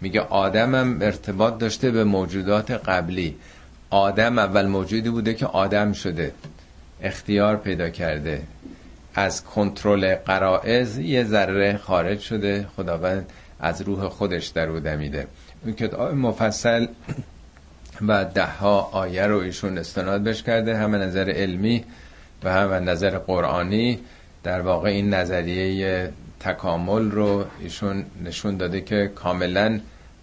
میگه 0.00 0.20
آدم 0.20 0.74
هم 0.74 0.98
ارتباط 1.02 1.58
داشته 1.58 1.90
به 1.90 2.04
موجودات 2.04 2.70
قبلی. 2.70 3.36
آدم 3.90 4.38
اول 4.38 4.66
موجودی 4.66 5.10
بوده 5.10 5.34
که 5.34 5.46
آدم 5.46 5.92
شده. 5.92 6.32
اختیار 7.02 7.56
پیدا 7.56 7.90
کرده. 7.90 8.42
از 9.14 9.44
کنترل 9.44 10.14
قرائز 10.14 10.98
یه 10.98 11.24
ذره 11.24 11.76
خارج 11.76 12.20
شده. 12.20 12.66
خداوند 12.76 13.30
از 13.60 13.82
روح 13.82 14.08
خودش 14.08 14.46
در 14.46 14.68
او 14.68 14.80
دمیده. 14.80 15.26
اون 15.64 15.74
کتاب 15.74 16.14
مفصل 16.14 16.86
و 18.08 18.24
ده 18.24 18.46
ها 18.46 18.80
آیه 18.92 19.26
رو 19.26 19.38
ایشون 19.38 19.78
استناد 19.78 20.24
بش 20.24 20.42
کرده 20.42 20.76
همه 20.76 20.98
نظر 20.98 21.30
علمی 21.30 21.84
و 22.44 22.52
هم 22.52 22.72
نظر 22.72 23.18
قرآنی. 23.18 23.98
در 24.42 24.60
واقع 24.60 24.88
این 24.88 25.14
نظریه 25.14 26.12
تکامل 26.40 27.10
رو 27.10 27.44
ایشون 27.60 28.04
نشون 28.24 28.56
داده 28.56 28.80
که 28.80 29.10
کاملا 29.14 29.80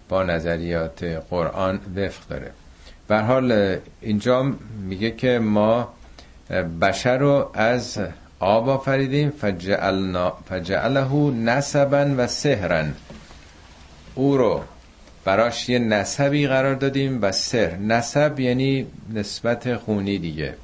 با 0.08 0.22
نظریات 0.22 1.04
قرآن 1.30 1.80
وفق 1.96 2.28
داره. 2.28 2.50
حال 3.22 3.76
اینجا 4.00 4.52
میگه 4.82 5.10
که 5.10 5.38
ما 5.38 5.88
بشر 6.80 7.18
رو 7.18 7.50
از 7.54 7.98
آب 8.40 8.68
آفریدیم 8.68 9.30
فجعله 10.48 11.12
نسبا 11.30 12.06
و 12.16 12.26
سهرن 12.26 12.94
او 14.14 14.36
رو 14.36 14.60
براش 15.24 15.68
یه 15.68 15.78
نسبی 15.78 16.46
قرار 16.46 16.74
دادیم 16.74 17.18
و 17.22 17.32
سر. 17.32 17.76
نسب 17.76 18.40
یعنی 18.40 18.86
نسبت 19.14 19.76
خونی 19.76 20.18
دیگه 20.18 20.54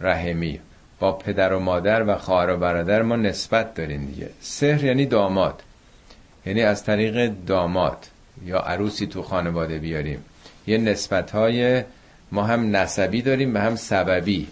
رحمی. 0.00 0.60
با 0.98 1.12
پدر 1.12 1.52
و 1.52 1.58
مادر 1.58 2.02
و 2.02 2.18
خواهر 2.18 2.54
و 2.54 2.56
برادر 2.56 3.02
ما 3.02 3.16
نسبت 3.16 3.74
داریم 3.74 4.06
دیگه. 4.06 4.30
سهر 4.40 4.84
یعنی 4.84 5.06
داماد. 5.06 5.62
یعنی 6.46 6.62
از 6.62 6.84
طریق 6.84 7.32
داماد 7.46 8.06
یا 8.44 8.58
عروسی 8.58 9.06
تو 9.06 9.22
خانواده 9.22 9.78
بیاریم. 9.78 10.24
یه 10.66 10.78
نسبت 10.78 11.30
های 11.30 11.82
ما 12.32 12.42
هم 12.42 12.76
نسبی 12.76 13.22
داریم 13.22 13.54
و 13.54 13.58
هم 13.58 13.76
سببی. 13.76 14.48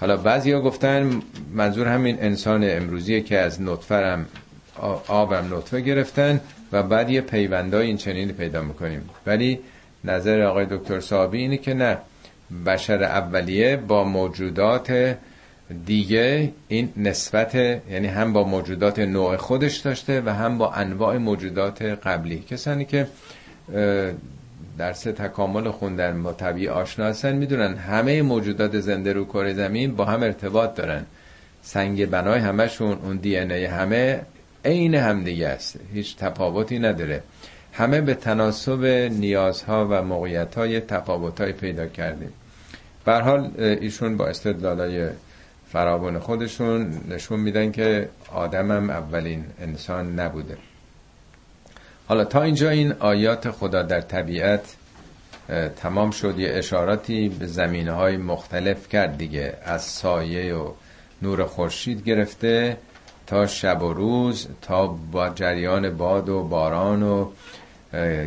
حالا 0.00 0.16
بعضی 0.16 0.52
ها 0.52 0.60
گفتن 0.60 1.22
منظور 1.52 1.88
همین 1.88 2.22
انسان 2.22 2.64
امروزیه 2.64 3.20
که 3.20 3.38
از 3.38 3.62
نطفه 3.62 3.94
هم 3.94 4.26
آبم 5.08 5.56
نطفه 5.56 5.80
گرفتن. 5.80 6.40
و 6.72 6.82
بعد 6.82 7.10
یه 7.10 7.20
پیوندای 7.20 7.86
این 7.86 7.96
چنینی 7.96 8.32
پیدا 8.32 8.62
می‌کنیم. 8.62 9.10
ولی 9.26 9.60
نظر 10.04 10.42
آقای 10.42 10.66
دکتر 10.70 11.00
صابی 11.00 11.38
اینه 11.38 11.56
که 11.56 11.74
نه 11.74 11.98
بشر 12.66 13.02
اولیه 13.02 13.76
با 13.76 14.04
موجودات 14.04 15.16
دیگه 15.86 16.52
این 16.68 16.92
نسبت 16.96 17.54
یعنی 17.54 18.06
هم 18.06 18.32
با 18.32 18.44
موجودات 18.44 18.98
نوع 18.98 19.36
خودش 19.36 19.76
داشته 19.76 20.20
و 20.20 20.28
هم 20.28 20.58
با 20.58 20.72
انواع 20.72 21.16
موجودات 21.16 21.82
قبلی. 21.82 22.38
کسانی 22.38 22.84
که 22.84 23.06
درس 24.78 25.02
تکامل 25.02 25.70
خوندن 25.70 26.22
با 26.22 26.32
طبیعی 26.32 26.68
آشنا 26.68 27.04
هستن 27.06 27.32
می‌دونن 27.32 27.74
همه 27.74 28.22
موجودات 28.22 28.80
زنده 28.80 29.12
رو 29.12 29.24
کره 29.24 29.54
زمین 29.54 29.96
با 29.96 30.04
هم 30.04 30.22
ارتباط 30.22 30.74
دارن. 30.74 31.04
سنگ 31.62 32.10
بنای 32.10 32.40
همشون 32.40 32.98
اون 33.02 33.16
دی 33.16 33.36
ای 33.36 33.64
همه 33.64 34.20
عین 34.64 34.94
هم 34.94 35.24
دیگه 35.24 35.48
است. 35.48 35.76
هیچ 35.92 36.16
تفاوتی 36.16 36.78
نداره. 36.78 37.22
همه 37.72 38.00
به 38.00 38.14
تناسب 38.14 38.84
نیازها 39.10 39.88
و 39.90 40.02
موقعیت 40.02 40.86
تفاوت 40.86 41.42
پیدا 41.42 41.86
کردیم. 41.86 42.32
به 43.04 43.14
حال 43.14 43.50
ایشون 43.58 44.16
با 44.16 44.26
استدلالای 44.26 45.08
فراوان 45.68 46.18
خودشون 46.18 47.00
نشون 47.08 47.40
میدن 47.40 47.72
که 47.72 48.08
آدمم 48.34 48.90
اولین 48.90 49.44
انسان 49.60 50.20
نبوده. 50.20 50.56
حالا 52.08 52.24
تا 52.24 52.42
اینجا 52.42 52.70
این 52.70 52.92
آیات 52.92 53.50
خدا 53.50 53.82
در 53.82 54.00
طبیعت 54.00 54.76
تمام 55.76 56.10
شد. 56.10 56.38
یه 56.38 56.50
اشاراتی 56.54 57.28
به 57.28 57.46
زمینه 57.46 57.92
های 57.92 58.16
مختلف 58.16 58.88
کرد 58.88 59.18
دیگه. 59.18 59.54
از 59.64 59.82
سایه 59.82 60.54
و 60.54 60.72
نور 61.22 61.44
خورشید 61.44 62.04
گرفته 62.04 62.76
تا 63.32 63.46
شب 63.46 63.82
و 63.82 63.92
روز 63.92 64.48
تا 64.62 64.86
با 64.86 65.28
جریان 65.28 65.96
باد 65.96 66.28
و 66.28 66.42
باران 66.42 67.02
و 67.02 67.28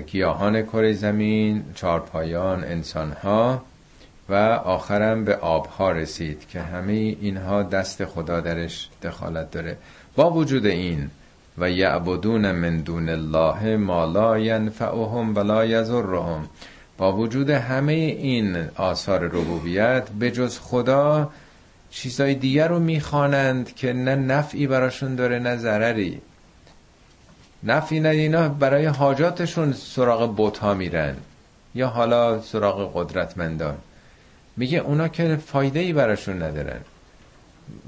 گیاهان 0.01 0.61
کره 0.61 0.93
زمین 0.93 1.63
چارپایان 1.75 2.63
انسانها 2.63 3.61
و 4.29 4.35
آخرم 4.65 5.25
به 5.25 5.35
آبها 5.35 5.91
رسید 5.91 6.47
که 6.47 6.61
همه 6.61 6.93
اینها 6.93 7.63
دست 7.63 8.05
خدا 8.05 8.39
درش 8.39 8.89
دخالت 9.03 9.51
داره. 9.51 9.77
با 10.15 10.31
وجود 10.31 10.65
این 10.65 11.09
و 11.57 11.71
یعبدون 11.71 12.51
من 12.51 12.77
دون 12.77 13.09
الله 13.09 13.77
ما 13.77 14.05
لا 14.05 14.39
ینفعهم 14.39 15.35
ولا 15.35 15.65
یضرهم. 15.65 16.49
با 16.97 17.13
وجود 17.13 17.49
همه 17.49 17.93
این 17.93 18.55
آثار 18.75 19.23
ربوبیت 19.23 20.09
به 20.19 20.31
جز 20.31 20.59
خدا 20.59 21.29
چیزای 21.95 22.35
دیگر 22.35 22.67
رو 22.67 22.79
می‌خوانند 22.79 23.75
که 23.75 23.93
نه 23.93 24.15
نفعی 24.15 24.67
براشون 24.67 25.15
داره 25.15 25.39
نه 25.39 25.57
ضرری. 25.57 26.21
نفعی 27.63 27.99
نه 27.99 28.09
اینا 28.09 28.49
برای 28.49 28.85
حاجاتشون 28.85 29.73
سراغ 29.73 30.35
بوت 30.35 30.63
میرن 30.63 31.15
یا 31.75 31.87
حالا 31.87 32.41
سراغ 32.41 32.91
قدرتمندان. 32.95 33.77
میگه 34.57 34.77
اونا 34.77 35.07
که 35.07 35.35
فایده 35.35 35.79
ای 35.79 35.93
براشون 35.93 36.43
ندارن. 36.43 36.79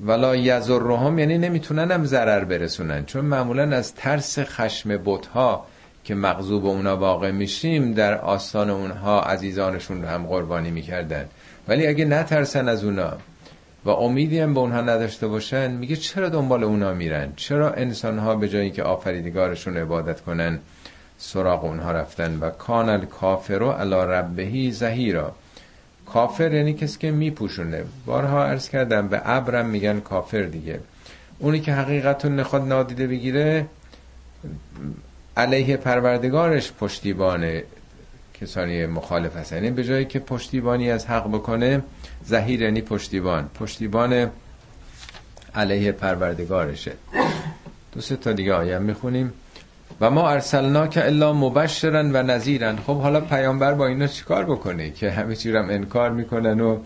ولا 0.06 0.36
یزرهم 0.36 1.20
یعنی 1.20 1.38
نمی‌تونن 1.38 1.92
هم 1.92 2.06
ضرر 2.06 2.44
برسونن. 2.44 3.06
چون 3.06 3.26
معمولا 3.26 3.76
از 3.76 3.96
ترس 3.96 4.40
خشم 4.40 4.98
بتها 5.06 5.68
که 6.04 6.16
مغضوب 6.16 6.66
اونا 6.66 6.98
واقع 6.98 7.32
میشیم 7.32 7.94
در 7.94 8.18
آستان 8.18 8.70
اونها 8.70 9.22
عزیزانشون 9.22 10.02
رو 10.02 10.08
هم 10.08 10.26
قربانی 10.26 10.72
می‌کردن. 10.72 11.26
ولی 11.68 11.88
اگه 11.88 12.06
نترسن 12.06 12.70
از 12.70 12.84
اونا 12.84 13.14
و 13.88 13.90
امیدی 13.90 14.40
هم 14.40 14.54
به 14.54 14.60
اونها 14.60 14.82
نداشته 14.82 15.28
باشن 15.28 15.72
میگه 15.72 15.96
چرا 15.96 16.30
دنبال 16.30 16.64
اونا 16.64 16.94
میرن؟ 16.94 17.34
چرا 17.36 17.74
انسانها 17.74 18.36
به 18.36 18.50
جایی 18.50 18.72
که 18.72 18.84
آفریدگارشون 18.84 19.78
عبادت 19.78 20.22
کنن 20.22 20.60
سراغ 21.18 21.66
اونها 21.66 21.92
رفتن؟ 21.92 22.40
و 22.40 22.50
کانل 22.50 23.06
کافرو 23.06 23.72
علا 23.72 24.04
ربهی 24.04 24.72
زهیرا. 24.72 25.32
کافر 26.06 26.54
یعنی 26.54 26.74
کسی 26.74 27.00
که 27.00 27.12
میپوشونه. 27.12 27.84
بارها 28.06 28.46
عرض 28.46 28.70
کردم 28.70 29.08
به 29.08 29.22
ابرم 29.26 29.66
میگن 29.66 30.00
کافر 30.00 30.42
دیگه. 30.42 30.80
اونی 31.40 31.60
که 31.60 31.74
حقیقت 31.74 32.26
رو 32.26 32.32
نخواد 32.32 32.68
نادیده 32.68 33.08
بگیره 33.08 33.66
علیه 35.38 35.78
پروردگارش 35.78 36.72
پشتیبانه. 36.72 37.64
کسانی 38.42 38.86
مخالف 38.86 39.36
هستن. 39.36 39.56
یعنی 39.56 39.72
به 39.72 39.84
جایی 39.84 40.06
که 40.06 40.20
پشتیبانی 40.20 40.92
از 40.92 41.06
حق 41.06 41.28
بکنه 41.28 41.82
زهیر 42.26 42.62
یعنی 42.62 42.82
پشتیبان. 42.82 43.50
پشتیبان 43.60 44.32
علیه 45.56 45.92
پروردگارشه. 45.92 46.92
دو 47.92 48.02
سه 48.02 48.16
تا 48.16 48.32
دیگه 48.32 48.54
آیم 48.54 48.82
می‌خونیم. 48.82 49.34
و 50.02 50.10
ما 50.10 50.30
ارسلنا 50.30 50.88
که 50.88 51.06
الا 51.06 51.34
مبشرن 51.34 52.16
و 52.16 52.24
نظیرن 52.24 52.76
خب 52.76 53.02
حالا 53.02 53.22
پیامبر 53.22 53.74
با 53.74 53.88
اینا 53.88 54.08
چیکار 54.08 54.46
بکنه 54.46 54.92
که 54.92 55.12
همه 55.12 55.36
چی 55.36 55.52
هم 55.52 55.70
انکار 55.70 56.12
می‌کنن 56.12 56.62
و 56.62 56.80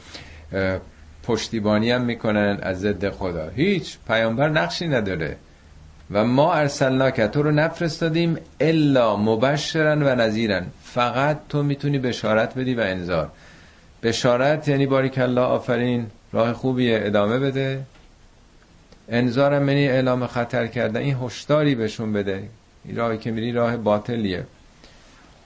پشتیبانی 1.24 1.91
هم 1.91 2.02
می‌کنن 2.02 2.60
از 2.62 2.80
ضد 2.80 3.10
خدا. 3.10 3.49
هیچ 3.49 3.97
پیامبر 4.08 4.49
نقشی 4.49 4.88
نداره. 4.88 5.38
و 6.12 6.26
ما 6.26 6.54
ارسلنا 6.54 7.12
که 7.12 7.28
تو 7.28 7.43
رو 7.43 7.52
نفرستادیم 7.52 8.38
الا 8.60 9.16
مبشرن 9.16 10.04
و 10.04 10.16
نظیرن 10.16 10.66
فقط 10.94 11.39
تو 11.50 11.64
می‌تونی 11.64 12.00
بشارت 12.00 12.56
بدی 12.56 12.76
و 12.76 12.80
انذار. 12.80 13.32
بشارت 14.04 14.68
یعنی 14.68 14.86
باری 14.86 15.12
الله 15.18 15.42
آفرین 15.42 16.08
راه 16.34 16.54
خوبیه 16.54 17.00
ادامه 17.04 17.39
بده. 17.39 17.82
انذارم 19.10 19.64
منی 19.64 19.82
یعنی 19.82 19.88
اعلام 19.88 20.28
خطر 20.28 20.68
کردن. 20.68 21.02
این 21.02 21.18
هشداری 21.24 21.76
بهشون 21.76 22.14
بده. 22.14 22.44
این 22.86 22.96
راهی 22.96 23.18
که 23.18 23.32
میری 23.32 23.52
راه 23.52 23.78
باطلیه. 23.78 24.44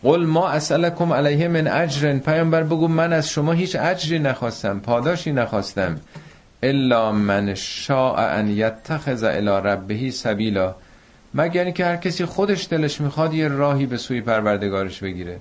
قل 0.03 0.25
ما 0.25 0.49
اسألکم 0.49 1.13
علیه 1.13 1.47
من 1.47 1.67
اجرن. 1.67 2.19
پیامبر 2.19 2.63
بگو 2.63 2.87
من 2.87 3.13
از 3.13 3.29
شما 3.29 3.51
هیچ 3.51 3.75
اجری 3.75 4.19
نخواستم 4.19 4.79
پاداشی 4.79 5.31
نخواستم 5.31 5.99
الا 6.63 7.11
من 7.11 7.55
شاء 7.55 8.37
ان 8.37 8.47
یتخذ 8.49 9.23
الى 9.23 9.49
ربه 9.49 10.11
سبیلا. 10.11 10.75
مگر 11.37 11.63
اینکه 11.63 11.85
هر 11.85 11.97
کسی 11.97 12.25
خودش 12.25 12.67
دلش 12.69 13.01
می‌خواد 13.01 13.33
یه 13.33 13.47
راهی 13.47 13.85
به 13.85 13.97
سوی 13.97 14.21
پروردگارش 14.21 14.99
بگیره. 14.99 15.39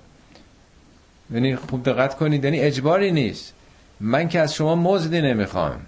یعنی 1.31 1.57
خوب 1.57 1.83
دقت 1.83 2.17
کنید 2.17 2.45
یعنی 2.45 2.61
اجباری 2.61 3.13
نیست. 3.13 3.55
من 4.01 4.29
که 4.29 4.41
از 4.41 4.55
شما 4.55 4.75
مزدی 4.75 5.21
نمی‌خوام 5.21 5.81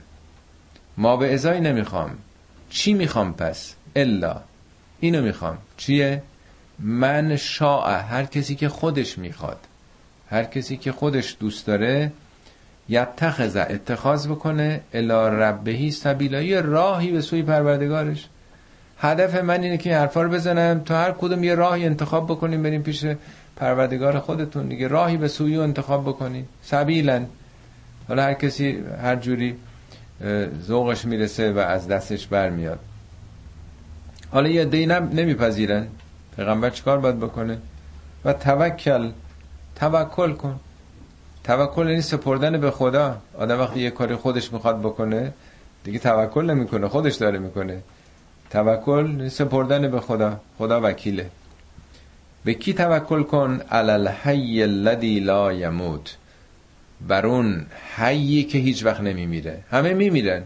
ما 0.96 1.16
به 1.16 1.34
ازایی 1.34 1.61
نمی‌خوام. 1.61 2.11
چی 2.70 2.94
می‌خوام 2.94 3.34
پس؟ 3.34 3.74
الا. 3.96 4.40
اینو 5.00 5.22
می‌خوام. 5.22 5.59
چیه؟ 5.76 6.22
من 6.78 7.36
شاع 7.36 8.00
هر 8.00 8.24
کسی 8.24 8.54
که 8.54 8.68
خودش 8.68 9.18
می‌خواد 9.18 9.59
هر 10.30 10.44
کسی 10.44 10.76
که 10.76 10.92
خودش 10.92 11.36
دوست 11.40 11.66
داره 11.66 12.12
یتخذ 12.88 13.57
اتخاذ 13.57 14.26
بکنه 14.26 14.80
الا 14.94 15.28
ربهی 15.28 15.90
سبیلا. 15.90 16.42
یه 16.42 16.61
راهی 16.61 17.11
به 17.11 17.20
سوی 17.20 17.42
پروردگارش. 17.42 18.28
هدف 18.99 19.34
من 19.34 19.62
اینه 19.62 19.76
که 19.76 19.97
حرفا 19.97 20.22
رو 20.22 20.30
بزنم 20.30 20.80
تا 20.80 20.99
هر 20.99 21.12
کدوم 21.12 21.44
یه 21.44 21.55
راهی 21.55 21.86
انتخاب 21.86 22.26
بکنیم 22.26 22.62
بریم 22.62 22.82
پیش 22.82 23.05
پروردگار 23.57 24.18
خودتون. 24.18 24.68
دیگه 24.68 24.88
راهی 24.88 25.16
به 25.16 25.28
سوی 25.28 25.57
انتخاب 25.57 26.03
بکنیم 26.03 26.49
سبیلا. 26.62 27.24
حالا 28.09 28.22
هر 28.22 28.34
کسی 28.34 28.84
هر 29.03 29.16
جوری 29.16 29.57
ذوقش 30.62 31.05
می‌رسه 31.05 31.53
و 31.53 31.59
از 31.59 31.88
دستش 31.88 32.26
برمیاد. 32.26 32.78
حالا 34.30 34.49
یه 34.49 34.64
دی 34.64 34.86
نمیپذیرن 34.86 35.86
پیغمبر 36.36 36.70
چیکار 36.70 36.99
باید 36.99 37.20
بکنه؟ 37.20 37.59
و 38.24 38.32
توکل. 38.32 39.11
توکل 39.76 40.32
کن. 40.32 40.61
توکل 41.44 41.88
یعنی 41.88 42.03
سپردن 42.03 42.61
به 42.61 42.70
خدا. 42.70 43.16
آدم 43.38 43.61
وقتی 43.61 43.80
یه 43.80 43.90
کاری 43.90 44.14
خودش 44.14 44.53
می‌خواد 44.53 44.80
بکنه 44.80 45.32
دیگه 45.84 45.99
توکل 45.99 46.51
نمی‌کنه. 46.51 46.88
خودش 46.88 47.14
داره 47.14 47.38
می‌کنه. 47.38 47.80
توکل 48.51 49.28
سپردن 49.28 49.90
به 49.90 50.01
خدا 50.01 50.40
خدا 50.59 50.80
وکیله. 50.80 51.30
به 52.44 52.55
کی 52.55 52.72
توکل 52.72 53.22
کن؟ 53.22 53.61
علل 53.70 54.09
حی 54.09 54.62
الذی 54.62 55.20
لا 55.20 55.53
یموت. 55.53 56.16
بر 57.09 57.26
اون 57.26 57.66
حیی 57.97 58.44
که 58.44 58.59
هیچ 58.59 58.84
وقت 58.84 59.01
نمیمیره. 59.01 59.64
همه 59.70 59.94
میمیرن. 59.94 60.42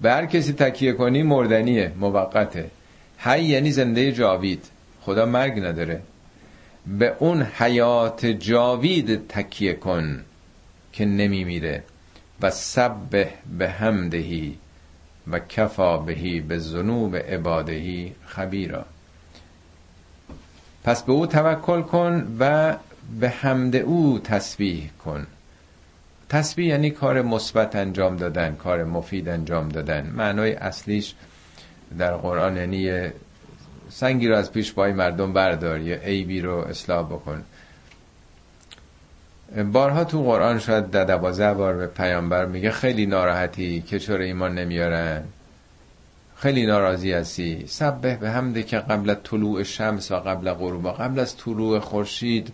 به 0.00 0.12
هر 0.12 0.26
کسی 0.26 0.52
تکیه 0.52 0.92
کنی 0.92 1.22
مردنیه 1.22 1.92
موقته. 2.00 2.70
حی 3.18 3.44
یعنی 3.44 3.72
زنده 3.72 4.12
جاوید. 4.12 4.64
خدا 5.00 5.26
مرگ 5.26 5.58
نداره. 5.58 6.00
به 6.86 7.16
اون 7.18 7.42
حیات 7.42 8.26
جاوید 8.26 9.28
تکیه 9.28 9.72
کن 9.72 10.24
که 10.92 11.04
نمیمیره. 11.04 11.82
و 12.42 12.50
سبه 12.50 13.28
به 13.58 13.68
همدهی. 13.68 14.58
و 15.30 15.38
کفا 15.38 15.96
بهی 15.96 16.40
به 16.40 16.58
زنوب 16.58 17.16
عبادهی 17.16 18.12
خبیرا. 18.26 18.84
پس 20.84 21.02
به 21.02 21.12
او 21.12 21.26
توکل 21.26 21.82
کن 21.82 22.36
و 22.38 22.76
به 23.20 23.28
حمد 23.28 23.76
او 23.76 24.18
تسبیح 24.24 24.90
کن. 25.04 25.26
تسبیح 26.28 26.66
یعنی 26.66 26.90
کار 26.90 27.22
مثبت 27.22 27.76
انجام 27.76 28.16
دادن 28.16 28.54
کار 28.54 28.84
مفید 28.84 29.28
انجام 29.28 29.68
دادن. 29.68 30.12
معنای 30.14 30.52
اصلیش 30.52 31.14
در 31.98 32.16
قرآن 32.16 32.56
یعنی 32.56 33.10
سنگی 33.88 34.28
رو 34.28 34.36
از 34.36 34.52
پیش 34.52 34.72
پای 34.72 34.92
مردم 34.92 35.32
بردار 35.32 35.80
یا 35.80 35.96
عیبی 35.96 36.40
رو 36.40 36.56
اصلاح 36.56 37.06
بکن. 37.06 37.44
بارها 39.72 40.04
تو 40.04 40.22
قرآن 40.22 40.58
شاید 40.58 40.90
در 40.90 41.04
دوازه 41.04 41.54
بار 41.54 41.74
به 41.74 41.86
پیامبر 41.86 42.46
میگه 42.46 42.70
خیلی 42.70 43.06
ناراحتی 43.06 43.80
که 43.80 43.98
چرا 43.98 44.24
ایمان 44.24 44.54
نمیارن. 44.54 45.22
خیلی 46.36 46.66
ناراضی 46.66 47.12
هستی. 47.12 47.64
سبه 47.66 48.16
به 48.16 48.30
همده 48.30 48.62
که 48.62 48.78
قبل 48.78 49.14
طلوع 49.14 49.62
شمس 49.62 50.10
و 50.10 50.16
قبل 50.16 50.52
غروب 50.52 50.92
قبل 50.92 51.18
از 51.18 51.36
طلوع 51.36 51.78
خورشید 51.78 52.52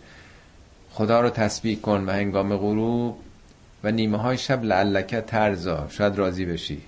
خدا 0.91 1.21
رو 1.21 1.31
تسبیح 1.31 1.81
کن 1.81 2.05
و 2.07 2.11
هنگام 2.11 2.57
غروب 2.57 3.19
و 3.85 3.91
نیمه 3.91 4.19
های 4.19 4.39
شب 4.39 4.65
لعلکه 4.65 5.21
ترزا 5.21 5.87
شاید 5.91 6.19
راضی 6.19 6.45
بشی. 6.45 6.83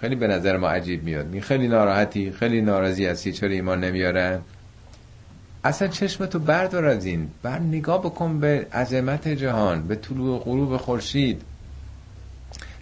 خیلی 0.00 0.14
به 0.14 0.26
نظر 0.26 0.56
ما 0.56 0.68
عجیب 0.68 1.04
میاد. 1.04 1.26
می 1.26 1.40
خیلی 1.40 1.68
ناراحتی 1.68 2.30
خیلی 2.30 2.60
ناراضی 2.60 3.06
هستی 3.06 3.32
چرا 3.32 3.50
ایمان 3.50 3.84
نمیارن؟ 3.84 4.40
اصلا 5.66 5.88
چشمتو 5.88 6.38
بردار 6.38 6.84
از 6.84 7.04
این. 7.04 7.28
بر 7.42 7.58
نگاه 7.58 7.98
بکن 8.02 8.40
به 8.40 8.66
عظمت 8.72 9.28
جهان 9.28 9.82
به 9.82 9.94
طلوع 9.96 10.38
غروب 10.38 10.76
خورشید. 10.76 11.42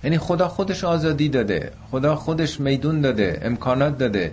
یعنی 0.04 0.18
خدا 0.18 0.48
خودش 0.48 0.84
آزادی 0.84 1.28
داده 1.28 1.72
خدا 1.90 2.16
خودش 2.16 2.60
میدون 2.60 3.00
داده 3.00 3.40
امکانات 3.42 3.98
داده. 3.98 4.32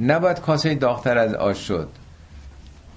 نباید 0.00 0.40
کاسه 0.40 0.74
داختر 0.74 1.18
از 1.18 1.34
آش 1.34 1.68
شد. 1.68 1.88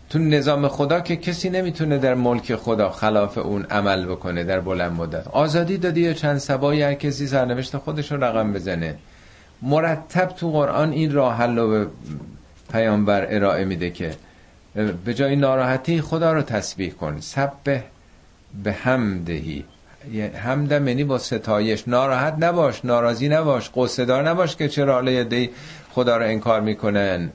تو 0.09 0.19
نظام 0.19 0.67
خدا 0.67 0.99
که 0.99 1.15
کسی 1.15 1.49
نمی‌تونه 1.49 1.97
در 1.97 2.13
ملک 2.13 2.55
خدا 2.55 2.89
خلاف 2.89 3.37
اون 3.37 3.63
عمل 3.63 4.05
بکنه 4.05 4.43
در 4.43 4.59
بلند 4.59 4.91
مدت. 4.91 5.27
آزادی 5.27 5.77
دادی 5.77 6.01
یا 6.01 6.13
چند 6.13 6.37
سبایی 6.37 6.81
هر 6.81 6.93
کسی 6.93 7.27
سرنوشت 7.27 7.77
خودش 7.77 8.11
رو 8.11 8.23
رقم 8.23 8.53
بزنه. 8.53 8.95
مرتب 9.61 10.25
تو 10.25 10.51
قرآن 10.51 10.91
این 10.91 11.11
راه 11.11 11.35
حل 11.37 11.57
رو 11.57 11.69
به 11.69 11.87
پیامبر 12.71 13.27
ارائه 13.35 13.65
میده 13.65 13.89
که 13.89 14.11
به 15.05 15.13
جای 15.13 15.35
ناراحتی 15.35 16.01
خدا 16.01 16.33
رو 16.33 16.41
تسبیح 16.41 16.91
کن. 16.91 17.19
سبه 17.19 17.83
به 18.63 18.71
همدهی 18.71 19.65
همدم 20.43 20.87
یعنی 20.87 21.03
با 21.03 21.17
ستایش. 21.17 21.87
ناراحت 21.87 22.35
نباش 22.39 22.85
ناراضی 22.85 23.29
نباش 23.29 23.69
قصدار 23.75 24.29
نباش 24.29 24.55
که 24.55 24.67
چرا 24.67 24.93
حالا 24.93 25.23
دی 25.23 25.49
خدا 25.91 26.17
رو 26.17 26.25
انکار 26.25 26.61
می‌کنن 26.61 27.29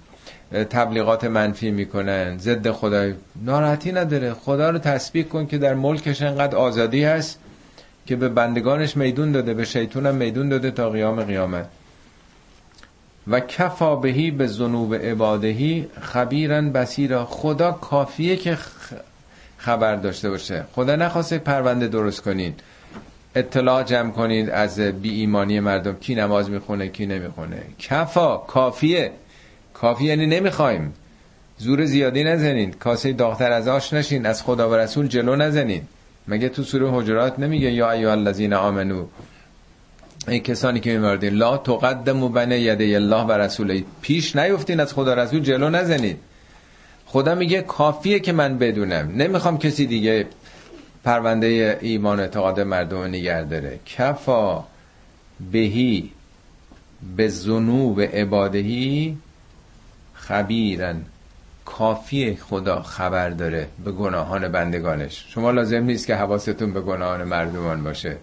تبلیغات 0.71 1.25
منفی 1.25 1.71
می‌کنن 1.71 2.39
ضد 2.39 2.71
خدای 2.71 3.15
ناراحتی 3.45 3.93
نداره. 3.93 4.35
خدا 4.35 4.71
رو 4.71 4.79
تسبیح 4.79 5.25
کن 5.25 5.47
که 5.47 5.59
در 5.59 5.75
ملکش 5.75 6.23
انقدر 6.23 6.57
آزادی 6.57 7.05
هست 7.05 7.39
که 8.07 8.17
به 8.17 8.29
بندگانش 8.29 8.97
میدون 8.97 9.33
داده 9.33 9.55
به 9.55 9.65
شیطونم 9.65 10.15
میدون 10.15 10.49
داده 10.49 10.71
تا 10.71 10.91
قیام 10.91 11.23
قیامت. 11.23 11.69
و 13.29 13.41
کفا 13.41 13.97
بهی 13.97 14.31
به 14.31 14.47
زنوب 14.47 14.95
عبادهی 14.95 15.87
خبیرن 16.01 16.73
بسیرا 16.73 17.25
خدا 17.25 17.73
کافیه 17.73 18.37
که 18.37 18.59
خبر 19.57 19.97
داشته 19.97 20.31
باشه. 20.31 20.65
خدا 20.73 20.97
نخواسته 20.97 21.39
پرونده 21.39 21.89
درست 21.89 22.23
کنین. 22.23 22.55
اطلاع 23.35 23.83
جمع 23.83 24.11
کنید 24.11 24.51
از 24.51 24.81
بی 24.81 25.11
ایمانی 25.11 25.61
مردم. 25.61 25.97
کی 26.01 26.15
نماز 26.15 26.51
می‌خونه 26.51 26.89
کی 26.89 27.07
نمی‌خونه. 27.07 27.63
کفا 27.79 28.37
کافیه. 28.37 29.13
کافی 29.75 30.05
یعنی 30.05 30.27
نمی‌خوایم. 30.27 30.95
زور 31.59 31.85
زیادی 31.85 32.25
نزنین. 32.25 32.73
کاسه 32.73 33.13
داختر 33.13 33.53
از 33.53 33.69
آش 33.69 33.93
نشین. 33.93 34.27
از 34.27 34.43
خدا 34.43 34.71
و 34.71 34.75
رسول 34.75 35.07
جلو 35.07 35.37
نزنین. 35.37 35.83
مگه 36.29 36.49
تو 36.49 36.63
سوره 36.63 36.91
حجرات 36.91 37.39
نمیگه 37.39 37.71
یا 37.71 37.91
ایها 37.91 38.11
الذین 38.11 38.53
آمنو 38.53 39.07
کسانی 40.27 40.81
که 40.81 40.93
میمردین 40.93 41.35
لا 41.35 41.57
تقدمو 41.57 42.29
بین 42.29 42.53
یده 42.53 42.85
الله 42.85 43.25
و 43.25 43.33
رسوله. 43.33 43.85
پیش 44.03 44.37
نیفتین 44.37 44.81
از 44.81 44.93
خدا 44.93 45.15
رسول 45.15 45.41
جلو 45.41 45.71
نزنید. 45.71 46.19
خدا 47.07 47.35
میگه 47.35 47.63
کافیه 47.63 48.19
که 48.19 48.33
من 48.33 48.59
بدونم. 48.59 49.13
نمی‌خوام 49.17 49.59
کسی 49.59 49.87
دیگه 49.87 50.27
پرونده 51.05 51.79
ایمان 51.81 52.21
اعتقاد 52.21 52.61
مردم 52.61 53.03
نگر 53.03 53.43
داره. 53.43 53.81
کفا 53.87 54.65
بهی 55.53 56.11
به 57.17 57.29
زنوب 57.29 58.01
عبادهی 58.01 59.17
خبیرن. 60.15 60.97
کافی 61.65 62.37
خدا 62.37 62.83
خبر 62.83 63.31
داره 63.31 63.69
به 63.85 63.93
گناهان 63.93 64.49
بندگانش. 64.49 65.25
شما 65.29 65.51
لازم 65.51 65.85
نیست 65.85 66.07
که 66.07 66.15
حواستون 66.15 66.73
به 66.73 66.81
گناهان 66.81 67.25
مردمان 67.25 67.85
باشه. 67.85 68.17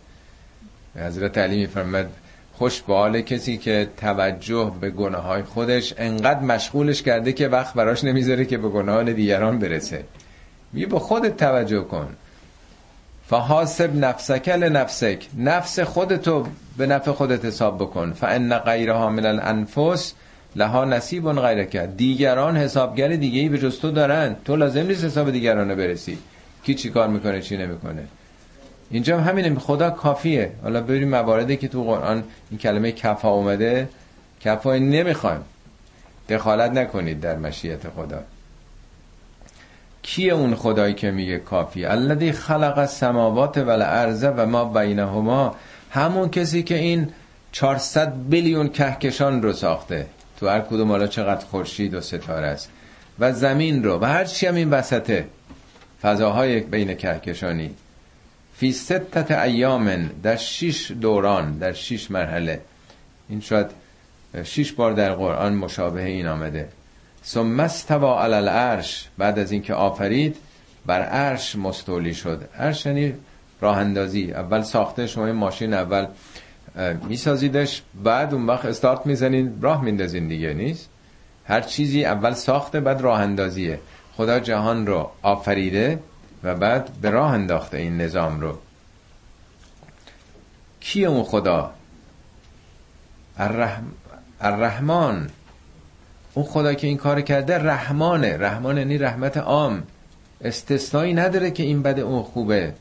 حضرت 0.96 1.38
علی 1.38 1.58
میفرمد 1.58 2.10
خوش 2.54 2.82
به 2.82 2.94
حال 2.94 3.22
کسی 3.22 3.58
که 3.58 3.90
توجه 3.98 4.72
به 4.82 4.90
گناه 4.90 5.24
های 5.24 5.44
خودش 5.44 5.94
انقدر 5.98 6.40
مشغولش 6.40 7.02
کرده 7.02 7.34
که 7.34 7.48
وقت 7.48 7.74
براش 7.74 8.04
نمی‌ذاره 8.04 8.46
که 8.46 8.58
به 8.58 8.70
گناهان 8.70 9.14
دیگران 9.14 9.60
برسه. 9.60 10.04
می 10.74 10.86
به 10.86 11.00
خودت 11.00 11.38
توجه 11.38 11.82
کن. 11.82 12.16
فحاسب 13.28 13.96
نفسک 13.96 14.50
لنفسک 14.50 15.28
نفس 15.38 15.80
خودتو 15.80 16.48
به 16.78 16.88
نفع 16.88 17.12
خودت 17.12 17.46
حساب 17.46 17.78
بکن. 17.78 18.14
فان 18.14 18.58
غیرها 18.58 19.10
من 19.10 19.26
الانفس 19.26 20.14
لها 20.56 20.86
نصیب 20.86 21.32
غیر 21.32 21.64
کرد 21.64 21.98
دیگران 21.98 22.58
حسابگر 22.58 23.08
دیگه 23.08 23.40
ای 23.40 23.50
به 23.50 23.58
جز 23.58 23.80
تو 23.80 23.92
دارن 23.92 24.36
تو 24.46 24.56
لازم 24.56 24.88
نیست 24.88 25.04
حساب 25.04 25.32
دیگران 25.32 25.76
برسی. 25.76 26.18
کی 26.64 26.76
چی 26.76 26.90
کار 26.90 27.08
می‌کنه 27.08 27.42
چی 27.42 27.58
نمی‌کنه؟ 27.58 28.04
اینجا 28.92 29.22
همینه 29.22 29.60
خدا 29.60 29.90
کافیه. 29.90 30.52
حالا 30.64 30.82
بریم 30.82 31.10
مواردی 31.10 31.58
که 31.58 31.68
تو 31.68 31.84
قرآن 31.84 32.24
این 32.50 32.60
کلمه 32.60 32.92
کفا 32.92 33.30
اومده. 33.30 33.90
کفا 34.42 34.76
نمی‌خوایم. 34.76 35.42
دخالت 36.30 36.72
نکنید 36.72 37.22
در 37.22 37.38
مشیت 37.38 37.90
خدا. 37.90 38.20
کیه 40.02 40.34
اون 40.34 40.56
خدایی 40.56 40.94
که 40.94 41.12
میگه 41.12 41.40
کافی؟ 41.40 41.86
الذی 41.86 42.32
خلق 42.32 42.78
السماوات 42.78 43.58
والارض 43.58 44.28
و 44.38 44.46
ما 44.46 44.66
بینهما. 44.66 45.56
همون 45.92 46.30
کسی 46.30 46.64
که 46.64 46.76
این 46.76 47.10
400 47.52 48.14
بیلیون 48.30 48.70
کهکشان 48.70 49.42
رو 49.42 49.54
ساخته. 49.54 50.06
تو 50.40 50.48
هر 50.48 50.60
کدوم 50.60 50.92
حالا 50.92 51.08
چقدر 51.08 51.46
خورشید 51.46 51.94
و 51.94 52.02
ستاره 52.02 52.48
است. 52.48 52.70
و 53.20 53.34
زمین 53.34 53.84
رو. 53.84 54.00
و 54.00 54.06
هر 54.06 54.26
چی 54.26 54.48
هم 54.48 54.56
این 54.56 54.70
وسطه. 54.70 55.26
فضاهای 56.02 56.60
بین 56.60 56.94
کهکشانی. 56.94 57.72
فی 58.56 58.72
ستت 58.72 59.32
ایامن 59.32 60.10
در 60.24 60.36
شش 60.36 60.92
دوران 60.92 61.58
در 61.58 61.74
شش 61.74 62.12
مرحله. 62.12 62.62
این 63.30 63.42
شاید 63.42 63.68
شش 64.44 64.72
بار 64.72 64.94
در 64.94 65.14
قرآن 65.14 65.54
مشابه 65.54 66.04
این 66.06 66.28
آمده. 66.28 66.70
ثم 67.26 67.60
استوا 67.60 68.24
علی 68.24 68.34
العرش. 68.34 69.08
بعد 69.18 69.40
از 69.40 69.52
اینکه 69.52 69.74
آفرید 69.74 70.36
بر 70.86 71.02
عرش 71.02 71.56
مستولی 71.56 72.14
شد. 72.14 72.50
عرش 72.60 72.86
یعنی 72.86 73.14
راه 73.62 73.78
اندازی. 73.78 74.32
اول 74.32 74.62
ساخته 74.62 75.08
شما 75.08 75.26
این 75.26 75.36
ماشین 75.36 75.74
اول 75.74 76.08
میسازیدش. 77.08 77.82
بعد 78.04 78.34
اون 78.34 78.46
وقت 78.46 78.66
استارت 78.66 79.06
می‌زنین 79.06 79.62
راه 79.62 79.84
میندازین 79.84 80.28
دیگه 80.28 80.54
نیست؟ 80.54 80.90
هر 81.46 81.62
چیزی 81.62 82.06
اول 82.06 82.34
ساخته 82.34 82.80
بعد 82.80 83.02
راه 83.02 83.20
اندازیه. 83.20 83.80
خدا 84.18 84.40
جهان 84.40 84.88
رو 84.88 85.10
آفریده. 85.22 86.00
و 86.44 86.56
بعد 86.56 86.90
به 87.02 87.10
راه 87.10 87.32
انداخته 87.32 87.78
این 87.78 87.98
نظام 87.98 88.42
رو. 88.42 88.58
کیه 90.80 91.08
اون 91.08 91.24
خدا؟ 91.24 91.74
الرحم... 93.38 93.92
الرحمن. 94.42 95.30
اون 96.34 96.46
خدا 96.46 96.74
که 96.74 96.88
این 96.88 96.98
کار 96.98 97.22
کرده 97.22 97.58
رحمانه. 97.58 98.38
رحمان 98.38 98.78
یعنی 98.78 98.98
رحمت 98.98 99.38
عام. 99.38 99.84
استثنایی 100.42 101.14
نداره 101.14 101.52
که 101.52 101.64
این 101.64 101.82
بده 101.82 102.02
اون 102.02 102.24
خوبه. 102.24 102.74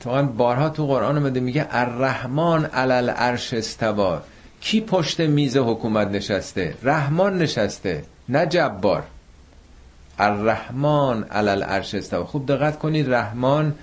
تو 0.00 0.22
بارها 0.22 0.68
تو 0.68 0.86
قرآن 0.86 1.16
اومده 1.16 1.40
میگه 1.40 1.66
الرحمن 1.70 2.64
علل 2.64 3.10
عرش 3.10 3.54
استوا 3.54 4.22
کی 4.60 4.80
پشت 4.80 5.20
میز 5.20 5.56
حکومت 5.56 6.08
نشسته؟ 6.08 6.74
رحمان 6.82 7.38
نشسته 7.38 8.04
نه 8.28 8.46
جبار. 8.46 9.04
الرحمن 10.18 11.24
علل 11.24 11.62
عرش 11.62 11.94
استوا 11.94 12.24
خوب 12.24 12.46
دقت 12.46 12.78
کنید 12.78 13.14
رحمان 13.14 13.74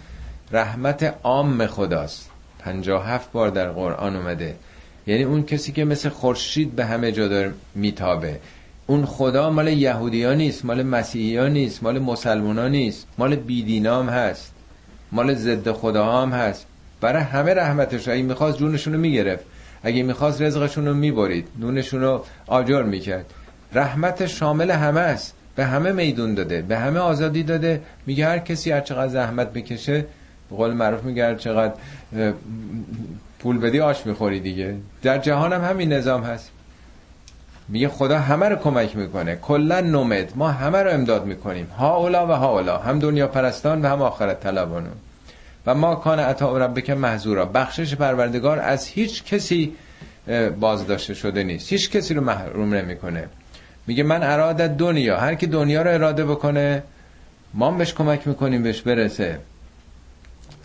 رحمت 0.52 1.16
عام 1.24 1.68
خداست. 1.68 2.30
پنجاه 2.60 3.08
هفت 3.08 3.32
بار 3.32 3.50
در 3.50 3.70
قرآن 3.70 4.16
اومده. 4.16 4.56
یعنی 5.08 5.24
اون 5.24 5.44
کسی 5.44 5.72
که 5.72 5.86
مثل 5.86 6.10
خورشید 6.10 6.76
به 6.76 6.86
همه 6.86 7.12
جا 7.12 7.28
داره 7.28 7.54
میتابه. 7.76 8.40
اون 8.88 9.06
خدا 9.06 9.50
مال 9.50 9.68
یهودیان 9.68 10.38
نیست 10.38 10.66
مال 10.66 10.84
مسیحیان 10.84 11.52
نیست 11.52 11.84
مال 11.84 12.00
مسلمان 12.00 12.72
نیست 12.72 13.08
مال 13.18 13.36
بیدینام 13.36 14.10
هست 14.10 14.54
مال 15.12 15.34
ضد 15.36 15.72
خدا 15.72 16.22
هم 16.22 16.32
هست. 16.32 16.66
برای 17.02 17.24
همه 17.24 17.54
رحمتش 17.54 18.08
اگه 18.08 18.24
می‌خواست 18.24 18.58
جونشون 18.58 18.94
رو 18.94 19.00
می‌گرفت 19.00 19.44
اگه 19.84 20.04
می‌خواست 20.04 20.42
رزقشون 20.42 20.88
رو 20.88 20.94
می‌برید 20.94 21.48
نونشون 21.60 22.02
رو 22.02 22.26
آجر 22.48 22.84
می‌کرد. 22.84 23.26
رحمت 23.74 24.26
شامل 24.26 24.72
همه 24.72 25.00
است. 25.00 25.34
به 25.56 25.66
همه 25.66 25.92
میدون 25.92 26.34
داده 26.34 26.62
به 26.62 26.78
همه 26.78 27.00
آزادی 27.00 27.44
داده. 27.44 27.82
میگه 28.06 28.26
هر 28.26 28.40
کسی 28.40 28.72
هر 28.72 28.82
چقدر 28.82 29.08
زحمت 29.08 29.54
بکشه 29.54 30.06
به 30.50 30.56
قول 30.56 30.74
معروف 30.74 31.04
میگه 31.04 31.26
هر 31.26 31.36
چقدر 31.36 31.74
پول 33.40 33.58
بدی 33.58 33.80
آش 33.80 34.06
می‌خوری 34.06 34.40
دیگه. 34.40 34.76
در 35.02 35.18
جهان 35.18 35.54
هم 35.54 35.64
همین 35.64 35.94
نظام 35.94 36.24
هست. 36.24 36.52
میگه 37.70 37.88
خدا 37.88 38.20
همه 38.20 38.50
رو 38.50 38.56
کمک 38.56 38.96
می‌کنه. 38.96 39.36
کلا 39.36 39.82
نومد 39.82 40.32
ما 40.36 40.52
همه 40.52 40.84
رو 40.84 40.92
امداد 40.92 41.26
می‌کنیم. 41.26 41.68
ها 41.78 41.98
اولا 41.98 42.28
و 42.28 42.32
ها 42.32 42.50
اولا 42.52 42.78
هم 42.78 43.00
دنیا 43.00 43.28
پرستان 43.28 43.82
و 43.82 43.88
هم 43.88 44.02
آخرت 44.02 44.40
طلبانو. 44.40 44.90
و 45.66 45.76
ما 45.76 45.96
کان 45.96 46.20
عطا 46.20 46.58
ربک 46.58 46.90
محظورا 46.90 47.46
بخشش 47.46 47.96
پروردگار 47.96 48.60
از 48.60 48.88
هیچ 48.88 49.24
کسی 49.24 49.76
باز 50.60 50.88
داشته 50.88 51.14
شده 51.14 51.44
نیست. 51.44 51.74
هیچ 51.74 51.92
کسی 51.92 52.14
رو 52.14 52.22
محروم 52.22 52.74
نمی‌کنه. 52.74 53.28
میگه 53.88 54.04
من 54.04 54.24
اراده 54.24 54.68
دنیا 54.68 55.18
هر 55.18 55.36
کی 55.36 55.48
دنیا 55.48 55.82
رو 55.82 55.94
اراده 55.94 56.26
بکنه 56.26 56.84
ما 57.54 57.72
بهش 57.72 57.94
کمک 57.94 58.28
می‌کنیم 58.28 58.64
بهش 58.64 58.82
برسه. 58.82 59.40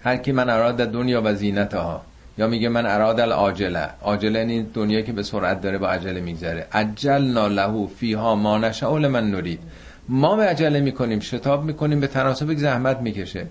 هر 0.04 0.16
کی 0.16 0.32
من 0.32 0.50
اراده 0.50 0.86
دنیا 0.86 1.22
و 1.24 1.34
زینتها 1.34 2.02
یا 2.38 2.46
میگه 2.46 2.68
من 2.68 2.86
اراد 2.86 3.20
العاجله. 3.20 3.88
عاجله 4.02 4.38
این 4.38 4.66
دنیا 4.74 5.00
که 5.00 5.12
به 5.12 5.22
سرعت 5.22 5.60
داره 5.60 5.78
با 5.78 5.88
عجله 5.88 6.20
میگذره. 6.20 6.66
عجلنا 6.72 7.46
له 7.46 7.86
فیها 7.86 8.34
ما 8.34 8.58
نشاء 8.58 8.98
من 8.98 9.30
نرید. 9.30 9.60
ما 10.08 10.36
به 10.36 10.42
عجله 10.42 10.80
می‌کنیم 10.80 11.20
شتاب 11.20 11.64
می‌کنیم 11.64 12.00
به 12.00 12.06
تناسب 12.06 12.54
زحمت 12.54 12.98
می‌کشه. 12.98 13.46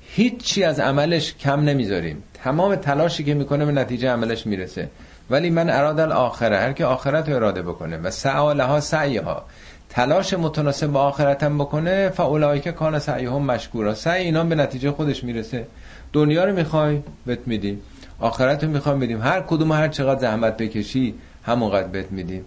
هیچی 0.00 0.64
از 0.64 0.80
عملش 0.80 1.34
کم 1.34 1.60
نمی‌ذاریم. 1.60 2.22
تمام 2.34 2.76
تلاشی 2.76 3.24
که 3.24 3.34
می‌کنه 3.34 3.64
به 3.64 3.72
نتیجه 3.72 4.08
عملش 4.08 4.46
می‌رسه. 4.46 4.88
ولی 5.30 5.50
من 5.50 5.70
اراد 5.70 6.00
الاخره 6.00 6.58
هر 6.58 6.72
که 6.72 6.84
آخرت 6.84 7.28
رو 7.28 7.36
اراده 7.36 7.62
بکنه. 7.62 7.98
و 7.98 8.10
سعالها 8.10 8.80
سعیها. 8.80 9.44
تلاش 9.88 10.34
متناسب 10.34 10.86
با 10.86 11.02
آخرتم 11.02 11.58
بکنه 11.58 12.08
فاولایی 12.08 12.60
که 12.60 12.72
کان 12.72 12.98
سعیهم 12.98 13.42
مشکورا. 13.42 13.94
سعی 13.94 14.24
اینا 14.24 14.44
به 14.44 14.54
نتیجه 14.54 14.90
خودش 14.90 15.24
می‌رسه. 15.24 15.66
دنیا 16.12 16.44
رو 16.44 16.52
می‌خوای 16.52 17.02
بهت 17.26 17.38
میدیم. 17.46 17.82
آخرت 18.20 18.64
رو 18.64 18.70
می‌خوام 18.70 19.00
بدیم. 19.00 19.22
هر 19.22 19.40
کدوم 19.40 19.72
هر 19.72 19.88
چقدر 19.88 20.20
زحمت 20.20 20.56
بکشی 20.56 21.14
همونقدر 21.42 21.88
بهت 21.88 22.12
میدیم. 22.12 22.44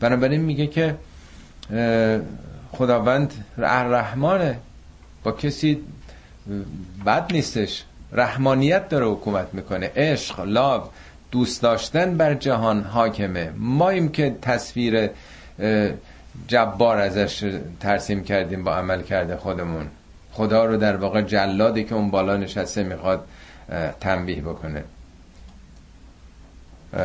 بنابراین 0.00 0.40
میگه 0.40 0.66
که 0.66 0.94
خداوند 2.72 3.44
رحمانه 3.58 4.58
با 5.24 5.32
کسی 5.32 5.78
بد 7.06 7.32
نیستش. 7.32 7.84
رحمانیت 8.12 8.88
داره 8.88 9.06
حکومت 9.06 9.46
می‌کنه. 9.52 9.90
عشق 9.96 10.40
لاو 10.40 10.82
دوست 11.30 11.62
داشتن 11.62 12.16
بر 12.16 12.34
جهان 12.34 12.82
حاکمه. 12.82 13.52
ماییم 13.56 14.08
که 14.08 14.36
تصویر 14.42 15.10
جبار 16.48 16.98
ازش 16.98 17.60
ترسیم 17.80 18.24
کردیم 18.24 18.64
با 18.64 18.74
عمل 18.74 19.02
کرده 19.02 19.36
خودمون. 19.36 19.86
خدا 20.32 20.64
رو 20.64 20.76
در 20.76 20.96
واقع 20.96 21.22
جلادی 21.22 21.84
که 21.84 21.94
اون 21.94 22.10
بالا 22.10 22.36
نشسته 22.36 22.82
می‌خواد 22.82 23.24
تنبیه 24.00 24.42
بکنه. 24.42 24.84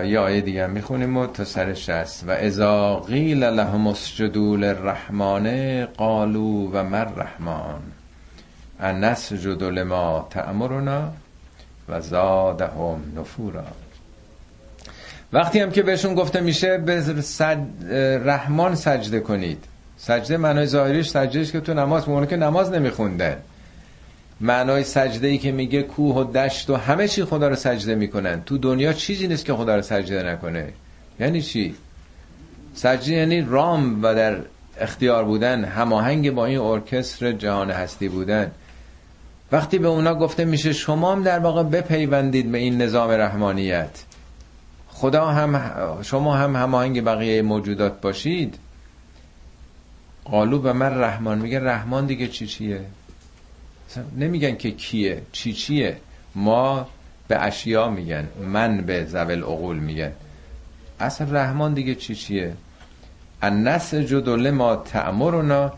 یا 0.03 0.23
آیه 0.23 0.41
دیگه 0.41 0.67
می‌خونیم 0.67 1.17
و 1.17 1.27
تا 1.27 1.43
سرش 1.43 1.89
هست 1.89 2.23
و 2.27 2.31
ازا 2.31 2.99
قیل 2.99 3.43
لهم 3.43 3.87
اسجدوا 3.87 4.55
للرحمن 4.55 5.85
قالوا 5.85 6.69
و 6.73 6.83
مر 6.83 7.07
رحمان 7.15 7.81
ان 8.79 9.03
نسجد 9.03 9.63
لما 9.63 10.27
تأمرنا 10.29 11.11
و 11.89 12.01
زادهم 12.01 12.99
نفورا. 13.17 13.65
وقتی 15.35 15.59
هم 15.59 15.71
که 15.71 15.81
بهشون 15.83 16.15
گفته 16.15 16.41
میشه 16.41 16.77
به 16.77 17.01
سج... 17.21 17.57
رحمان 18.25 18.75
سجده 18.75 19.19
کنید. 19.19 19.63
سجده 19.97 20.37
معنای 20.37 20.65
ظاهریش 20.65 21.09
سجدهش 21.09 21.51
که 21.51 21.59
تو 21.59 21.73
نماز 21.73 22.09
مونه 22.09 22.27
که 22.27 22.35
نماز 22.35 22.71
نمیخوندن. 22.71 23.37
معنای 24.41 24.83
سجده 24.83 25.27
ای 25.27 25.37
که 25.37 25.51
میگه 25.51 25.83
کوه 25.83 26.15
و 26.15 26.23
دشت 26.23 26.69
و 26.69 26.75
همه 26.75 27.07
چی 27.07 27.23
خدا 27.23 27.47
رو 27.47 27.55
سجده 27.55 27.95
می‌کنن. 27.95 28.41
تو 28.45 28.57
دنیا 28.57 28.93
چیزی 28.93 29.27
نیست 29.27 29.45
که 29.45 29.53
خدا 29.53 29.75
رو 29.75 29.81
سجده 29.81 30.23
نکنه. 30.23 30.67
یعنی 31.19 31.41
چی؟ 31.41 31.75
سجده 32.73 33.11
یعنی 33.11 33.41
رام 33.41 34.03
و 34.03 34.15
در 34.15 34.37
اختیار 34.79 35.23
بودن 35.23 35.63
هماهنگ 35.63 36.31
با 36.31 36.45
این 36.45 36.59
ارکستر 36.59 37.31
جهان 37.31 37.71
هستی 37.71 38.09
بودن. 38.09 38.51
وقتی 39.51 39.77
به 39.77 39.87
اونا 39.87 40.15
گفته 40.15 40.45
میشه 40.45 40.73
شما 40.73 41.11
هم 41.11 41.23
در 41.23 41.39
واقع 41.39 41.63
بپیوندید 41.63 42.51
به 42.51 42.57
این 42.57 42.81
نظام 42.81 43.11
رحمانیت. 43.11 44.14
خدا 44.95 45.25
هم 45.25 45.61
شما 46.01 46.35
هم 46.35 46.55
هماهنگ 46.55 47.03
بقیه 47.03 47.41
موجودات 47.41 48.01
باشید. 48.01 48.59
قالو 50.25 50.59
به 50.59 50.73
من 50.73 50.99
رحمان. 50.99 51.37
میگه 51.39 51.59
رحمان 51.59 52.05
دیگه 52.05 52.27
چی 52.27 52.47
چیه؟ 52.47 52.81
نمیگن 54.17 54.55
که 54.55 54.71
کیه. 54.71 55.21
چی 55.31 55.53
چیه؟ 55.53 55.97
ما 56.35 56.87
به 57.27 57.43
اشیا 57.43 57.89
میگن. 57.89 58.27
من 58.41 58.77
به 58.77 59.05
زول 59.05 59.43
عقول 59.43 59.79
میگن. 59.79 60.11
اصلا 60.99 61.31
رحمان 61.31 61.73
دیگه 61.73 61.95
چی 61.95 62.15
چیه؟ 62.15 62.53
النس 63.41 63.93
جدول 63.93 64.51
ما 64.51 64.75
تعمرنا 64.75 65.73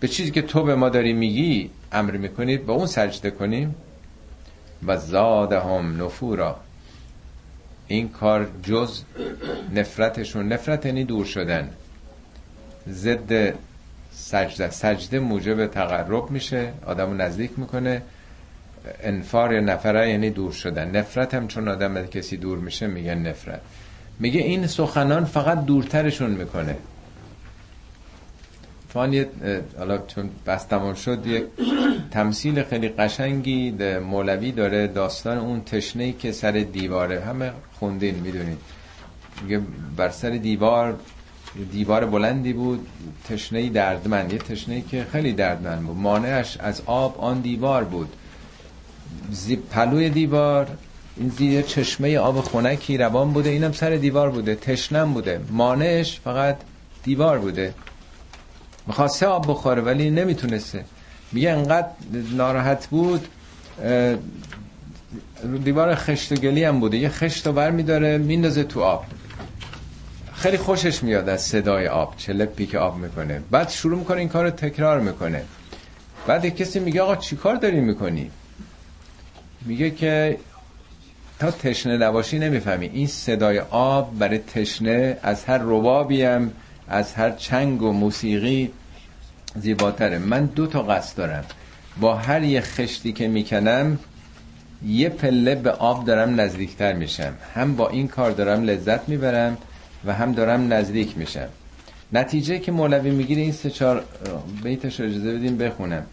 به 0.00 0.08
چیزی 0.08 0.30
که 0.30 0.42
تو 0.42 0.62
به 0.62 0.74
ما 0.74 0.88
داری 0.88 1.12
میگی 1.12 1.70
امر 1.92 2.16
می‌کنید 2.16 2.66
با 2.66 2.74
اون 2.74 2.86
سجده 2.86 3.30
کنیم. 3.30 3.74
و 4.86 4.96
زادهم 4.96 6.02
نفورا. 6.04 6.65
این 7.88 8.08
کار 8.08 8.48
جز 8.62 9.02
نفرتشون 9.74 10.48
نفرت 10.48 10.86
یعنی 10.86 11.04
دور 11.04 11.24
شدن. 11.24 11.70
ضد 12.88 13.54
سجده 14.12 14.70
سجده 14.70 15.18
موجب 15.18 15.66
تقرب 15.66 16.30
میشه 16.30 16.72
آدمو 16.86 17.14
نزدیک 17.14 17.50
می‌کنه. 17.58 18.02
انفار 19.02 19.52
یا 19.52 19.60
نفره 19.60 20.10
یعنی 20.10 20.30
دور 20.30 20.52
شدن. 20.52 20.96
نفرت 20.96 21.34
هم 21.34 21.48
چون 21.48 21.68
آدم 21.68 22.06
کسی 22.06 22.36
دور 22.36 22.58
میشه 22.58 22.86
میگن 22.86 23.18
نفرت. 23.18 23.60
میگه 24.18 24.40
این 24.40 24.66
سخنان 24.66 25.24
فقط 25.24 25.64
دورترشون 25.64 26.30
می‌کنه. 26.30 26.76
فان 28.96 29.12
یه 29.12 29.28
حالا 29.78 29.98
چون 29.98 30.30
بس 30.46 30.64
تمام 30.64 30.94
شد 30.94 31.26
یک 31.26 31.44
تمثیل 32.10 32.62
خیلی 32.62 32.88
قشنگی 32.88 33.70
مولوی 34.10 34.52
داره 34.52 34.86
داستان 34.86 35.38
اون 35.38 35.60
تشنه 35.64 36.12
که 36.12 36.32
سر 36.32 36.50
دیواره 36.50 37.20
همه 37.20 37.52
خوندین 37.78 38.14
می‌دونید 38.14 38.58
میگه 39.42 39.60
بر 39.96 40.10
سر 40.10 40.30
دیوار 40.30 40.96
دیوار 41.72 42.06
بلندی 42.06 42.52
بود 42.52 42.86
تشنه 43.28 43.68
دردمند 43.68 44.32
یه 44.32 44.38
تشنه 44.38 44.80
که 44.80 45.06
خیلی 45.12 45.32
دردمند 45.32 45.82
بود. 45.82 45.96
مانعش 45.96 46.56
از 46.60 46.82
آب 46.86 47.20
آن 47.20 47.40
دیوار 47.40 47.84
بود. 47.84 48.08
زی 49.30 49.56
پلوی 49.56 50.10
دیوار 50.10 50.68
این 51.16 51.28
زیر 51.28 51.62
چشمه 51.62 52.18
آب 52.18 52.40
خونکی 52.40 52.96
روان 52.96 53.32
بوده 53.32 53.50
اینم 53.50 53.72
سر 53.72 53.90
دیوار 53.90 54.30
بوده 54.30 54.54
تشنم 54.54 55.12
بوده. 55.12 55.40
مانعش 55.50 56.20
فقط 56.20 56.56
دیوار 57.04 57.38
بوده. 57.38 57.74
می‌خواسته 58.86 59.26
آب 59.26 59.50
بخوره 59.50 59.82
ولی 59.82 60.10
نمی‌تونسته. 60.10 60.84
میگه 61.32 61.50
انقدر 61.50 61.88
ناراحت 62.36 62.86
بود 62.86 63.28
دیوار 65.64 65.94
خشت 65.94 66.32
و 66.32 66.34
گلی 66.34 66.64
هم 66.64 66.80
بوده. 66.80 66.96
یه 66.96 67.08
خشت 67.08 67.46
رو 67.46 67.52
بر 67.52 67.70
میداره 67.70 68.18
میندازه 68.18 68.64
تو 68.64 68.82
آب. 68.82 69.04
خیلی 70.34 70.56
خوشش 70.56 71.02
میاد 71.02 71.28
از 71.28 71.42
صدای 71.42 71.88
آب 71.88 72.14
چلپی 72.16 72.66
که 72.66 72.78
آب 72.78 72.96
می‌کنه. 72.96 73.42
بعد 73.50 73.68
شروع 73.68 73.98
می‌کنه 73.98 74.18
این 74.18 74.28
کار 74.28 74.50
تکرار 74.50 75.00
می‌کنه. 75.00 75.42
بعد 76.26 76.44
یک 76.44 76.56
کسی 76.56 76.80
میگه 76.80 77.02
آقا 77.02 77.16
چی 77.16 77.36
کار 77.36 77.54
داری 77.56 77.80
می‌کنی؟ 77.80 78.30
میگه 79.64 79.90
که 79.90 80.38
تا 81.38 81.50
تشنه 81.50 81.96
نباشی 81.96 82.38
نمی‌فهمی. 82.38 82.90
این 82.92 83.06
صدای 83.06 83.58
آب 83.70 84.18
برای 84.18 84.38
تشنه 84.38 85.16
از 85.22 85.44
هر 85.44 85.58
روابی 85.58 86.22
هم 86.22 86.52
از 86.88 87.14
هر 87.14 87.30
چنگ 87.30 87.82
و 87.82 87.92
موسیقی 87.92 88.70
زیباتره. 89.56 90.18
من 90.18 90.44
دو 90.44 90.66
تا 90.66 90.82
قصد 90.82 91.16
دارم. 91.16 91.44
با 92.00 92.14
هر 92.14 92.42
یه 92.42 92.60
خشتی 92.60 93.12
که 93.12 93.28
می‌کنم 93.28 93.98
یه 94.86 95.08
پله 95.08 95.54
به 95.54 95.70
آب 95.70 96.04
دارم 96.04 96.40
نزدیکتر 96.40 96.92
میشم. 96.92 97.34
هم 97.54 97.76
با 97.76 97.88
این 97.88 98.08
کار 98.08 98.30
دارم 98.30 98.62
لذت 98.62 99.08
می‌برم 99.08 99.56
و 100.04 100.14
هم 100.14 100.32
دارم 100.32 100.72
نزدیک 100.72 101.18
میشم. 101.18 101.48
نتیجه 102.12 102.58
که 102.58 102.72
مولوی 102.72 103.10
می‌گیره 103.10 103.42
این 103.42 103.52
سه 103.52 103.70
چهار 103.70 104.04
بیتش 104.62 105.00
اجازه 105.00 105.34
بدیم 105.34 105.56
بخونم. 105.56 106.06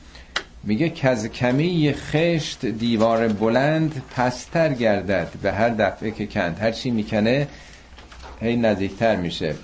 میگه 0.64 0.90
کز 0.90 1.28
کمی 1.28 1.94
خشت 1.94 2.66
دیوار 2.66 3.28
بلند 3.28 4.02
پستر 4.16 4.74
گردد 4.74 5.28
به 5.42 5.52
هر 5.52 5.70
دفعه 5.70 6.12
که 6.12 6.28
کند. 6.28 6.60
هر 6.60 6.72
چی 6.72 6.92
می‌کنه 6.92 7.48
هی 8.42 8.56
نزدیکتر 8.56 9.16
میشه. 9.16 9.56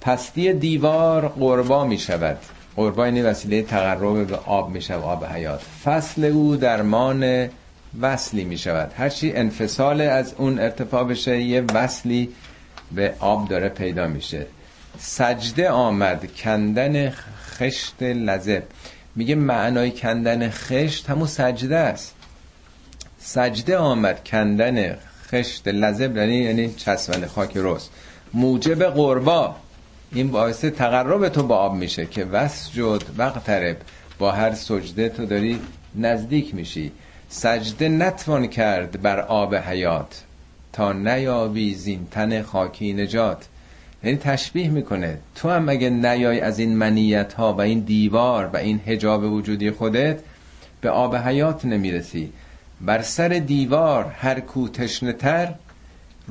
پستی 0.00 0.52
دیوار 0.52 1.28
قربا 1.28 1.84
می‌شود 1.84 2.38
قربا 2.76 3.04
این 3.04 3.26
وسیله 3.26 3.62
تقرب 3.62 4.26
به 4.26 4.36
آب 4.36 4.70
می‌شود 4.70 5.02
آب 5.02 5.24
حیات. 5.24 5.60
فصل 5.84 6.24
او 6.24 6.56
درمان 6.56 7.48
وصلی 8.00 8.44
می‌شود 8.44 8.92
هرچی 8.96 9.32
انفصال 9.32 10.00
از 10.00 10.34
اون 10.38 10.58
ارتفاع 10.58 11.04
بشه 11.04 11.40
یه 11.40 11.64
وصلی 11.74 12.28
به 12.92 13.14
آب 13.18 13.48
داره 13.48 13.68
پیدا 13.68 14.06
میشه. 14.06 14.46
سجده 14.98 15.70
آمد 15.70 16.34
کندن 16.36 17.10
خشت 17.58 18.02
لذب 18.02 18.62
میگه 19.16 19.34
معنای 19.34 19.90
کندن 19.90 20.50
خشت 20.50 21.10
همون 21.10 21.26
سجده 21.26 21.76
است. 21.76 22.14
سجده 23.18 23.76
آمد 23.76 24.24
کندن 24.24 24.96
خشت 25.30 25.68
لذب 25.68 26.16
یعنی 26.16 26.36
یعنی 26.36 26.74
چسبن 26.74 27.26
خاک 27.26 27.52
رست. 27.54 27.90
موجب 28.34 28.84
قربا. 28.84 29.56
این 30.12 30.30
باعث 30.30 30.64
تقرب 30.64 31.28
تو 31.28 31.42
با 31.42 31.56
آب 31.56 31.74
میشه 31.74 32.06
که 32.06 32.24
وسجد 32.24 33.02
وقترب 33.18 33.76
با 34.18 34.32
هر 34.32 34.54
سجده 34.54 35.08
تو 35.08 35.26
داری 35.26 35.60
نزدیک 35.94 36.54
میشی. 36.54 36.92
سجده 37.28 37.88
نتوان 37.88 38.46
کرد 38.46 39.02
بر 39.02 39.20
آب 39.20 39.54
حیات. 39.54 40.22
تا 40.72 40.92
نیابی 40.92 41.74
زین 41.74 42.06
تن 42.10 42.42
خاکی 42.42 42.92
نجات. 42.92 43.48
یعنی 44.04 44.18
تشبیه 44.18 44.68
می‌کنه. 44.68 45.18
تو 45.34 45.50
هم 45.50 45.68
اگه 45.68 45.90
نیای 45.90 46.40
از 46.40 46.58
این 46.58 46.76
منیت 46.76 47.32
ها 47.32 47.52
و 47.52 47.60
این 47.60 47.80
دیوار 47.80 48.50
و 48.52 48.56
این 48.56 48.80
حجاب 48.86 49.24
وجودی 49.24 49.70
خودت 49.70 50.18
به 50.80 50.90
آب 50.90 51.16
حیات 51.16 51.64
نمی‌رسی. 51.64 52.32
بر 52.80 53.02
سر 53.02 53.28
دیوار 53.28 54.04
هر 54.04 54.40
کو 54.40 54.68
تشنه 54.68 55.12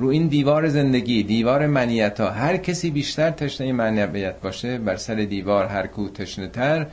رو 0.00 0.08
این 0.08 0.26
دیوار 0.26 0.68
زندگی 0.68 1.22
دیوار 1.22 1.66
منیت 1.66 2.20
ها 2.20 2.30
هر 2.30 2.56
کسی 2.56 2.90
بیشتر 2.90 3.30
تشنه 3.30 3.72
منیت 3.72 4.40
باشه 4.40 4.78
بر 4.78 4.96
سر 4.96 5.14
دیوار 5.14 5.66
هر 5.66 5.86
کو 5.86 6.08
تشنه 6.08 6.48
تر 6.48 6.86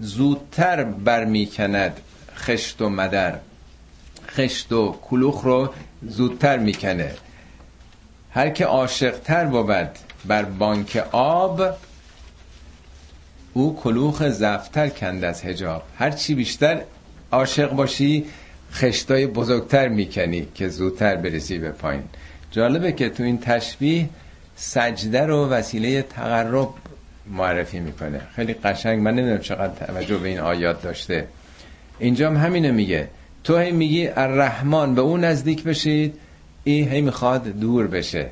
زودتر 0.00 0.84
برمیکند 0.84 2.00
خشت 2.36 2.82
و 2.82 2.88
مدر. 2.88 3.38
خشت 4.28 4.72
و 4.72 4.98
کلوخ 5.02 5.44
رو 5.44 5.68
زودتر 6.02 6.58
می‌کنه. 6.58 7.10
هر 8.30 8.50
که 8.50 8.64
عاشق 8.64 9.18
تر 9.18 9.44
بود 9.44 9.90
بر 10.24 10.42
بانک 10.42 11.04
آب 11.12 11.62
او 13.52 13.76
کلوخ 13.76 14.28
زفتر 14.28 14.88
کند 14.88 15.24
از 15.24 15.44
هجاب 15.44 15.82
هر 15.98 16.10
چی 16.10 16.34
بیشتر 16.34 16.82
عاشق 17.32 17.72
باشی 17.72 18.24
خشتای 18.72 19.26
بزرگتر 19.26 19.88
می‌کنی 19.88 20.48
که 20.54 20.68
زودتر 20.68 21.16
برسی 21.16 21.58
به 21.58 21.70
پایین. 21.70 22.02
جالبه 22.52 22.92
که 22.92 23.08
تو 23.08 23.22
این 23.22 23.38
تشبیه 23.38 24.08
سجده 24.56 25.26
رو 25.26 25.48
وسیله 25.48 26.02
تقرب 26.02 26.68
معرفی 27.26 27.80
می‌کنه. 27.80 28.20
خیلی 28.36 28.54
قشنگ 28.54 29.00
من 29.00 29.14
نمی‌دونم 29.14 29.38
چقدر 29.40 29.86
توجه 29.86 30.18
به 30.18 30.28
این 30.28 30.38
آیات 30.38 30.82
داشته. 30.82 31.26
اینجا 31.98 32.30
هم 32.30 32.36
همینه 32.36 32.70
میگه. 32.70 33.08
تو 33.44 33.58
هی 33.58 33.72
میگی 33.72 34.08
الرحمن 34.08 34.94
به 34.94 35.00
اون 35.00 35.24
نزدیک 35.24 35.64
بشید 35.64 36.14
این 36.64 36.88
هی 36.88 37.00
می‌خواد 37.00 37.48
دور 37.48 37.86
بشه. 37.86 38.26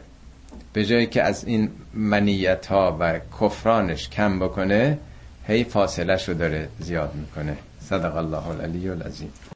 به 0.72 0.84
جایی 0.84 1.06
که 1.06 1.22
از 1.22 1.44
این 1.44 1.70
منیت 1.94 2.66
ها 2.66 2.96
و 3.00 3.20
کفرانش 3.40 4.08
کم 4.08 4.38
بکنه 4.38 4.98
هی 5.46 5.64
فاصله 5.64 6.16
شو 6.16 6.32
داره 6.32 6.68
زیاد 6.80 7.14
می‌کنه. 7.14 7.56
صدق 7.80 8.16
الله 8.16 8.48
العلی 8.48 8.88
العظیم. 8.88 9.32